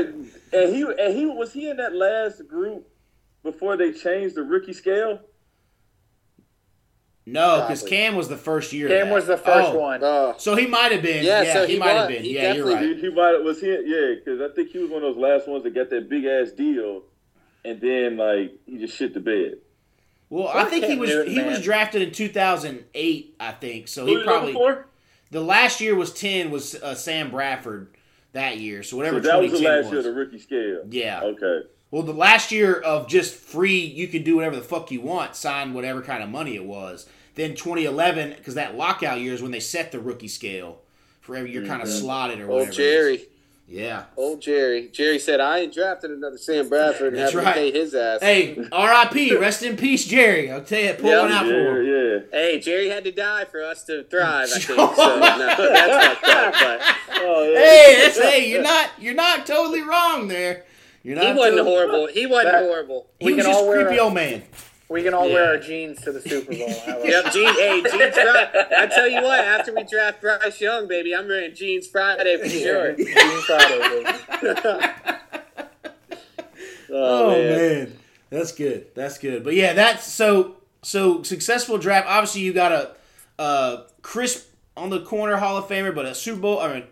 [0.54, 2.88] and he and he was he in that last group
[3.44, 5.20] before they changed the rookie scale.
[7.26, 8.88] No, because Cam was the first year.
[8.88, 11.24] Cam was the first one, Oh, So he might have been.
[11.24, 12.24] Yeah, Yeah, so he, he might have been.
[12.24, 12.82] He Yeah, you're right.
[12.84, 15.48] He, he might was he yeah because I think he was one of those last
[15.48, 17.04] ones that got that big ass deal,
[17.64, 19.58] and then like he just shit the bed.
[20.30, 23.36] Well, I think he was Newton, he was drafted in 2008.
[23.40, 24.06] I think so.
[24.06, 24.54] Who He probably
[25.30, 27.96] the last year was 10 was uh, Sam Bradford
[28.34, 28.82] that year.
[28.82, 30.84] So whatever So that was the 2010 last year of the rookie scale.
[30.90, 31.22] Yeah.
[31.22, 31.68] Okay.
[31.92, 35.36] Well, the last year of just free, you could do whatever the fuck you want,
[35.36, 37.08] sign whatever kind of money it was.
[37.36, 40.80] Then 2011, because that lockout year is when they set the rookie scale
[41.20, 42.00] for every you're kind of mm-hmm.
[42.00, 42.70] slotted or whatever.
[42.70, 42.72] old.
[42.72, 43.22] Jerry.
[43.68, 44.04] Yeah.
[44.18, 44.90] Old Jerry.
[44.90, 47.54] Jerry said, I ain't drafted another Sam Bradford and That's have right.
[47.54, 48.20] to pay his ass.
[48.22, 49.36] Hey, R.I.P.
[49.38, 50.52] Rest in peace, Jerry.
[50.52, 51.88] I'll tell you, pull Yeah, one out for him.
[51.88, 52.20] yeah.
[52.38, 54.64] Hey, Jerry had to die for us to thrive, I think.
[54.64, 56.54] So, no, that's fucked up.
[56.54, 56.82] But
[57.24, 57.60] Oh, yeah.
[57.60, 60.66] Hey, that's hey, you're not you're not totally wrong there.
[61.04, 61.26] You're not.
[61.26, 62.08] he wasn't totally- horrible.
[62.08, 63.08] He wasn't That- horrible.
[63.20, 64.44] He We was can just all wear creepy a- old man.
[64.90, 65.34] We can all Yeah.
[65.36, 66.68] wear our jeans to the Super Bowl.
[66.68, 68.66] Yep, Gene, hey, Jeans Friday.
[68.78, 72.50] I tell you what, after we draft Bryce Young, baby, I'm wearing Jeans Friday for
[72.50, 72.94] sure.
[72.98, 74.88] Jean Friday, baby.
[76.94, 77.94] Oh man.
[78.30, 78.88] that's good.
[78.96, 79.44] That's good.
[79.46, 82.08] But yeah, that's so so successful draft.
[82.10, 82.92] Obviously, you got a
[83.40, 86.60] uh, crisp on the corner Hall of Famer, but a Super Bowl.
[86.60, 86.84] I mean,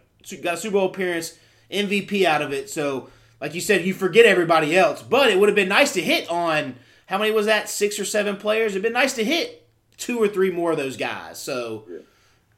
[0.42, 1.38] got a Super Bowl appearance,
[1.70, 2.70] MVP out of it.
[2.70, 3.10] So,
[3.42, 5.02] like you said, you forget everybody else.
[5.02, 6.76] But it would have been nice to hit on
[7.06, 7.70] how many was that?
[7.70, 8.74] Six or seven players.
[8.74, 9.68] It'd been nice to hit
[9.98, 11.42] two or three more of those guys.
[11.42, 11.86] So,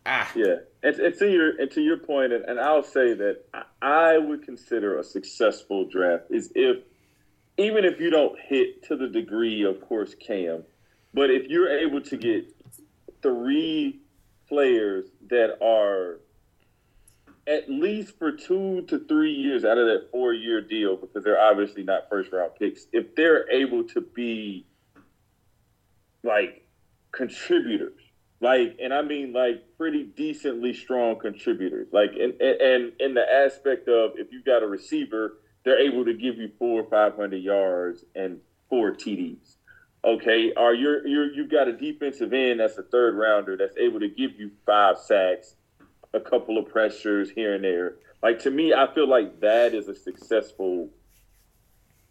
[0.06, 3.44] ah, Yeah, and, and to your and to your point, and, and I'll say that
[3.82, 6.78] I would consider a successful draft is if
[7.58, 10.64] even if you don't hit to the degree, of course, Cam,
[11.14, 12.54] but if you're able to get
[13.22, 14.02] three
[14.48, 16.20] players that are
[17.48, 21.42] at least for two to three years out of that four year deal, because they're
[21.42, 24.66] obviously not first round picks, if they're able to be
[26.24, 26.68] like
[27.12, 28.00] contributors,
[28.42, 33.88] like, and I mean like pretty decently strong contributors, like, and and in the aspect
[33.88, 37.44] of if you've got a receiver, they're able to give you four or five hundred
[37.44, 38.40] yards and
[38.70, 39.56] four TDs.
[40.04, 44.00] Okay, or you're you're you've got a defensive end that's a third rounder that's able
[44.00, 45.56] to give you five sacks,
[46.14, 47.96] a couple of pressures here and there.
[48.22, 50.90] Like to me, I feel like that is a successful.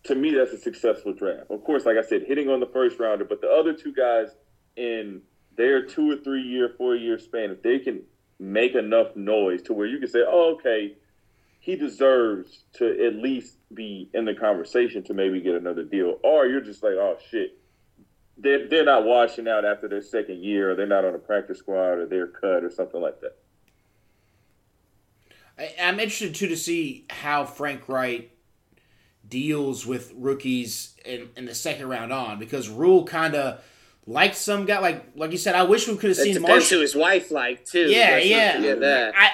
[0.04, 1.50] To me, that's a successful draft.
[1.50, 4.28] Of course, like I said, hitting on the first rounder, but the other two guys
[4.76, 5.20] in
[5.56, 8.02] their two or three year, four year span, if they can
[8.38, 10.96] make enough noise to where you can say, "Oh, okay,
[11.58, 16.46] he deserves to at least be in the conversation to maybe get another deal," or
[16.46, 17.56] you're just like, "Oh shit."
[18.42, 21.58] They're, they're not washing out after their second year, or they're not on a practice
[21.58, 23.36] squad, or they're cut, or something like that.
[25.60, 28.30] I, I'm interested too to see how Frank Reich
[29.28, 33.62] deals with rookies in, in the second round on because Rhule kind of
[34.06, 35.54] liked some guy like like you said.
[35.54, 36.78] I wish we could have seen Marshall.
[36.78, 37.88] who his wife liked, too.
[37.88, 39.12] Yeah, yeah.
[39.14, 39.30] I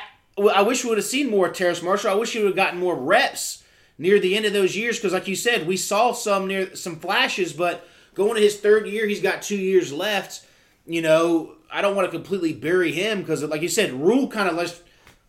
[0.54, 2.10] I wish we would have seen more Terrace Marshall.
[2.10, 3.62] I wish he would have gotten more reps
[3.98, 6.96] near the end of those years because, like you said, we saw some near some
[6.96, 9.06] flashes, but going to his third year.
[9.06, 10.44] He's got two years left.
[10.84, 14.48] You know, I don't want to completely bury him because, like you said, Rhule kind
[14.48, 14.82] of left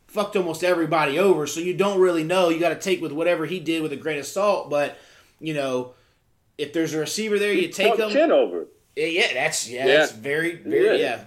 [0.08, 1.46] fucked almost everybody over.
[1.48, 2.50] So you don't really know.
[2.50, 4.70] You got to take with whatever he did with a grain of salt.
[4.70, 4.98] But
[5.40, 5.94] you know,
[6.58, 8.10] if there's a receiver there, you take him.
[8.10, 8.68] chin over.
[8.96, 9.98] Yeah, yeah, that's yeah, Yeah.
[10.00, 11.24] that's very, very yeah.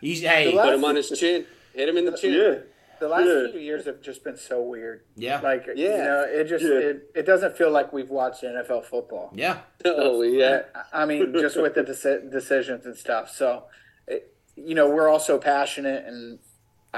[0.00, 1.46] He's hey, The Put him on his chin.
[1.74, 2.32] Hit him in the chin.
[2.32, 2.54] Yeah.
[3.00, 3.50] The last Yeah.
[3.52, 5.02] few years have just been so weird.
[5.16, 5.96] yeah, Like you Yeah.
[6.04, 6.78] know, it just Yeah.
[6.78, 9.32] it, it doesn't feel like we've watched NFL football.
[9.34, 10.62] yeah, Oh yeah.
[10.92, 13.30] I mean, just with the deci- decisions and stuff.
[13.30, 13.64] So,
[14.06, 16.38] it, you know, we're all so passionate, and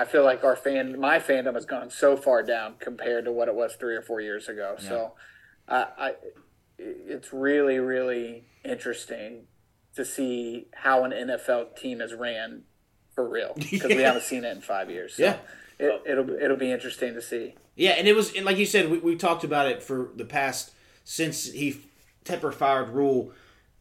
[0.01, 3.49] I feel like our fan, my fandom, has gone so far down compared to what
[3.49, 4.77] it was three or four years ago.
[4.79, 5.13] So,
[5.69, 6.13] I, I,
[6.79, 9.47] it's really, really interesting
[9.97, 12.63] to see how an NFL team is ran
[13.15, 15.15] for real because we haven't seen it in five years.
[15.17, 15.37] So Yeah.
[15.79, 17.55] it, it'll it'll be interesting to see.
[17.77, 17.91] yeah.
[17.99, 20.71] And it was, and like you said, we, we talked about it for the past
[21.05, 21.81] since he
[22.25, 23.33] Tepper fired Rhule.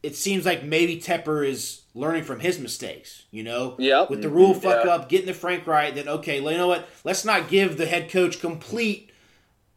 [0.02, 3.24] It seems like maybe Tepper is learning from his mistakes.
[3.30, 4.10] You know, Yep.
[4.10, 4.92] with the Rhule fuck Yeah.
[4.94, 5.94] up, getting the Frank Reich.
[5.94, 6.88] Then okay, well, you know what?
[7.04, 9.10] Let's not give the head coach complete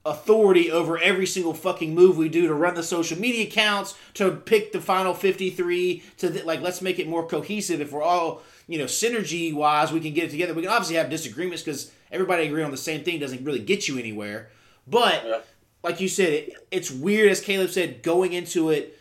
[0.05, 4.29] authority over every single fucking move we do to run the social media accounts to
[4.31, 8.41] pick the final 53 to th- like let's make it more cohesive if we're all
[8.67, 11.89] you know synergy wise we can get it together we can obviously have disagreements because
[12.11, 14.49] everybody agreeing on the same thing doesn't really get you anywhere
[14.85, 15.39] but Yeah.
[15.85, 18.99] like you said it, it's weird as Kaleb said going into it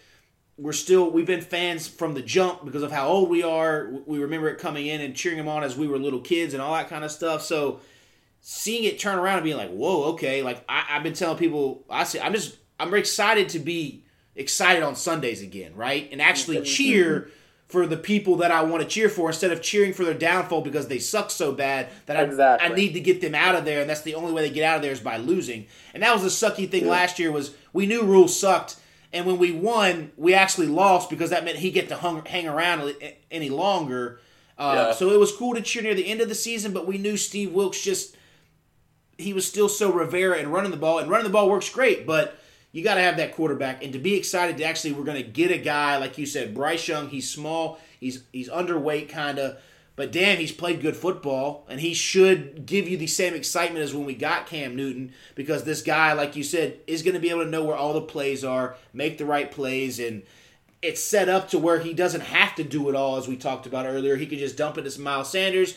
[0.59, 4.19] we're still we've been fans from the jump because of how old we are we
[4.19, 6.75] remember it coming in and cheering them on as we were little kids and all
[6.75, 7.81] that kind of stuff so
[8.43, 10.43] seeing it turn around and being like, whoa, okay.
[10.43, 14.83] Like I, I've been telling people, I say, I'm just, I'm excited to be excited
[14.83, 16.09] on Sundays again, right?
[16.13, 16.65] And actually mm-hmm.
[16.65, 17.31] cheer
[17.69, 20.61] for the people that I want to cheer for instead of cheering for their downfall
[20.61, 22.69] because they suck so bad that I, Exactly.
[22.69, 23.81] I need to get them out of there.
[23.81, 25.67] And that's the only way they get out of there is by losing.
[25.95, 28.77] And that was the sucky thing last year was we knew Rhule's sucked.
[29.13, 32.49] And when we won, we actually lost because that meant he get to hung, hang
[32.49, 32.95] around
[33.31, 34.21] any longer.
[34.59, 34.93] Uh, Yeah.
[34.93, 37.17] So it was cool to cheer near the end of the season, but we knew
[37.17, 38.17] Steve Wilks just
[39.19, 42.07] he was still so Rivera and running the ball, and running the ball works great,
[42.07, 42.39] but
[42.73, 45.29] you got to have that quarterback and to be excited to actually we're going to
[45.31, 47.09] get a guy like you said, Bryce Young.
[47.09, 49.59] He's small, he's he's underweight kind of,
[49.95, 53.95] but damn, he's played good football, and he should give you the same excitement as
[53.95, 57.31] when we got Cam Newton because this guy, like you said, is going to be
[57.31, 60.23] able to know where all the plays are, make the right plays, and
[60.81, 63.67] it's set up to where he doesn't have to do it all, as we talked
[63.67, 64.17] about earlier.
[64.17, 65.77] He could just dump it to Miles Sanders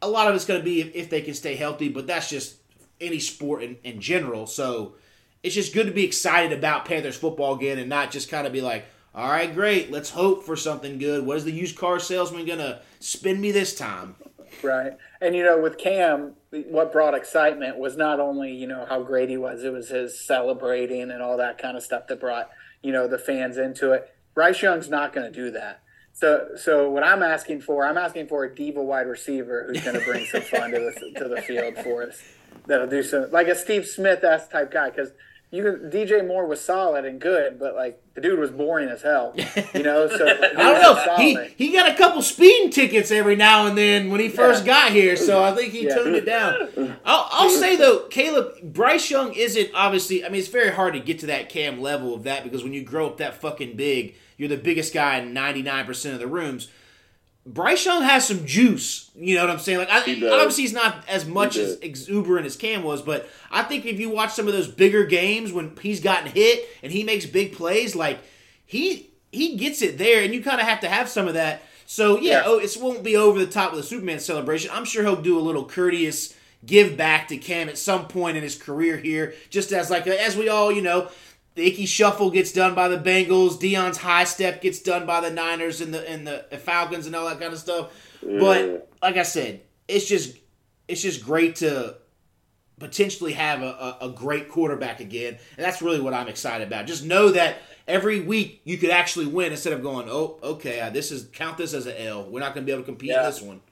[0.00, 2.30] a lot of it's going to be if, if they can stay healthy, but that's
[2.30, 2.56] just
[3.00, 4.46] any sport in, in general.
[4.46, 4.94] So
[5.42, 8.52] it's just good to be excited about Panthers football again and not just kind of
[8.52, 11.26] be like, all right, great, let's hope for something good.
[11.26, 14.16] What is the used car salesman going to spin me this time?
[14.62, 14.92] Right.
[15.20, 19.28] And, you know, with Cam, what brought excitement was not only, you know, how great
[19.28, 22.50] he was, it was his celebrating and all that kind of stuff that brought,
[22.82, 24.14] you know, the fans into it.
[24.34, 25.82] Bryce Young's not going to do that.
[26.12, 29.98] So, so what I'm asking for, I'm asking for a diva wide receiver who's going
[29.98, 32.20] to bring some fun to the to the field for us.
[32.66, 35.10] That'll do some like a Steve Smith s type guy because
[35.50, 39.00] you can, DJ Moore was solid and good, but like the dude was boring as
[39.02, 39.32] hell,
[39.74, 40.06] you know.
[40.08, 40.26] So
[40.56, 41.16] I don't know.
[41.16, 44.72] He, he got a couple speeding tickets every now and then when he first Yeah.
[44.88, 45.94] got here, so I think he Yeah.
[45.94, 46.96] toned it down.
[47.04, 50.24] I'll, I'll say though, Kaleb Bryce Young isn't obviously.
[50.24, 52.72] I mean, it's very hard to get to that Cam level of that because when
[52.74, 56.20] you grow up that fucking big, you're the biggest guy in ninety nine percent of
[56.20, 56.68] the rooms.
[57.52, 59.10] Bryce Young has some juice.
[59.16, 59.78] You know what I'm saying?
[59.78, 61.80] Like, I, He obviously he's not as much He as does.
[61.80, 65.52] exuberant as Cam was, but I think if you watch some of those bigger games
[65.52, 68.18] when he's gotten hit and he makes big plays, like
[68.66, 71.62] he he gets it there, and you kind of have to have some of that.
[71.86, 72.42] So yeah, Yeah.
[72.46, 74.70] oh, it won't be over the top with the Superman celebration.
[74.72, 76.34] I'm sure he'll do a little courteous
[76.66, 80.36] give back to Cam at some point in his career here, just as like as
[80.36, 81.08] we all you know.
[81.58, 83.58] The Ickey Shuffle gets done by the Bengals.
[83.58, 87.28] Deion's high step gets done by the Niners and the and the Falcons and all
[87.28, 87.90] that kind of stuff.
[88.22, 90.38] But like I said, it's just
[90.86, 91.96] it's just great to
[92.78, 96.86] potentially have a, a, a great quarterback again, and that's really what I'm excited about.
[96.86, 97.56] Just know that
[97.88, 101.58] every week you could actually win instead of going, oh, okay, uh, this is count
[101.58, 102.22] this as an L.
[102.30, 103.62] We're not going to be able to compete in this one.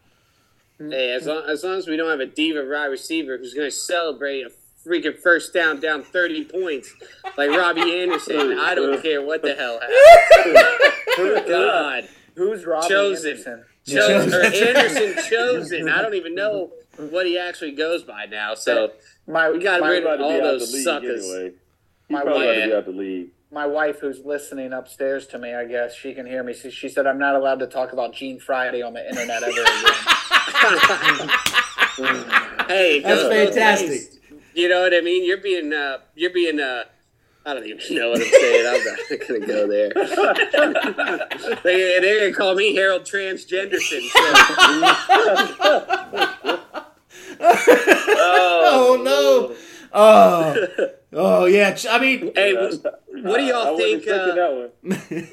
[0.81, 3.69] Hey, as long, as long as we don't have a diva wide receiver who's going
[3.71, 4.51] to celebrate a
[4.87, 6.93] freaking first down down 30 points
[7.37, 11.49] like Robbie Anderson, I don't care what the hell happens.
[11.49, 12.09] God.
[12.37, 13.31] Who's Robbie Chosen.
[13.31, 13.65] Anderson?
[13.87, 14.77] Chosen, or Chosen.
[14.77, 15.89] Anderson chosen.
[15.89, 18.55] I don't even know what he actually goes by now.
[18.55, 18.93] So
[19.27, 21.25] My we got my, rid of all those suckers.
[21.25, 21.53] anyway.
[22.09, 23.29] My wife- ought to be out the league.
[23.51, 26.53] my wife, who's listening upstairs to me, I guess she can hear me.
[26.53, 29.61] She, she said I'm not allowed to talk about Gene Friday on the internet ever
[29.61, 31.31] again.
[32.69, 34.01] Hey, That's go- fantastic.
[34.57, 35.23] You know what I mean?
[35.23, 36.85] You're being uh, you're being uh,
[37.45, 38.67] I don't even know what I'm saying.
[38.67, 38.99] I'm not
[39.29, 39.91] gonna go there.
[41.63, 44.01] they, they're gonna call me Harold Transgenderson.
[44.09, 44.23] So.
[47.39, 49.55] Oh, no.
[49.99, 50.55] Oh,
[51.15, 51.75] oh yeah.
[51.91, 54.03] I mean, hey, what do y'all wasn't think?
[54.03, 54.71] expecting Uh, that one.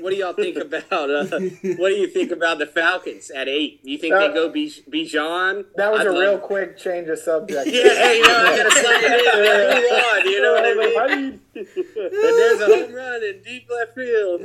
[0.01, 1.09] what do y'all think about?
[1.09, 1.25] Uh,
[1.77, 3.81] what do you think about the Falcons at eight?
[3.83, 5.65] You think they go Bij- Bijan?
[5.75, 7.67] That was I'd a love- real quick change of subject.
[7.67, 9.81] Yeah, hey, you know, I gotta slide it in.
[9.83, 10.23] Move on.
[10.33, 10.97] You know what I mean?
[10.97, 11.39] How do you?
[11.55, 11.67] And
[12.39, 14.41] there's a home run in deep left field.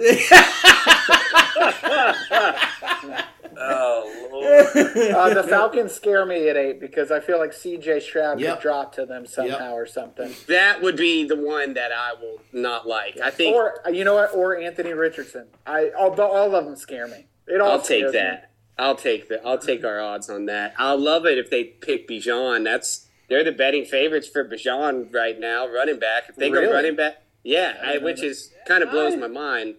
[3.61, 5.11] Oh Lord.
[5.13, 8.01] Uh, the Falcons scare me at eight because I feel like C.J.
[8.01, 8.55] Stroud Yep.
[8.57, 10.33] could drop to them somehow or something.
[10.47, 13.19] That would be the one that I will not like.
[13.19, 14.35] I think Or uh, you know what?
[14.35, 15.47] Or Anthony Richardson.
[15.67, 17.27] I all, all of them scare me.
[17.47, 18.19] It all I'll take scares me.
[18.21, 18.51] that.
[18.79, 19.45] I'll take the.
[19.45, 20.75] I'll take our odds on that.
[20.79, 22.63] I'll love it if they pick Bijan.
[22.65, 26.25] That's they're the betting favorites for Bijan right now, running back.
[26.29, 26.67] If they Really?
[26.67, 29.75] go running back, yeah, I, which is kind of blows my mind.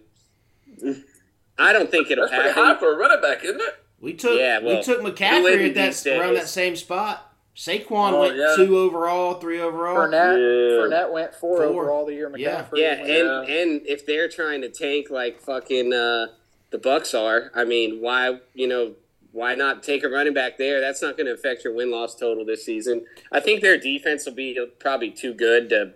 [1.60, 2.64] I don't think it'll That's pretty happen.
[2.64, 3.74] high for a running back, isn't it?
[4.00, 7.26] we took Yeah, well, we took who McCaffrey at that around that same spot.
[7.56, 8.54] Saquon Oh, went yeah.
[8.56, 9.96] two overall, three overall.
[9.96, 10.78] Fournette, Yeah.
[10.78, 11.66] Fournette went four, Four.
[11.66, 12.32] overall the year.
[12.36, 12.62] Yeah.
[12.62, 16.28] McCaffrey Yeah, went- and and if they're trying to tank like fucking uh,
[16.70, 18.94] the Bucks are, I mean, why you know
[19.32, 20.80] why not take a running back there?
[20.80, 23.04] That's not going to affect your win loss total this season.
[23.30, 25.92] I think their defense will be probably too good to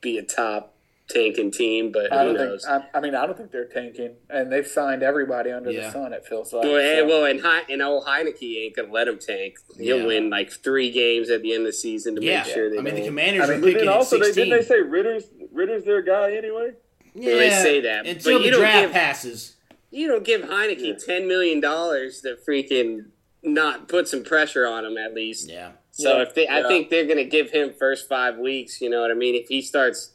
[0.00, 0.74] be a top
[1.08, 2.48] tanking team, but I who don't think.
[2.50, 2.64] knows?
[2.66, 5.86] I, I mean, I don't think they're tanking, and they've signed everybody under Yeah.
[5.86, 6.12] the sun.
[6.12, 6.64] It feels like.
[6.64, 9.54] well, and, well, and, He- and old Heinicke ain't gonna let him tank.
[9.78, 10.06] He'll Yeah.
[10.06, 12.78] win like three games at the end of the season to yeah, make sure they
[12.78, 13.08] I mean the don't.
[13.08, 14.44] Commanders I are mean, But picking then at also, they, sixteen.
[14.50, 16.72] didn't they say Ridder's Ridder's their guy anyway?
[17.14, 19.54] yeah, they say that, until but the you don't draft give- passes.
[19.90, 20.92] You don't give Heinicke Yeah.
[21.06, 23.06] ten million dollars to freaking
[23.42, 25.48] not put some pressure on him at least.
[25.48, 26.22] Yeah, So Yeah.
[26.24, 28.80] if they, I think they're going to give him first five weeks.
[28.82, 29.34] You know what I mean?
[29.36, 30.10] If he starts,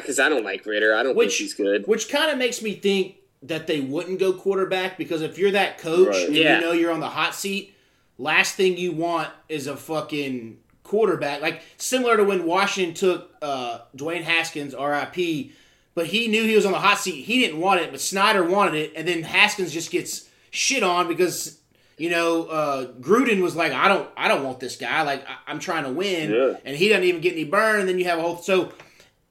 [0.00, 1.86] because I don't like Ridder, I don't Which- think he's good.
[1.86, 5.78] which kind of makes me think that they wouldn't go quarterback because if you're that
[5.78, 6.26] coach Right.
[6.28, 6.56] and Yeah.
[6.56, 7.74] you know you're on the hot seat,
[8.18, 11.40] last thing you want is a fucking quarterback.
[11.42, 15.52] Like similar to when Washington took uh, Dwayne Haskins, R.I.P.
[15.94, 17.24] But he knew he was on the hot seat.
[17.24, 21.06] He didn't want it, but Snyder wanted it, and then Haskins just gets shit on
[21.06, 21.58] because
[21.98, 25.02] you know uh, Gruden was like, "I don't, I don't want this guy.
[25.02, 26.54] Like I, I'm trying to win," Yeah.
[26.64, 27.80] and he doesn't even get any burn.
[27.80, 28.72] And then you have a whole so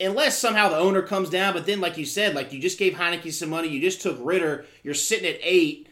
[0.01, 2.93] unless somehow the owner comes down, but then like you said, like you just gave
[2.93, 5.87] Heinicke some money, you just took Ridder, you're sitting at eight.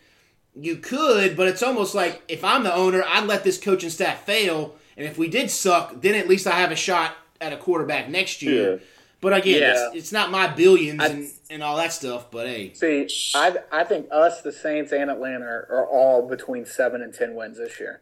[0.56, 4.26] You could, but it's almost like if I'm the owner, I'd let this coaching staff
[4.26, 7.58] fail, and if we did suck, then at least I have a shot at a
[7.58, 8.74] quarterback next year.
[8.74, 8.80] Yeah.
[9.22, 9.88] But again, Yeah.
[9.90, 12.32] it's, it's not my billions I- and, and all that stuff.
[12.32, 17.02] But hey, See, I I think us, the Saints, and Atlanta are all between seven
[17.02, 18.02] and ten wins this year.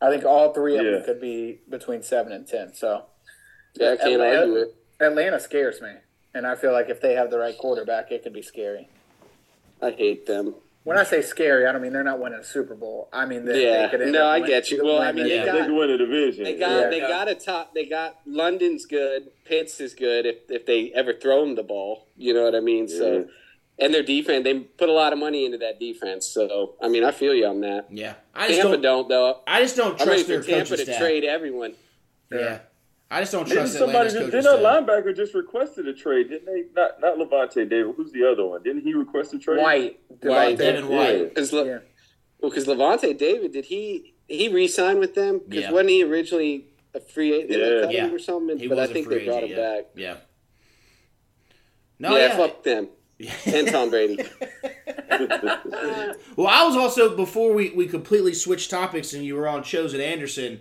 [0.00, 0.92] I think all three of Yeah.
[0.92, 2.74] them could be between seven and ten.
[2.74, 3.04] So
[3.74, 4.74] Yeah, I can't Atlanta- argue it.
[5.00, 5.90] Atlanta scares me,
[6.34, 8.88] and I feel like if they have the right quarterback, it could be scary.
[9.82, 10.54] I hate them.
[10.84, 13.08] When I say scary, I don't mean they're not winning a Super Bowl.
[13.12, 13.86] I mean they, Yeah.
[13.86, 14.84] they could No, I get you.
[14.84, 16.44] Well, I mean, winning- they They got- can win a division.
[16.44, 16.90] They got Yeah.
[16.90, 17.74] they got a top.
[17.74, 19.30] They got London's good.
[19.46, 22.06] Pitts is good if if they ever throw him the ball.
[22.18, 22.86] You know what I mean?
[22.88, 22.98] Yeah.
[22.98, 23.28] So.
[23.78, 26.26] And their defense, they put a lot of money into that defense.
[26.28, 27.86] So, I mean, I feel you on that.
[27.90, 28.82] yeah, I just Tampa don't.
[28.82, 29.40] don't, though.
[29.48, 30.98] I just don't I'm ready trust for their Tampa to staff.
[31.00, 31.74] trade everyone.
[32.30, 32.58] Yeah,
[33.10, 36.30] I just don't Didn't trust somebody Atlanta's just, didn't a linebacker just requested a trade?
[36.30, 36.64] Didn't they?
[36.74, 37.94] Not not Lavonte David.
[37.96, 38.62] Who's the other one?
[38.62, 39.62] Didn't he request a trade?
[39.62, 41.18] White, White, Devontae- Devin White.
[41.18, 41.24] Yeah.
[41.24, 41.62] Because Yeah.
[42.40, 45.40] well, because Lavonte David did he he re-signed with them?
[45.46, 45.70] Because Yeah.
[45.72, 47.52] wasn't he originally a free agent
[47.92, 48.06] Yeah.
[48.06, 48.10] Yeah.
[48.12, 48.58] or something?
[48.58, 49.74] He but was I a think free they brought agent, him yeah.
[49.74, 49.84] back.
[49.94, 50.16] Yeah.
[51.98, 52.36] No, yeah, yeah.
[52.36, 52.88] fuck them
[53.46, 54.24] and Tom Brady.
[56.36, 59.94] Well, I was also before we, we completely switched topics and you were on shows
[59.94, 60.60] at Anderson.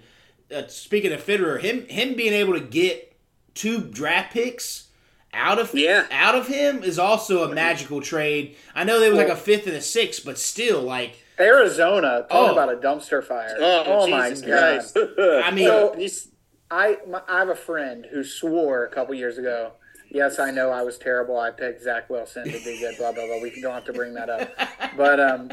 [0.53, 3.15] Uh, speaking of Fitterer, him him being able to get
[3.55, 4.89] two draft picks
[5.33, 6.05] out of Yeah.
[6.11, 8.55] out of him is also a magical trade.
[8.75, 12.49] I know there was like a fifth and a sixth, but still, like Arizona, talk
[12.49, 12.51] Oh.
[12.51, 13.55] about a dumpster fire.
[13.59, 14.57] Oh, my Jesus god!
[14.79, 14.97] Christ.
[15.19, 16.27] I mean, So- These-
[16.71, 19.73] I my, I have a friend who swore a couple years ago.
[20.09, 21.39] Yes, I know I was terrible.
[21.39, 22.97] I picked Zach Wilson to be good.
[22.97, 23.39] Blah blah blah.
[23.41, 24.51] We don't have to bring that up.
[24.97, 25.51] But um,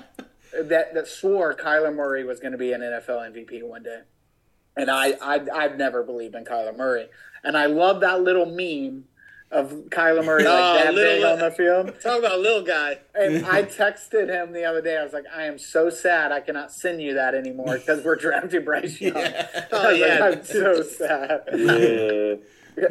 [0.55, 4.01] that that swore Kyler Murray was going to be an NFL MVP one day,
[4.77, 7.09] and I, I I've never believed in Kyler Murray,
[7.45, 9.05] and I love that little meme
[9.53, 12.01] of Kyler Murray like Oh, that big on the field.
[12.01, 12.99] Talk about a little guy.
[13.17, 14.97] And I texted him the other day.
[14.97, 18.15] I was like, I am so sad I cannot send you that anymore because we're
[18.15, 19.17] drafting Bryce Young.
[19.17, 20.19] Oh, I yeah.
[20.21, 21.43] like, I'm so sad.
[22.77, 22.87] yeah.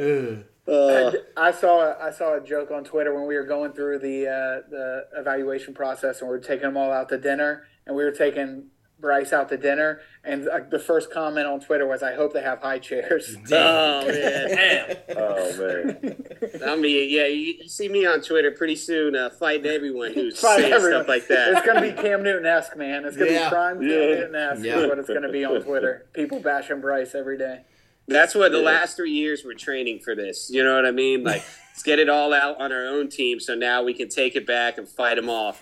[0.68, 3.72] Uh, And I saw a, I saw a joke on Twitter when we were going
[3.72, 7.64] through the uh, the evaluation process and we were taking them all out to dinner
[7.88, 8.66] and we were taking
[9.00, 12.42] Bryce out to dinner, and uh, the first comment on Twitter was, "I hope they
[12.42, 16.16] have high chairs." Oh man, Oh man.
[16.66, 20.40] I mean, yeah, you, you see me on Twitter pretty soon, uh, fighting everyone who's
[20.40, 21.00] Fight saying everyone.
[21.04, 21.54] stuff like that.
[21.54, 23.06] It's gonna be Cam Newton esque, man.
[23.06, 23.46] It's gonna Yeah.
[23.46, 24.64] be prime Cam Newton esque.
[24.66, 24.80] Yeah.
[24.80, 26.06] Is what it's gonna be on Twitter.
[26.14, 27.62] People bashing Bryce every day.
[28.08, 28.66] That's what the Yeah.
[28.66, 30.50] last three years we're training for this.
[30.52, 31.24] You know what I mean?
[31.24, 34.36] Like, let's get it all out on our own team, so now we can take
[34.36, 35.62] it back and fight them off.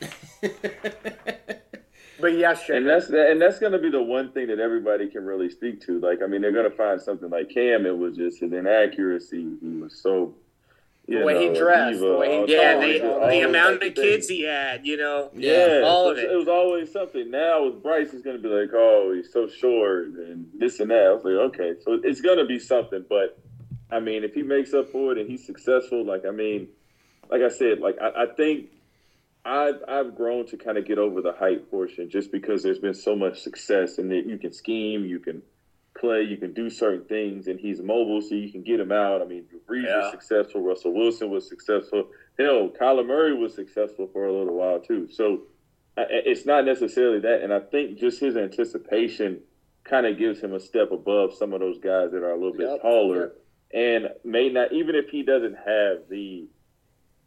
[2.20, 2.70] But yes.
[2.70, 5.82] And that's and that's going to be the one thing that everybody can really speak
[5.86, 5.99] to.
[5.99, 7.86] Like, I mean, they're going to find something like Cam.
[7.86, 9.55] It was just his inaccuracy.
[9.61, 10.36] He was so.
[11.09, 12.74] You The way he dressed, diva, the way he all- Yeah,
[13.07, 15.30] all the, the amount of kids he had, you know.
[15.34, 16.32] Yeah, all it of was, it.
[16.32, 17.32] it was always something.
[17.32, 20.91] Now with Bryce, it's going to be like, oh, he's so short and this and
[20.91, 21.03] that.
[21.05, 23.05] I was like, okay, so it's going to be something.
[23.07, 23.39] But
[23.89, 26.68] I mean, if he makes up for it and he's successful, like I mean,
[27.30, 28.65] like I said, like I, I think
[29.48, 32.93] I've I've grown to kind of get over the hype portion just because there's been
[32.93, 35.41] so much success and that you can scheme, you can
[35.98, 39.22] play, you can do certain things, and he's mobile, so you can get him out.
[39.22, 39.98] I mean, Brees Yeah.
[40.02, 42.04] was successful, Russell Wilson was successful,
[42.38, 45.08] hell, Kyler Murray was successful for a little while too.
[45.10, 45.43] So
[45.98, 49.39] it's not necessarily that, and I think just his anticipation
[49.86, 52.54] kind of gives him a step above some of those guys that are a little
[52.54, 53.32] bit Yep, taller,
[53.74, 56.48] and may not even if he doesn't have the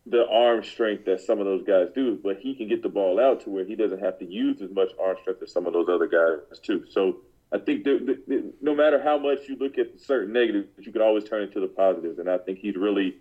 [0.06, 3.20] the arm strength that some of those guys do, but he can get the ball
[3.20, 5.72] out to where he doesn't have to use as much arm strength as some of
[5.72, 6.84] those other guys too.
[6.90, 7.18] So
[7.52, 11.02] I think that, that- no matter how much you look at certain negatives, you can
[11.02, 13.16] always turn it to the positives, and I think he's really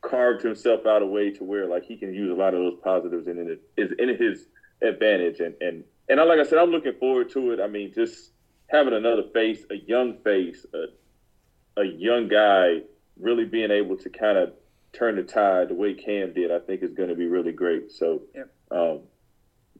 [0.00, 2.78] carved himself out a way to where like he can use a lot of those
[2.82, 4.46] positives and it is in his
[4.82, 7.60] advantage and and and I, like I said, I'm looking forward to it.
[7.60, 8.32] I mean, just
[8.66, 12.80] having another face, a young face, a, a young guy,
[13.18, 14.52] really being able to kind of
[14.92, 17.90] turn the tide the way Cam did, I think is going to be really great.
[17.90, 18.48] So Yep.
[18.70, 19.00] um,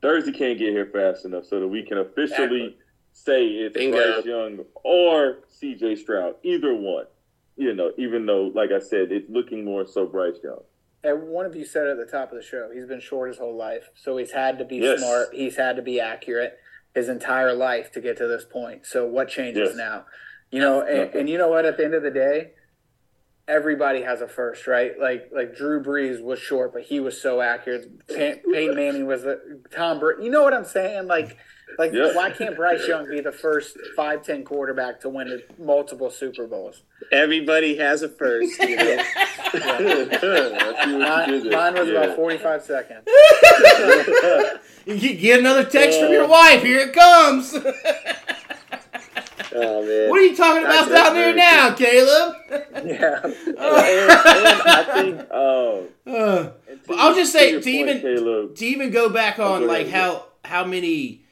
[0.01, 2.77] Thursday can't get here fast enough so that we can officially
[3.13, 4.15] say it's Bingo.
[4.15, 5.97] Bryce Young or C.J.
[5.97, 7.05] Stroud, either one.
[7.57, 10.63] You know, even though, like I said, it's looking more so Bryce Young.
[11.05, 13.39] And one of you said at the top of the show, he's been short his
[13.39, 14.99] whole life, so he's had to be Yes.
[14.99, 15.29] smart.
[15.35, 16.55] He's had to be accurate
[16.95, 18.87] his entire life to get to this point.
[18.87, 19.77] So what changes Yes.
[19.77, 20.07] now?
[20.51, 21.67] You know, and, and you know what?
[21.67, 22.53] At the end of the day,
[23.53, 24.99] everybody has a first, right?
[24.99, 28.07] Like like Drew Brees was short, but he was so accurate.
[28.09, 30.25] Pey- Peyton Manning was the Tom Brady.
[30.25, 31.07] You know what I'm saying?
[31.07, 31.37] Like
[31.79, 32.15] like Yeah.
[32.15, 36.83] why can't Bryce Young be the first five ten quarterback to win multiple Super Bowls?
[37.11, 38.85] Everybody has a first, you know.
[39.55, 42.05] Let's see what you Mine, mine was Yeah.
[42.05, 43.03] about 45 seconds.
[44.85, 46.63] You get another text from your wife.
[46.65, 47.55] Here it comes.
[49.55, 50.11] oh man.
[50.11, 52.37] what are you talking about That's- down there now, Kaleb?
[52.85, 53.21] Yeah.
[53.23, 57.89] and, and I think, um, Uh, and to- But I'll just say, your to point,
[57.89, 61.23] even- Kaleb, to even go back on go like how how many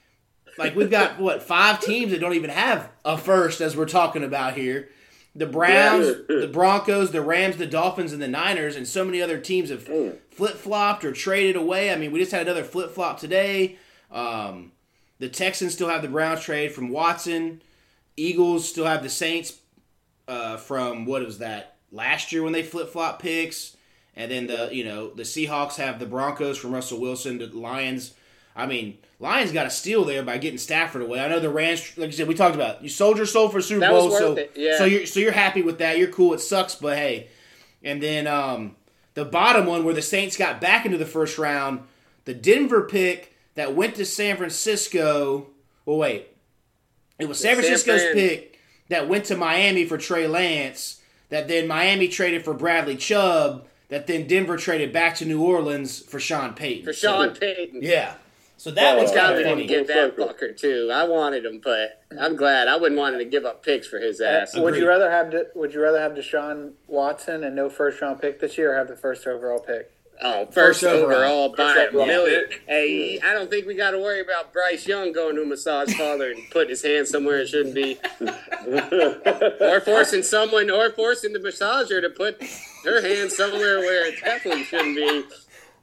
[0.59, 4.23] like we've got what five teams that don't even have a first as we're talking
[4.25, 4.89] about here.
[5.35, 6.41] The Browns, Yeah.
[6.41, 9.85] the Broncos, the Rams, the Dolphins, and the Niners, and so many other teams have
[9.87, 10.17] Mm.
[10.31, 11.93] flip flopped or traded away.
[11.93, 13.77] I mean, we just had another flip flop today.
[14.11, 14.73] Um,
[15.21, 17.63] the Texans still have the Browns trade from Watson.
[18.21, 19.59] Eagles still have the Saints
[20.29, 23.77] uh, from what was that last year when they flip flop picks,
[24.15, 27.39] and then the you know the Seahawks have the Broncos from Russell Wilson.
[27.39, 28.15] The Lions,
[28.55, 31.21] I mean, Lions got a steal there by getting Stafford away.
[31.21, 33.61] I know the Rams, like you said, we talked about you sold your soul for
[33.61, 34.79] Super That Bowl, so yeah.
[34.79, 35.99] so you're so you're happy with that.
[35.99, 36.35] You're cool.
[36.35, 37.29] It sucks, but hey,
[37.83, 38.77] and then um,
[39.15, 41.81] the bottom one where the Saints got back into the first round,
[42.25, 45.49] the Denver pick that went to San Francisco.
[45.87, 46.30] Well, wait,
[47.21, 48.15] it was San San Francisco's Fran.
[48.15, 48.59] pick
[48.89, 51.01] that went to Miami for Trey Lance.
[51.29, 53.67] That then Miami traded for Bradley Chubb.
[53.89, 56.85] That then Denver traded back to New Orleans for Sean Payton.
[56.85, 57.81] For So- Sean Payton.
[57.83, 58.15] yeah.
[58.57, 59.67] So that Oh, one's kind Scott of didn't funny.
[59.67, 60.91] get that fucker too.
[60.93, 62.69] I wanted him, but I'm glad.
[62.69, 64.55] I wouldn't want him to give up picks for his ass.
[64.57, 68.01] Uh, would you rather have De- Would you rather have Deshaun Watson and no first
[68.03, 69.91] round pick this year, or have the first overall pick?
[70.23, 71.47] Oh, first, First overall.
[71.47, 72.45] overall by a million.
[72.49, 72.63] pick.
[72.67, 75.97] Hey, I don't think we got to worry about Bryce Young going to a massage
[75.97, 77.99] parlor and putting his hand somewhere it shouldn't be,
[79.61, 82.43] or forcing someone, or forcing the massager to put
[82.85, 85.25] her hand somewhere where it definitely shouldn't be.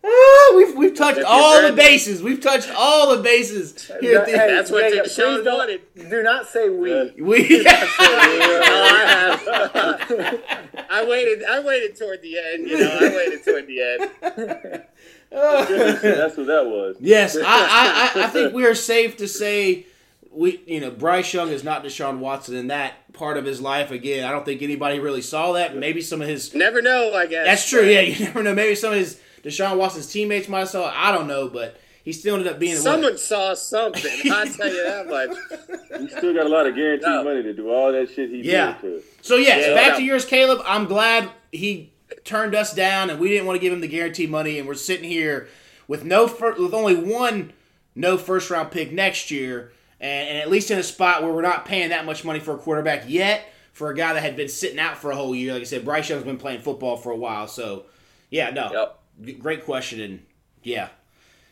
[0.03, 2.21] Ah, we've we've touched If you're all the bases.
[2.21, 4.19] We've touched all the bases here.
[4.19, 5.81] At the, Hey, That's what yeah, yeah, Deshaun please don't- wanted.
[6.09, 7.11] Do not say we.
[7.21, 10.87] we, No, I have.
[10.89, 11.43] I waited.
[11.43, 12.67] I waited toward the end.
[12.69, 14.11] You know, I waited toward the end.
[15.29, 16.95] that's what that was.
[16.99, 19.85] yes, I, I, I, I think we are safe to say
[20.31, 23.91] we you know Bryce Young is not Deshaun Watson in that part of his life.
[23.91, 25.75] Again, I don't think anybody really saw that.
[25.75, 27.13] Maybe some of his Never know.
[27.13, 27.83] I guess That's true.
[27.83, 28.53] Yeah, you never know.
[28.55, 30.93] Maybe some of his Deshaun Watson's teammates might have saw it.
[30.95, 33.17] I don't know, but he still ended up being Someone one.
[33.17, 34.01] saw something.
[34.31, 35.99] I tell you that much.
[36.01, 37.23] He still got a lot of guaranteed No.
[37.23, 38.77] money to do all that shit he Yeah.
[38.81, 39.01] did.
[39.01, 39.03] To.
[39.21, 39.73] So yes, Yeah.
[39.75, 40.61] back to yours, Kaleb.
[40.65, 41.91] I'm glad he
[42.23, 44.73] turned us down, and we didn't want to give him the guaranteed money, and we're
[44.75, 45.47] sitting here
[45.87, 47.53] with no fir- with only one
[47.95, 51.41] no first round pick next year, and, and at least in a spot where we're
[51.41, 53.43] not paying that much money for a quarterback yet
[53.73, 55.53] for a guy that had been sitting out for a whole year.
[55.53, 57.85] Like I said, Bryce Young's been playing football for a while, so
[58.29, 58.96] yeah, no, Yep.
[59.21, 60.25] G- great question, and
[60.63, 60.89] yeah,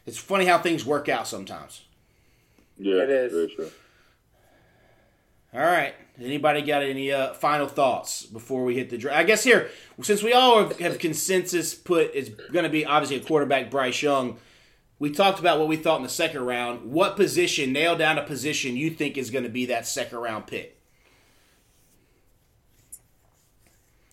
[0.05, 1.83] it's funny how things work out sometimes.
[2.77, 3.31] Yeah, It is.
[3.31, 3.71] Very true.
[5.53, 5.95] All right.
[6.19, 9.17] Anybody got any uh, final thoughts before we hit the draft?
[9.17, 9.69] I guess here,
[10.01, 14.01] since we all have, have consensus put it's going to be obviously a quarterback, Bryce
[14.01, 14.37] Young.
[14.97, 16.91] We talked about what we thought in the second round.
[16.91, 17.73] What position?
[17.73, 20.79] Nail down a position you think is going to be that second round pick.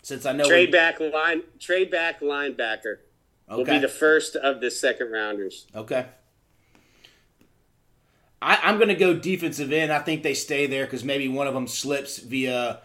[0.01, 2.97] Since I know Trade we, back line, trade back linebacker
[3.57, 5.67] will be the first of the second rounders.
[5.75, 6.05] okay.
[8.41, 9.91] I, I'm going to go defensive end.
[9.91, 12.81] I think they stay there because maybe one of them slips via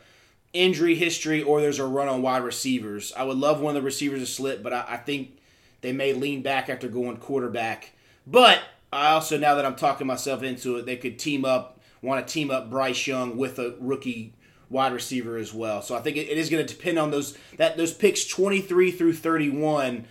[0.53, 3.13] injury history or there's a run on wide receivers.
[3.17, 5.39] I would love one of the receivers to slip, but I, I think
[5.81, 7.93] they may lean back after going quarterback.
[8.25, 8.61] But
[8.93, 12.33] I also, now that I'm talking myself into it, they could team up, want to
[12.33, 14.35] team up Bryce Young with a rookie
[14.71, 15.83] wide receiver as well.
[15.83, 18.91] So I think it, it is going to depend on those that those picks 23
[18.91, 20.07] through 31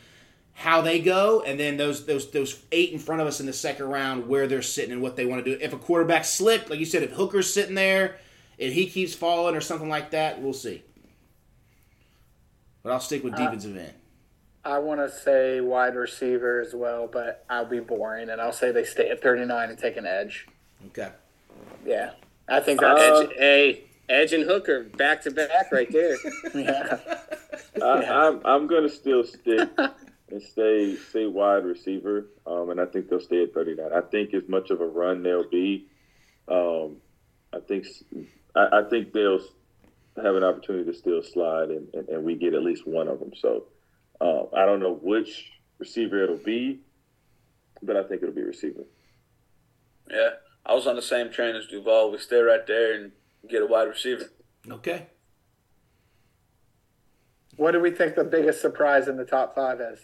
[0.58, 3.54] how they go, and then those those those eight in front of us in the
[3.54, 5.64] second round where they're sitting and what they want to do.
[5.64, 8.18] If a quarterback slipped, like you said, if Hooker's sitting there
[8.60, 10.84] and he keeps falling or something like that, we'll see.
[12.82, 13.94] But I'll stick with defensive end.
[14.66, 18.72] I want to say wide receiver as well, but I'll be boring and I'll say
[18.72, 20.48] they stay at 39 and take an edge.
[20.88, 21.12] Okay.
[21.86, 22.14] Yeah.
[22.50, 26.18] I think that's uh, Edge, a Edge and Hooker back to back right there.
[26.56, 26.98] yeah.
[27.80, 29.70] I, I'm I'm gonna still stick
[30.30, 33.92] and stay stay wide receiver, um, and I think they'll stay at 39.
[33.94, 35.88] I think as much of a run they'll be,
[36.48, 36.98] um,
[37.54, 38.04] I think s-
[38.56, 39.40] I, I think they'll
[40.22, 43.20] have an opportunity to still slide, and, and, and we get at least one of
[43.20, 43.32] them.
[43.38, 43.66] So
[44.20, 46.80] um, I don't know which receiver it'll be,
[47.84, 48.84] but I think it'll be receiver.
[50.10, 50.30] Yeah.
[50.66, 52.12] I was on the same train as Duvall.
[52.12, 53.12] We stay right there and
[53.50, 54.26] get a wide receiver.
[54.70, 55.08] Okay.
[57.56, 60.00] What do we think the biggest surprise in the top five is?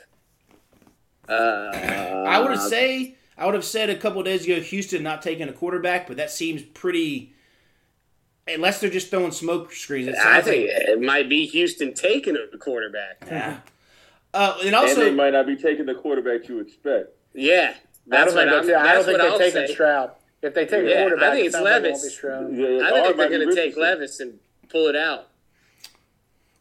[1.27, 5.21] Uh, I would have say I would have said a couple days ago Houston not
[5.21, 7.33] taking a quarterback, but that seems pretty.
[8.45, 10.81] Unless they're just throwing smoke screens, I think like.
[10.89, 13.23] it might be Houston taking a quarterback.
[13.25, 13.59] Yeah.
[14.33, 17.09] Uh, and and also, they might not be taking the quarterback you expect.
[17.33, 18.85] Yeah, I that's don't what think, I'm.
[18.85, 19.73] I don't think they're I'll taking say.
[19.73, 20.11] Stroud.
[20.41, 21.91] If they take Yeah, I a quarterback, I think it's it Levis.
[21.91, 22.53] won't be Stroud.
[22.53, 24.39] Yeah, I or think they're going to take Levis and
[24.69, 25.29] pull it out.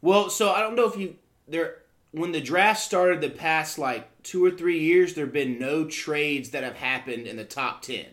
[0.00, 1.16] Well, so I don't know if you
[1.48, 1.78] there
[2.12, 5.84] when the draft started the past like two or three years, there have been no
[5.84, 8.06] trades that have happened in the top ten.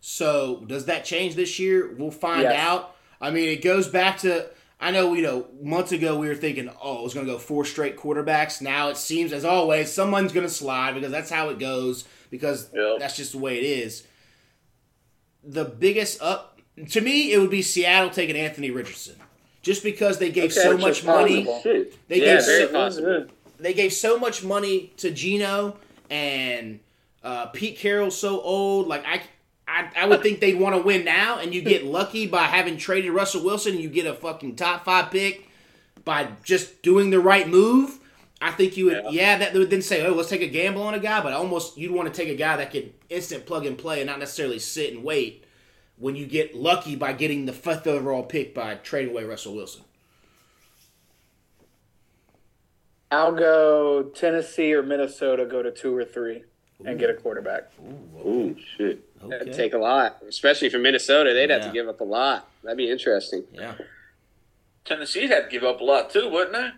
[0.00, 1.92] So does that change this year?
[1.98, 2.54] We'll find Yes.
[2.58, 2.94] out.
[3.20, 4.48] I mean, it goes back to
[4.80, 7.64] I know you know months ago we were thinking, oh, it's going to go four
[7.64, 8.62] straight quarterbacks.
[8.62, 12.04] Now it seems, as always, someone's going to slide because that's how it goes.
[12.30, 13.00] Because Yep.
[13.00, 14.06] that's just the way it is.
[15.42, 16.60] The biggest up
[16.90, 19.16] to me, it would be Seattle taking Anthony Richardson,
[19.68, 21.44] just because they gave Okay, so much money.
[21.44, 21.60] possible.
[21.62, 22.08] Shit.
[22.08, 23.26] They Yeah, gave very so, possible.
[23.60, 25.76] they gave so much money to Gino
[26.08, 26.80] and
[27.22, 28.86] uh, Pete Carroll's so old.
[28.88, 29.20] Like I,
[29.68, 32.78] I, I would think they'd want to win now, and you get lucky by having
[32.78, 33.74] traded Russell Wilson.
[33.74, 35.50] And you get a fucking top five pick
[36.02, 37.98] by just doing the right move.
[38.40, 39.36] I think you would, yeah.
[39.36, 41.90] that would then say, oh, let's take a gamble on a guy, but almost you'd
[41.90, 44.94] want to take a guy that can instant plug and play and not necessarily sit
[44.94, 45.44] and wait
[45.98, 49.82] when you get lucky by getting the fifth overall pick by trading away Russell Wilson.
[53.10, 55.46] I'll go Tennessee or Minnesota.
[55.46, 56.44] Go to two or three
[56.84, 57.70] and get a quarterback.
[58.24, 59.04] Ooh, shit.
[59.26, 61.32] That'd take a lot, especially for Minnesota.
[61.32, 62.48] They'd have to give up a lot.
[62.62, 63.44] That'd be interesting.
[63.52, 63.74] Yeah.
[64.84, 66.70] Tennessee had to give up a lot too, wouldn't they?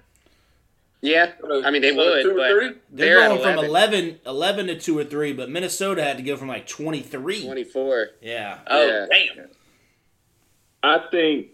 [1.03, 1.33] Yeah,
[1.65, 2.69] I mean they So would, two or but three?
[2.91, 6.19] They're, they're, going at from 11, 11, 11 to two or three, but Minnesota had
[6.19, 7.45] to go from like twenty three.
[7.45, 8.09] 24.
[8.21, 8.59] Yeah.
[8.67, 9.07] Oh Yeah.
[9.11, 9.49] damn!
[10.83, 11.49] I think,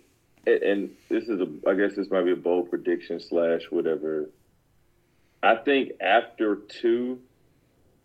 [0.47, 4.31] and- and this is a, I guess this might be a bold prediction slash whatever.
[5.43, 7.21] I think after two,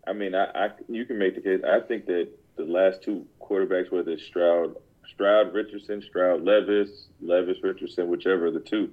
[0.06, 1.60] I mean, I, I you can make the case.
[1.68, 4.76] I think that the last two quarterbacks, whether it's Stroud,
[5.12, 8.90] Stroud Richardson, Stroud Levis, Levis Richardson, whichever of the two,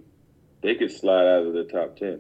[0.62, 2.20] they could slide out of the top ten.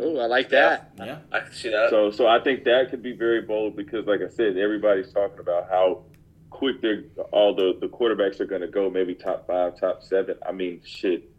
[0.00, 0.92] Oh, I like that.
[0.98, 1.18] Yeah.
[1.32, 1.90] I can see that.
[1.90, 5.38] So, so I think that could be very bold because, like I said, everybody's talking
[5.38, 6.04] about how
[6.50, 8.88] quick they're all the the quarterbacks are going to go.
[8.88, 10.36] Maybe top five, top seven.
[10.46, 11.30] I mean, shit.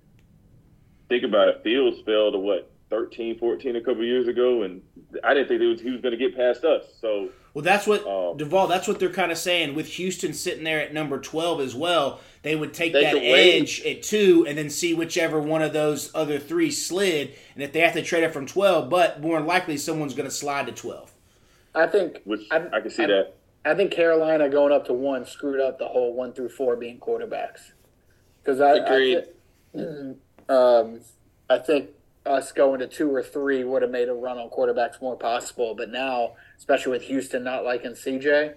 [1.10, 1.62] Think about it.
[1.64, 4.82] Fields fell to what 13, 14 a couple years ago, and
[5.24, 6.86] I didn't think it was, he was going to get past us.
[7.02, 8.36] So Well, that's what Oh.
[8.36, 8.68] Duvall.
[8.68, 12.20] That's what they're kind of saying with Houston sitting there at number twelve as well.
[12.44, 13.60] They would take They that could wait.
[13.60, 17.34] edge at two, and then see whichever one of those other three slid.
[17.56, 20.36] And if they have to trade it from twelve, but more likely someone's going to
[20.36, 21.12] slide to twelve.
[21.74, 23.34] I think Which I, I, can see I- that.
[23.66, 27.00] I think Carolina going up to one screwed up the whole one through four being
[27.00, 27.72] quarterbacks.
[28.44, 29.24] Because I, Agreed.
[29.76, 29.80] I,
[30.54, 31.00] um,
[31.50, 31.90] I think
[32.24, 35.74] us going to two or three would have made a run on quarterbacks more possible.
[35.74, 38.54] But now, especially with Houston not liking CJ,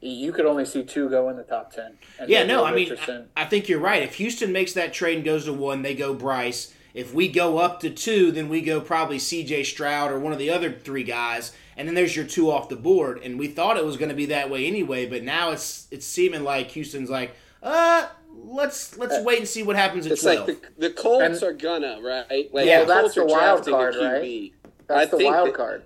[0.00, 1.96] you could only see two go in the top ten.
[2.18, 3.28] And Yeah, no, I mean, Richardson.
[3.36, 4.02] I, I think you're right.
[4.02, 6.74] If Houston makes that trade and goes to one, they go Bryce.
[6.94, 9.64] If we go up to two, then we go probably C.J.
[9.64, 12.76] Stroud or one of the other three guys, and then there's your two off the
[12.76, 13.20] board.
[13.22, 16.04] And we thought it was going to be that way anyway, but now it's it's
[16.04, 20.48] seeming like Houston's like, uh, let's let's wait and see what happens at It's twelve.
[20.48, 22.52] like the, the Colts And- are gonna right.
[22.52, 24.52] Like, Yeah, the that's Colts the wild card, right?
[24.86, 25.84] That's I the think wild that- card.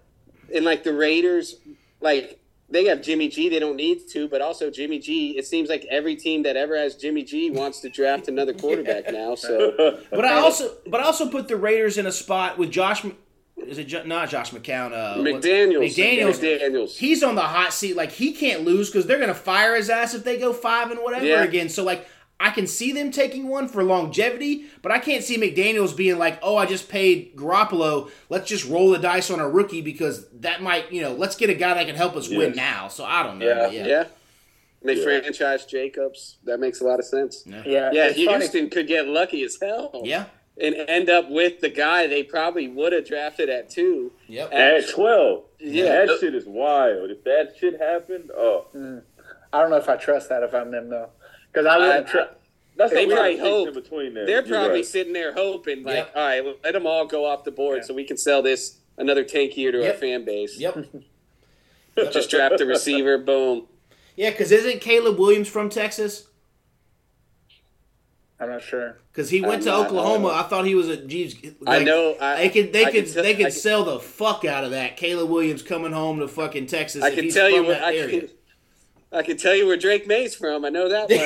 [0.54, 1.56] And like the Raiders,
[2.00, 3.48] like they have Jimmy G.
[3.48, 5.38] They don't need to, but also Jimmy G.
[5.38, 7.50] It seems like every team that ever has Jimmy G.
[7.50, 9.34] wants to draft another quarterback now.
[9.34, 13.04] So But I also but I also put the Raiders in a spot with Josh.
[13.04, 13.16] M-
[13.56, 14.92] Is it not Josh McCown?
[14.92, 16.40] Uh, what- McDaniels, McDaniels.
[16.40, 16.96] McDaniels.
[16.96, 17.96] He's on the hot seat.
[17.96, 21.00] Like he can't lose because they're gonna fire his ass if they go five and
[21.00, 21.44] whatever Yeah.
[21.44, 21.68] again.
[21.68, 25.96] So like I can see them taking one for longevity, but I can't see McDaniels
[25.96, 28.10] being like, "Oh, I just paid Garoppolo.
[28.28, 31.48] Let's just roll the dice on a rookie because that might, you know, let's get
[31.48, 33.46] a guy that can help us win now." So I don't know.
[33.46, 33.70] Yeah.
[33.70, 33.86] yeah.
[33.86, 34.04] yeah.
[34.82, 35.04] They Yeah.
[35.04, 36.36] franchise Jacobs.
[36.44, 37.42] That makes a lot of sense.
[37.46, 38.38] Yeah, Yeah, it's funny.
[38.38, 40.02] Houston could get lucky as hell.
[40.04, 40.26] Yeah.
[40.58, 44.12] And end up with the guy they probably would have drafted at two.
[44.28, 44.52] Yep.
[44.52, 45.44] At 12.
[45.58, 46.06] Yeah.
[46.06, 47.10] That shit is wild.
[47.10, 48.66] If that shit happened, oh.
[48.74, 49.02] Mm.
[49.52, 51.10] I don't know if I trust that if I'm them though,
[51.56, 52.08] because I wouldn't.
[52.08, 52.32] I- tr-
[52.76, 53.74] That's They a probably of hope.
[53.74, 54.26] between there.
[54.26, 54.84] They're You're probably right.
[54.84, 56.12] sitting there hoping, like, Yep.
[56.14, 58.76] all right, well, let them all go off the board so we can sell this
[58.98, 59.94] another tank year to Yep.
[59.94, 60.58] our fan base.
[60.60, 60.84] Yep.
[62.12, 63.66] Just draft the receiver, boom.
[64.14, 66.26] Yeah, because isn't Caleb Williams from Texas?
[68.38, 68.98] I'm not sure.
[69.10, 70.28] Because he went I'm to not- Oklahoma.
[70.28, 70.98] I I thought he was a.
[70.98, 72.16] Geez, I know.
[72.20, 74.64] I, They could they I could can tell- they could I sell the fuck out
[74.64, 74.98] of that.
[74.98, 77.02] Caleb Williams coming home to fucking Texas.
[77.02, 78.20] I if can he's tell you from where that I area.
[78.20, 78.30] can,
[79.12, 80.64] I can tell you where Drake Maye's from.
[80.64, 81.20] I know that much.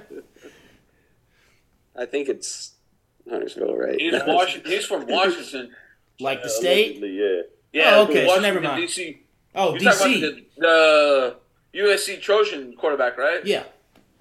[1.96, 2.72] I think it's
[3.30, 3.98] Huntersville, right?
[4.00, 4.70] He's Washington.
[4.70, 5.70] He's from Washington.
[6.20, 6.98] like the state.
[7.00, 7.42] Yeah.
[7.72, 8.82] Yeah, Oh, okay, so never mind.
[8.82, 9.18] DC.
[9.54, 10.18] Oh, You're DC.
[10.20, 11.36] about the,
[11.72, 13.44] the USC Trojan quarterback, right?
[13.44, 13.64] Yeah.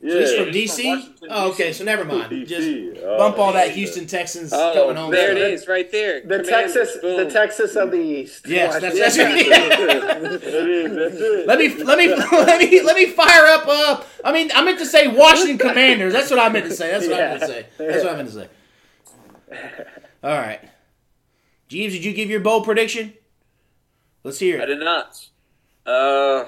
[0.06, 0.14] Yeah.
[0.14, 1.18] So he's from he's from DC.
[1.30, 1.74] Oh, okay.
[1.74, 2.30] So never mind.
[2.48, 2.68] Just
[3.04, 3.72] Oh, bump all that.
[3.72, 5.12] Houston Texans Oh, coming home.
[5.12, 5.50] there it stuff.
[5.64, 6.22] is, right there.
[6.22, 7.30] The Commanders, Texas, the.
[7.32, 8.46] Texas of the East.
[8.48, 9.50] Yes, that's, that's Washington.
[9.52, 9.70] right.
[9.70, 11.48] That is, that's it.
[11.48, 13.68] let me let me let me let me fire up.
[13.68, 16.14] Uh, I mean, I meant to say Washington Commanders.
[16.14, 16.92] That's what I meant to say.
[16.92, 17.66] That's what I meant to say.
[17.78, 18.48] That's what I meant to say.
[20.24, 20.60] All right,
[21.70, 23.14] Jeebs, did you give your bold prediction?
[24.24, 25.28] Let's hear I did not.
[25.86, 26.46] Uh,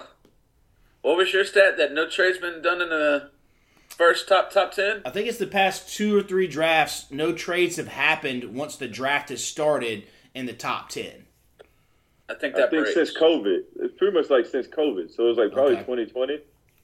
[1.04, 3.30] what was your stat that no trade's been done in the
[3.98, 5.02] first top top ten?
[5.06, 7.12] I think it's the past two or three drafts.
[7.12, 10.04] No trades have happened once the draft has started
[10.34, 11.26] in the top ten.
[12.30, 12.94] I think that I think breaks.
[12.94, 13.62] since COVID.
[13.82, 15.16] It's pretty much like since COVID.
[15.16, 15.84] So it was like probably Okay.
[15.84, 16.40] 2020.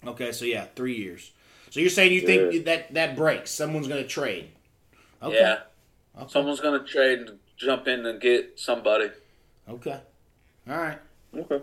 [0.07, 1.31] Okay, so yeah, three years.
[1.69, 2.25] So you're saying you Yeah.
[2.51, 3.51] think that that breaks?
[3.51, 4.49] Someone's going to trade?
[5.21, 5.35] Okay.
[5.39, 5.59] Yeah,
[6.17, 6.29] Okay.
[6.31, 9.09] someone's gonna trade and jump in and get somebody.
[9.69, 9.99] Okay.
[10.69, 10.99] All right.
[11.35, 11.61] Okay.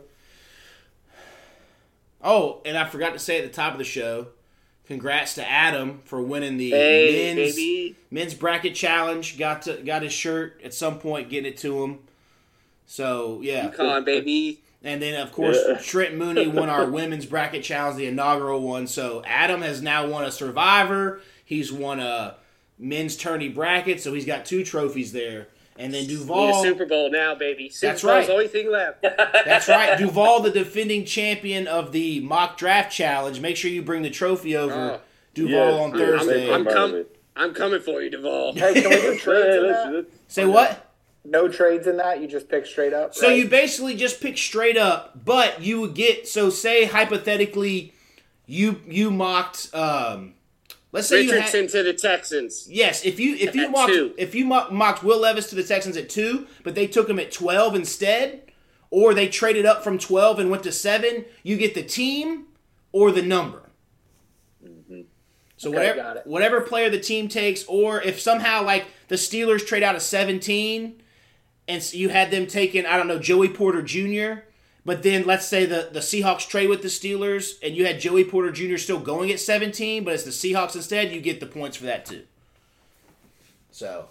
[2.22, 4.28] Oh, and I forgot to say at the top of the show,
[4.94, 7.96] congrats to Adam for winning the Hey, men's baby.
[8.10, 9.38] men's bracket challenge.
[9.38, 12.00] Got to got his shirt at some point, getting it to him.
[12.86, 14.60] So yeah, Come on, baby.
[14.82, 15.76] and then of course Yeah.
[15.78, 18.88] Trent Mooney won our women's bracket challenge, the inaugural one.
[18.88, 21.20] So Adam has now won a Survivor.
[21.44, 22.34] He's won a
[22.76, 25.46] men's tourney bracket, so he's got two trophies there.
[25.80, 27.70] And then Need a Duvall, Super Bowl now, baby.
[27.70, 28.26] Super That's Bowl's right.
[28.26, 29.02] the only thing left.
[29.02, 29.98] That's right.
[29.98, 33.40] Duvall, the defending champion of the mock draft challenge.
[33.40, 35.00] Make sure you bring the trophy over Oh.
[35.32, 36.52] Duvall Yes, on yeah, Thursday.
[36.52, 37.16] I'm part com- of it.
[37.36, 38.52] I'm coming for you, Duvall.
[38.52, 40.06] Hey, can we do trades in that?
[40.28, 40.92] Say what?
[41.24, 42.20] No trades in that.
[42.20, 43.14] You just pick straight up.
[43.14, 43.36] So right?
[43.38, 47.94] you basically just pick straight up, but you would get so say hypothetically
[48.46, 50.34] you you mocked um
[50.92, 52.66] let's say you Richardson had to the Texans.
[52.68, 54.14] Yes, if you if you At mocked two.
[54.18, 57.32] if you mocked Will Levis to the Texans at 2, but they took him at
[57.32, 58.52] 12 instead,
[58.90, 62.46] or they traded up from 12 and went to 7, you get the team
[62.92, 63.70] or the number.
[64.64, 65.02] Mm-hmm.
[65.56, 69.82] So Okay, whatever whatever player the team takes, or if somehow like the Steelers trade
[69.82, 71.02] out of seventeen,
[71.68, 74.42] and you had them taking I don't know Joey Porter Jr.
[74.84, 78.24] But then let's say the the Seahawks trade with the Steelers, and you had Joey
[78.24, 78.76] Porter Jr.
[78.78, 81.12] still going at seventeen, but it's the Seahawks instead.
[81.12, 82.22] You get the points for that too.
[83.70, 84.06] So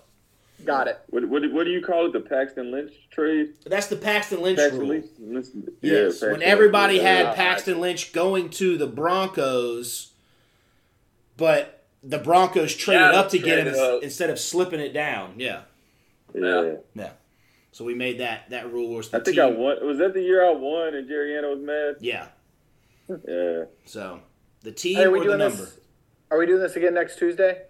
[0.65, 0.99] Got it.
[1.09, 2.11] What, what, what do you call it?
[2.13, 3.53] The Paxton Lynch trade?
[3.65, 4.89] That's the Paxton Lynch Paxton rule.
[4.89, 5.05] Lynch?
[5.17, 5.47] Lynch-
[5.81, 7.05] Yes, Paxton when everybody Lynch.
[7.07, 7.33] had Yeah.
[7.33, 10.11] Paxton Lynch going to the Broncos,
[11.37, 14.03] but the Broncos traded Yeah, up to get him up.
[14.03, 15.35] instead of slipping it down.
[15.37, 15.61] Yeah,
[16.35, 16.73] Yeah.
[16.93, 17.09] yeah.
[17.71, 19.43] So we made that that rule was the I think team.
[19.45, 19.85] I won.
[19.85, 21.95] Was that the year I won and Jerry Anna was mad?
[22.01, 22.27] Yeah.
[23.27, 23.63] Yeah.
[23.85, 24.19] So
[24.61, 25.57] the team Hey, are we or the doing number.
[25.57, 25.79] this?
[26.31, 27.63] Are we doing this again next Tuesday?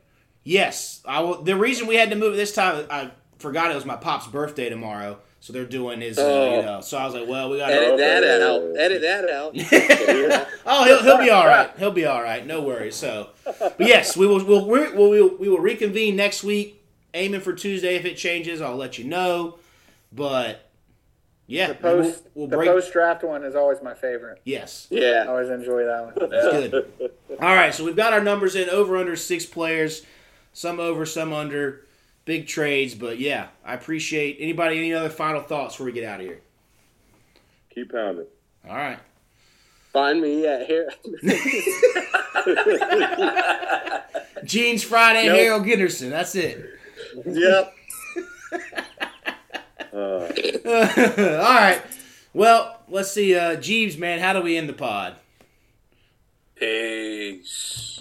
[0.43, 3.75] Yes, I will, the reason we had to move it this time, I forgot it
[3.75, 6.17] was my pop's birthday tomorrow, so they're doing his.
[6.17, 6.55] Uh, Oh.
[6.59, 7.67] you know, so I was like, well, we got.
[7.67, 8.77] To edit that out.
[8.77, 10.47] Edit that out.
[10.71, 11.69] Oh, he'll, he'll be all right.
[11.79, 12.45] He'll be all right.
[12.45, 12.95] No worries.
[12.95, 14.43] So, but yes, we will.
[14.45, 16.83] We'll, we'll, we'll, we will reconvene next week,
[17.15, 17.95] aiming for Tuesday.
[17.95, 19.57] If it changes, I'll let you know.
[20.11, 20.69] But
[21.47, 22.69] yeah, The post we'll, we'll the break.
[22.69, 24.41] post draft one is always my favorite.
[24.45, 25.01] yes, Yeah.
[25.01, 25.29] I Yeah.
[25.29, 26.13] always enjoy that one.
[26.31, 27.11] it's good.
[27.41, 30.05] All right, so we've got our numbers in over under six players,
[30.53, 31.85] some over, some under.
[32.25, 34.77] Big trades, but yeah, I appreciate anybody.
[34.77, 36.41] Any other final thoughts before we get out of here?
[37.73, 38.27] Keep pounding.
[38.69, 38.99] All right.
[39.93, 40.91] Find me at here.
[44.43, 45.39] Jeans Friday, Nope.
[45.39, 46.11] Harold Ginderson.
[46.11, 46.63] That's it.
[47.25, 47.73] yep.
[49.93, 49.97] Uh,
[50.65, 51.81] All right.
[52.33, 53.35] Well, let's see.
[53.35, 55.15] Uh, Jeebs, man, how do we end the pod?
[56.55, 57.98] Peace.